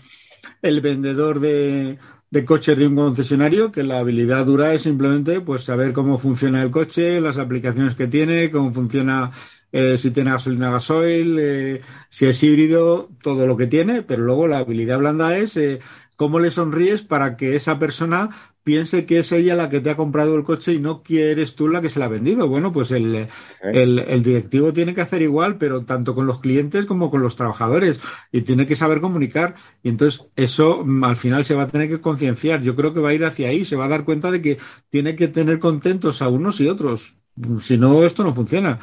el 0.61 0.79
vendedor 0.79 1.41
de, 1.41 1.97
coches 2.45 2.77
de 2.77 2.87
un 2.87 2.95
concesionario, 2.95 3.73
que 3.73 3.83
la 3.83 3.99
habilidad 3.99 4.45
dura 4.45 4.73
es 4.73 4.83
simplemente 4.83 5.41
pues 5.41 5.65
saber 5.65 5.91
cómo 5.91 6.17
funciona 6.17 6.63
el 6.63 6.71
coche, 6.71 7.19
las 7.19 7.37
aplicaciones 7.37 7.95
que 7.95 8.07
tiene, 8.07 8.49
cómo 8.49 8.71
funciona 8.71 9.31
eh, 9.73 9.97
si 9.97 10.11
tiene 10.11 10.31
gasolina 10.31 10.71
gasoil, 10.71 11.37
eh, 11.41 11.81
si 12.07 12.25
es 12.25 12.41
híbrido, 12.41 13.09
todo 13.21 13.45
lo 13.45 13.57
que 13.57 13.67
tiene, 13.67 14.01
pero 14.01 14.23
luego 14.23 14.47
la 14.47 14.59
habilidad 14.59 14.99
blanda 14.99 15.35
es 15.37 15.57
eh, 15.57 15.81
cómo 16.15 16.39
le 16.39 16.51
sonríes 16.51 17.03
para 17.03 17.35
que 17.35 17.57
esa 17.57 17.79
persona 17.79 18.29
piense 18.63 19.05
que 19.05 19.19
es 19.19 19.31
ella 19.31 19.55
la 19.55 19.69
que 19.69 19.81
te 19.81 19.89
ha 19.89 19.97
comprado 19.97 20.35
el 20.35 20.43
coche 20.43 20.73
y 20.73 20.79
no 20.79 21.03
que 21.03 21.31
eres 21.31 21.55
tú 21.55 21.67
la 21.67 21.81
que 21.81 21.89
se 21.89 21.99
la 21.99 22.05
ha 22.05 22.09
vendido. 22.09 22.47
Bueno, 22.47 22.71
pues 22.71 22.91
el, 22.91 23.27
el, 23.61 24.23
directivo 24.23 24.73
tiene 24.73 24.95
que 24.95 25.01
hacer 25.01 25.21
igual, 25.21 25.57
pero 25.57 25.83
tanto 25.83 26.15
con 26.15 26.25
los 26.25 26.39
clientes 26.39 26.85
como 26.85 27.11
con 27.11 27.21
los 27.21 27.35
trabajadores 27.35 27.99
y 28.31 28.41
tiene 28.41 28.65
que 28.65 28.75
saber 28.75 29.01
comunicar. 29.01 29.55
Y 29.83 29.89
entonces 29.89 30.29
eso 30.35 30.83
mm, 30.85 31.03
al 31.03 31.15
final 31.17 31.45
se 31.45 31.55
va 31.55 31.63
a 31.63 31.67
tener 31.67 31.89
que 31.89 32.01
concienciar. 32.01 32.61
Yo 32.61 32.75
creo 32.75 32.93
que 32.93 33.01
va 33.01 33.09
a 33.09 33.13
ir 33.13 33.25
hacia 33.25 33.49
ahí, 33.49 33.65
se 33.65 33.75
va 33.75 33.85
a 33.85 33.89
dar 33.89 34.05
cuenta 34.05 34.31
de 34.31 34.41
que 34.41 34.57
tiene 34.89 35.15
que 35.15 35.27
tener 35.27 35.59
contentos 35.59 36.21
a 36.21 36.29
unos 36.29 36.61
y 36.61 36.67
otros. 36.67 37.17
Si 37.61 37.77
no, 37.77 38.03
esto 38.05 38.23
no 38.23 38.33
funciona. 38.33 38.79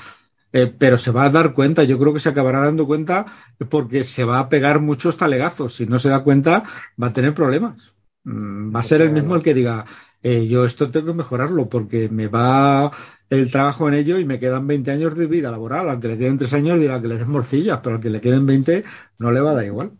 Eh, 0.52 0.66
pero 0.66 0.98
se 0.98 1.12
va 1.12 1.24
a 1.24 1.30
dar 1.30 1.54
cuenta, 1.54 1.84
yo 1.84 1.96
creo 1.98 2.12
que 2.12 2.18
se 2.20 2.28
acabará 2.28 2.60
dando 2.60 2.86
cuenta 2.86 3.26
porque 3.68 4.04
se 4.04 4.24
va 4.24 4.40
a 4.40 4.48
pegar 4.48 4.80
muchos 4.80 5.16
talegazos. 5.16 5.74
Si 5.74 5.86
no 5.86 5.98
se 5.98 6.08
da 6.08 6.24
cuenta, 6.24 6.64
va 7.00 7.08
a 7.08 7.12
tener 7.12 7.34
problemas. 7.34 7.89
Mm, 8.24 8.74
va 8.74 8.80
a 8.80 8.84
ser 8.84 9.02
el 9.02 9.10
mismo 9.10 9.34
el 9.34 9.42
que 9.42 9.54
diga, 9.54 9.84
eh, 10.22 10.46
yo 10.46 10.64
esto 10.64 10.90
tengo 10.90 11.06
que 11.06 11.14
mejorarlo 11.14 11.68
porque 11.68 12.08
me 12.08 12.28
va 12.28 12.90
el 13.30 13.50
trabajo 13.50 13.88
en 13.88 13.94
ello 13.94 14.18
y 14.18 14.24
me 14.24 14.38
quedan 14.38 14.66
20 14.66 14.90
años 14.90 15.16
de 15.16 15.26
vida 15.26 15.50
laboral. 15.50 15.88
Al 15.88 16.00
que 16.00 16.08
le 16.08 16.18
queden 16.18 16.38
3 16.38 16.52
años 16.54 16.80
dirá 16.80 17.00
que 17.00 17.08
le 17.08 17.16
den 17.16 17.30
morcillas, 17.30 17.80
pero 17.82 17.96
al 17.96 18.02
que 18.02 18.10
le 18.10 18.20
queden 18.20 18.46
20 18.46 18.84
no 19.18 19.32
le 19.32 19.40
va 19.40 19.52
a 19.52 19.54
dar 19.54 19.64
igual. 19.64 19.92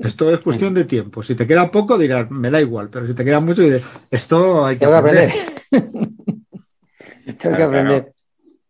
Esto 0.00 0.32
es 0.32 0.40
cuestión 0.40 0.74
de 0.74 0.84
tiempo. 0.84 1.22
Si 1.22 1.34
te 1.34 1.46
queda 1.46 1.70
poco, 1.70 1.96
dirás, 1.96 2.30
me 2.30 2.50
da 2.50 2.60
igual, 2.60 2.90
pero 2.90 3.06
si 3.06 3.14
te 3.14 3.24
queda 3.24 3.40
mucho, 3.40 3.62
dirás, 3.62 3.82
esto 4.10 4.66
hay 4.66 4.76
que 4.76 4.84
tengo 4.84 4.96
aprender. 4.98 5.30
Que 5.30 5.76
aprender. 5.76 6.08
tengo 7.38 7.56
que 7.56 7.62
aprender. 7.62 8.12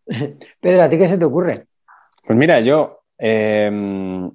Pedro, 0.60 0.82
¿a 0.82 0.90
ti 0.90 0.98
qué 0.98 1.08
se 1.08 1.18
te 1.18 1.24
ocurre? 1.24 1.66
Pues 2.24 2.38
mira, 2.38 2.60
yo 2.60 3.02
eh, 3.18 4.30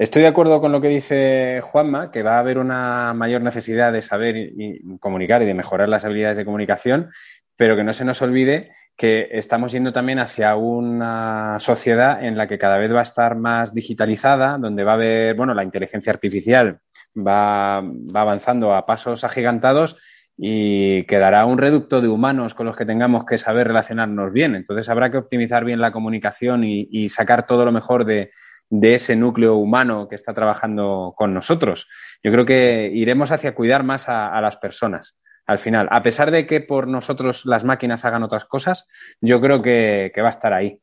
Estoy 0.00 0.22
de 0.22 0.28
acuerdo 0.28 0.62
con 0.62 0.72
lo 0.72 0.80
que 0.80 0.88
dice 0.88 1.60
Juanma, 1.62 2.10
que 2.10 2.22
va 2.22 2.36
a 2.36 2.38
haber 2.38 2.56
una 2.56 3.12
mayor 3.12 3.42
necesidad 3.42 3.92
de 3.92 4.00
saber 4.00 4.34
y 4.34 4.96
comunicar 4.98 5.42
y 5.42 5.44
de 5.44 5.52
mejorar 5.52 5.90
las 5.90 6.06
habilidades 6.06 6.38
de 6.38 6.46
comunicación, 6.46 7.10
pero 7.54 7.76
que 7.76 7.84
no 7.84 7.92
se 7.92 8.06
nos 8.06 8.22
olvide 8.22 8.72
que 8.96 9.28
estamos 9.32 9.72
yendo 9.72 9.92
también 9.92 10.18
hacia 10.18 10.56
una 10.56 11.58
sociedad 11.60 12.24
en 12.24 12.38
la 12.38 12.48
que 12.48 12.56
cada 12.56 12.78
vez 12.78 12.90
va 12.94 13.00
a 13.00 13.02
estar 13.02 13.36
más 13.36 13.74
digitalizada, 13.74 14.56
donde 14.56 14.84
va 14.84 14.92
a 14.92 14.94
haber, 14.94 15.34
bueno, 15.34 15.52
la 15.52 15.64
inteligencia 15.64 16.10
artificial 16.10 16.78
va, 17.14 17.82
va 17.82 18.20
avanzando 18.22 18.74
a 18.74 18.86
pasos 18.86 19.22
agigantados 19.22 19.98
y 20.34 21.04
quedará 21.04 21.44
un 21.44 21.58
reducto 21.58 22.00
de 22.00 22.08
humanos 22.08 22.54
con 22.54 22.64
los 22.64 22.74
que 22.74 22.86
tengamos 22.86 23.26
que 23.26 23.36
saber 23.36 23.66
relacionarnos 23.66 24.32
bien. 24.32 24.54
Entonces 24.54 24.88
habrá 24.88 25.10
que 25.10 25.18
optimizar 25.18 25.66
bien 25.66 25.82
la 25.82 25.92
comunicación 25.92 26.64
y 26.64 27.08
sacar 27.10 27.46
todo 27.46 27.66
lo 27.66 27.72
mejor 27.72 28.06
de, 28.06 28.30
de 28.70 28.94
ese 28.94 29.16
núcleo 29.16 29.56
humano 29.56 30.08
que 30.08 30.14
está 30.14 30.32
trabajando 30.32 31.12
con 31.16 31.34
nosotros. 31.34 31.88
Yo 32.22 32.30
creo 32.30 32.46
que 32.46 32.90
iremos 32.94 33.32
hacia 33.32 33.54
cuidar 33.54 33.82
más 33.82 34.08
a, 34.08 34.40
las 34.40 34.56
personas 34.56 35.18
al 35.44 35.58
final. 35.58 35.88
A 35.90 36.02
pesar 36.02 36.30
de 36.30 36.46
que 36.46 36.60
por 36.60 36.86
nosotros 36.86 37.44
las 37.44 37.64
máquinas 37.64 38.04
hagan 38.04 38.22
otras 38.22 38.44
cosas, 38.44 38.86
yo 39.20 39.40
creo 39.40 39.60
que, 39.60 40.12
va 40.22 40.28
a 40.28 40.30
estar 40.30 40.52
ahí. 40.52 40.80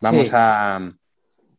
Vamos 0.00 0.30
a. 0.32 0.92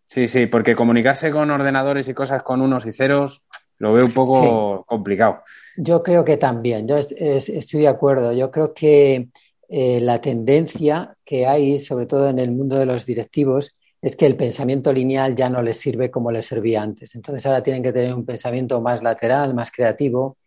Sí, 0.08 0.28
sí, 0.28 0.48
porque 0.48 0.76
comunicarse 0.76 1.30
con 1.30 1.52
ordenadores 1.52 2.08
y 2.10 2.16
cosas 2.16 2.42
con 2.42 2.62
unos 2.62 2.88
y 2.88 2.92
ceros 2.92 3.46
lo 3.78 3.94
veo 3.94 4.06
un 4.06 4.12
poco 4.12 4.84
complicado. 4.86 5.44
Yo 5.78 6.02
creo 6.02 6.26
que 6.26 6.38
también, 6.38 6.88
yo 6.88 6.98
estoy 6.98 7.82
de 7.82 7.88
acuerdo. 7.88 8.34
Yo 8.34 8.50
creo 8.50 8.74
que 8.74 9.30
eh, 9.70 10.02
la 10.02 10.20
tendencia 10.20 11.16
que 11.24 11.46
hay, 11.46 11.78
sobre 11.78 12.08
todo 12.08 12.28
en 12.28 12.40
el 12.40 12.52
mundo 12.52 12.78
de 12.78 12.88
los 12.88 13.06
directivos, 13.06 13.79
es 14.02 14.16
que 14.16 14.26
el 14.26 14.36
pensamiento 14.36 14.94
lineal 14.94 15.36
ya 15.36 15.50
no 15.50 15.62
les 15.62 15.78
sirve 15.78 16.10
como 16.10 16.32
les 16.32 16.46
servía 16.46 16.82
antes. 16.82 17.16
Entonces 17.16 17.46
ahora 17.46 17.64
tienen 17.64 17.84
que 17.84 17.92
tener 17.92 18.14
un 18.14 18.26
pensamiento 18.26 18.82
más 18.82 19.04
lateral, 19.04 19.54
más 19.54 19.72
creativo, 19.72 20.38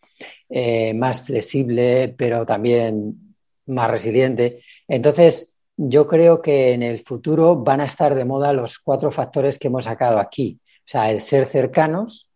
eh, 0.49 0.95
más 0.95 1.23
flexible, 1.23 2.15
pero 2.17 2.47
también 2.47 3.37
más 3.67 3.91
resiliente. 3.91 4.61
Entonces 4.89 5.55
yo 5.77 6.07
creo 6.07 6.41
que 6.41 6.73
en 6.73 6.83
el 6.83 7.01
futuro 7.01 7.57
van 7.57 7.81
a 7.81 7.85
estar 7.85 8.15
de 8.15 8.25
moda 8.25 8.53
los 8.53 8.79
cuatro 8.79 9.11
factores 9.11 9.59
que 9.59 9.69
hemos 9.69 9.85
sacado 9.85 10.19
aquí. 10.19 10.59
O 10.65 10.85
sea, 10.85 11.11
el 11.11 11.21
ser 11.21 11.45
cercanos, 11.45 12.31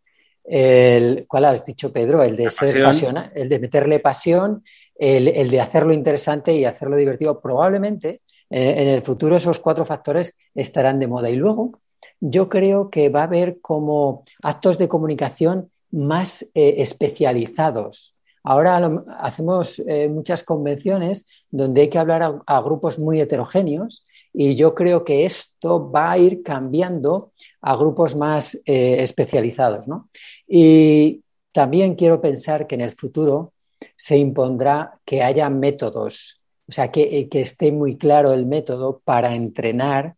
el, 0.45 1.27
¿cuál 1.27 1.47
has 1.47 1.65
dicho, 1.65 1.93
Pedro? 1.93 2.23
El 2.23 2.37
de 2.37 2.51
ser 2.51 2.83
pasión, 2.83 3.17
el 3.35 3.49
de 3.49 3.59
meterle 3.59 4.01
pasión, 4.01 4.63
el, 4.95 5.29
el 5.29 5.51
de 5.51 5.61
hacerlo 5.61 5.93
interesante 5.93 6.55
y 6.55 6.65
hacerlo 6.65 6.97
divertido. 6.97 7.41
Probablemente 7.41 8.21
en 8.51 8.89
el 8.89 9.03
futuro 9.03 9.37
esos 9.37 9.59
cuatro 9.59 9.85
factores 9.85 10.37
estarán 10.55 10.99
de 10.99 11.07
moda. 11.07 11.31
Y 11.31 11.37
luego 11.37 11.73
yo 12.21 12.49
creo 12.49 12.91
que 12.91 13.09
va 13.09 13.21
a 13.21 13.25
haber 13.25 13.61
como 13.61 14.25
actos 14.43 14.79
de 14.79 14.89
comunicación 14.89 15.71
más 15.91 16.43
eh, 16.55 16.75
especializados. 16.79 18.15
Ahora 18.43 18.81
hacemos 19.19 19.81
eh, 19.81 20.09
muchas 20.09 20.45
convenciones 20.45 21.27
donde 21.51 21.83
hay 21.83 21.89
que 21.89 21.99
hablar 21.99 22.41
a, 22.47 22.61
grupos 22.61 22.99
muy 22.99 23.21
heterogéneos 23.21 24.05
y 24.33 24.55
yo 24.55 24.75
creo 24.75 25.03
que 25.03 25.25
esto 25.25 25.91
va 25.91 26.13
a 26.13 26.19
ir 26.19 26.43
cambiando 26.45 27.33
a 27.61 27.75
grupos 27.77 28.15
más 28.15 28.61
especializados. 28.65 29.87
Y 30.47 31.21
también 31.51 31.97
quiero 31.97 32.21
pensar 32.21 32.67
que 32.67 32.77
en 32.77 32.83
el 32.83 32.93
futuro 32.93 33.53
se 33.97 34.17
impondrá 34.17 35.01
que 35.05 35.23
haya 35.23 35.51
métodos 35.51 36.41
o 36.69 36.73
sea, 36.73 36.91
que, 36.91 37.03
eh, 37.03 37.29
que 37.29 37.41
esté 37.41 37.73
muy 37.73 37.97
claro 37.97 38.33
el 38.33 38.47
método 38.47 39.01
para 39.05 39.35
entrenar 39.35 40.17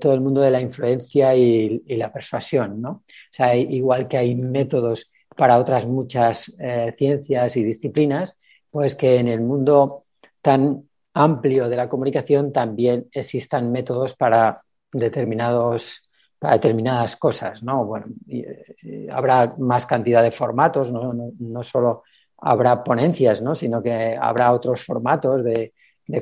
todo 0.00 0.14
el 0.14 0.20
mundo 0.20 0.40
de 0.40 0.50
la 0.50 0.60
influencia 0.60 1.36
y, 1.36 1.82
la 1.96 2.12
persuasión, 2.12 2.80
¿no? 2.80 2.90
O 2.90 3.04
sea, 3.30 3.54
igual 3.54 4.08
que 4.08 4.16
hay 4.16 4.34
métodos 4.34 5.10
para 5.36 5.58
otras 5.58 5.86
muchas 5.86 6.52
eh, 6.58 6.92
ciencias 6.98 7.56
y 7.56 7.62
disciplinas, 7.62 8.36
pues 8.70 8.94
que 8.96 9.18
en 9.18 9.28
el 9.28 9.40
mundo 9.40 10.04
tan 10.42 10.88
amplio 11.14 11.68
de 11.68 11.76
la 11.76 11.88
comunicación 11.88 12.52
también 12.52 13.08
existan 13.12 13.70
métodos 13.70 14.14
para 14.14 14.58
determinados 14.92 16.02
para 16.42 16.54
determinadas 16.54 17.16
cosas, 17.16 17.62
¿no? 17.62 17.86
Bueno, 17.86 18.06
eh, 18.28 19.06
habrá 19.12 19.54
más 19.58 19.86
cantidad 19.86 20.24
de 20.24 20.32
formatos. 20.32 20.90
No, 20.90 21.62
solo 21.62 22.02
habrá 22.42 22.82
ponencias, 22.82 23.40
¿no? 23.40 23.54
Sino 23.54 23.82
que 23.82 24.16
habrá 24.20 24.52
otros 24.52 24.84
formatos 24.84 25.42
de, 25.42 25.72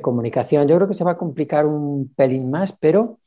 comunicación. 0.01 0.67
Yo 0.67 0.77
creo 0.77 0.87
que 0.87 0.93
se 0.93 1.03
va 1.03 1.11
a 1.11 1.17
complicar 1.17 1.65
un 1.65 2.13
pelín 2.15 2.49
más, 2.49 2.71
pero 2.71 3.19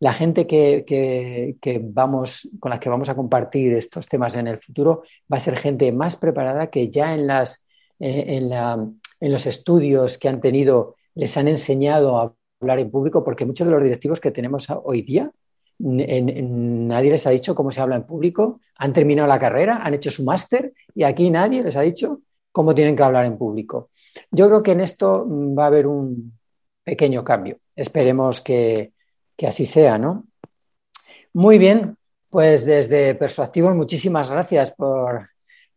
la 0.00 0.12
gente 0.12 0.46
que, 0.46 1.54
vamos, 1.82 2.50
con 2.58 2.70
la 2.70 2.78
que 2.78 2.90
vamos 2.90 3.08
a 3.08 3.14
compartir 3.14 3.72
estos 3.72 4.06
temas 4.06 4.34
en 4.34 4.46
el 4.48 4.58
futuro 4.58 5.02
va 5.32 5.38
a 5.38 5.40
ser 5.40 5.56
gente 5.56 5.90
más 5.92 6.16
preparada 6.16 6.68
que 6.68 6.90
ya 6.90 7.14
en, 7.14 7.26
las, 7.26 7.64
eh, 8.00 8.24
en, 8.26 9.30
los 9.32 9.46
estudios 9.46 10.18
que 10.18 10.28
han 10.28 10.42
tenido 10.42 10.96
les 11.14 11.34
han 11.38 11.48
enseñado 11.48 12.18
a 12.18 12.34
hablar 12.60 12.80
en 12.80 12.90
público, 12.90 13.24
porque 13.24 13.46
muchos 13.46 13.66
de 13.66 13.72
los 13.72 13.82
directivos 13.82 14.20
que 14.20 14.32
tenemos 14.32 14.68
hoy 14.84 15.00
día, 15.00 15.30
nadie 15.78 17.10
les 17.12 17.26
ha 17.26 17.30
dicho 17.30 17.54
cómo 17.54 17.72
se 17.72 17.80
habla 17.80 17.96
en 17.96 18.02
público, 18.02 18.60
han 18.76 18.92
terminado 18.92 19.26
la 19.26 19.38
carrera, 19.38 19.80
han 19.82 19.94
hecho 19.94 20.10
su 20.10 20.22
máster 20.24 20.74
y 20.94 21.04
aquí 21.04 21.30
nadie 21.30 21.62
les 21.62 21.76
ha 21.76 21.80
dicho 21.80 22.20
cómo 22.52 22.74
tienen 22.74 22.96
que 22.96 23.02
hablar 23.02 23.26
en 23.26 23.38
público. 23.38 23.90
Yo 24.30 24.48
creo 24.48 24.62
que 24.62 24.72
en 24.72 24.80
esto 24.80 25.26
va 25.28 25.64
a 25.64 25.68
haber 25.68 25.86
un 25.86 26.38
pequeño 26.82 27.22
cambio. 27.24 27.58
Esperemos 27.76 28.40
que, 28.40 28.92
que 29.36 29.46
así 29.46 29.66
sea, 29.66 29.98
¿no? 29.98 30.26
Muy 31.32 31.58
bien, 31.58 31.96
pues 32.28 32.64
desde 32.64 33.14
Persuactivos, 33.14 33.74
muchísimas 33.74 34.30
gracias 34.30 34.72
por, 34.72 35.28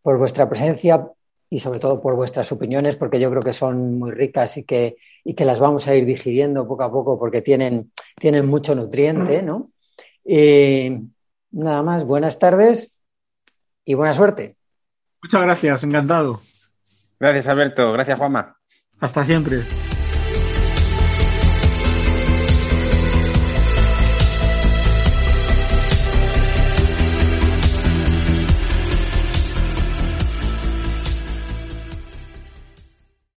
vuestra 0.03 0.49
presencia 0.49 1.07
y 1.49 1.59
sobre 1.59 1.79
todo 1.79 2.01
por 2.01 2.15
vuestras 2.15 2.51
opiniones, 2.51 2.95
porque 2.95 3.19
yo 3.19 3.29
creo 3.29 3.41
que 3.41 3.53
son 3.53 3.99
muy 3.99 4.11
ricas 4.11 4.57
y 4.57 4.63
que, 4.63 4.95
que 5.35 5.45
las 5.45 5.59
vamos 5.59 5.87
a 5.87 5.95
ir 5.95 6.05
digiriendo 6.05 6.67
poco 6.67 6.83
a 6.83 6.91
poco 6.91 7.19
porque 7.19 7.41
tienen, 7.41 7.91
tienen 8.15 8.47
mucho 8.47 8.73
nutriente, 8.73 9.41
¿no? 9.43 9.65
Y 10.25 10.97
nada 11.51 11.83
más, 11.83 12.05
buenas 12.05 12.39
tardes 12.39 12.91
y 13.85 13.93
buena 13.93 14.13
suerte. 14.13 14.55
Muchas 15.21 15.41
gracias, 15.41 15.83
encantado. 15.83 16.39
Gracias, 17.23 17.47
Alberto. 17.47 17.93
Gracias, 17.93 18.19
Juanma. 18.19 18.57
Hasta 18.99 19.23
siempre. 19.23 19.63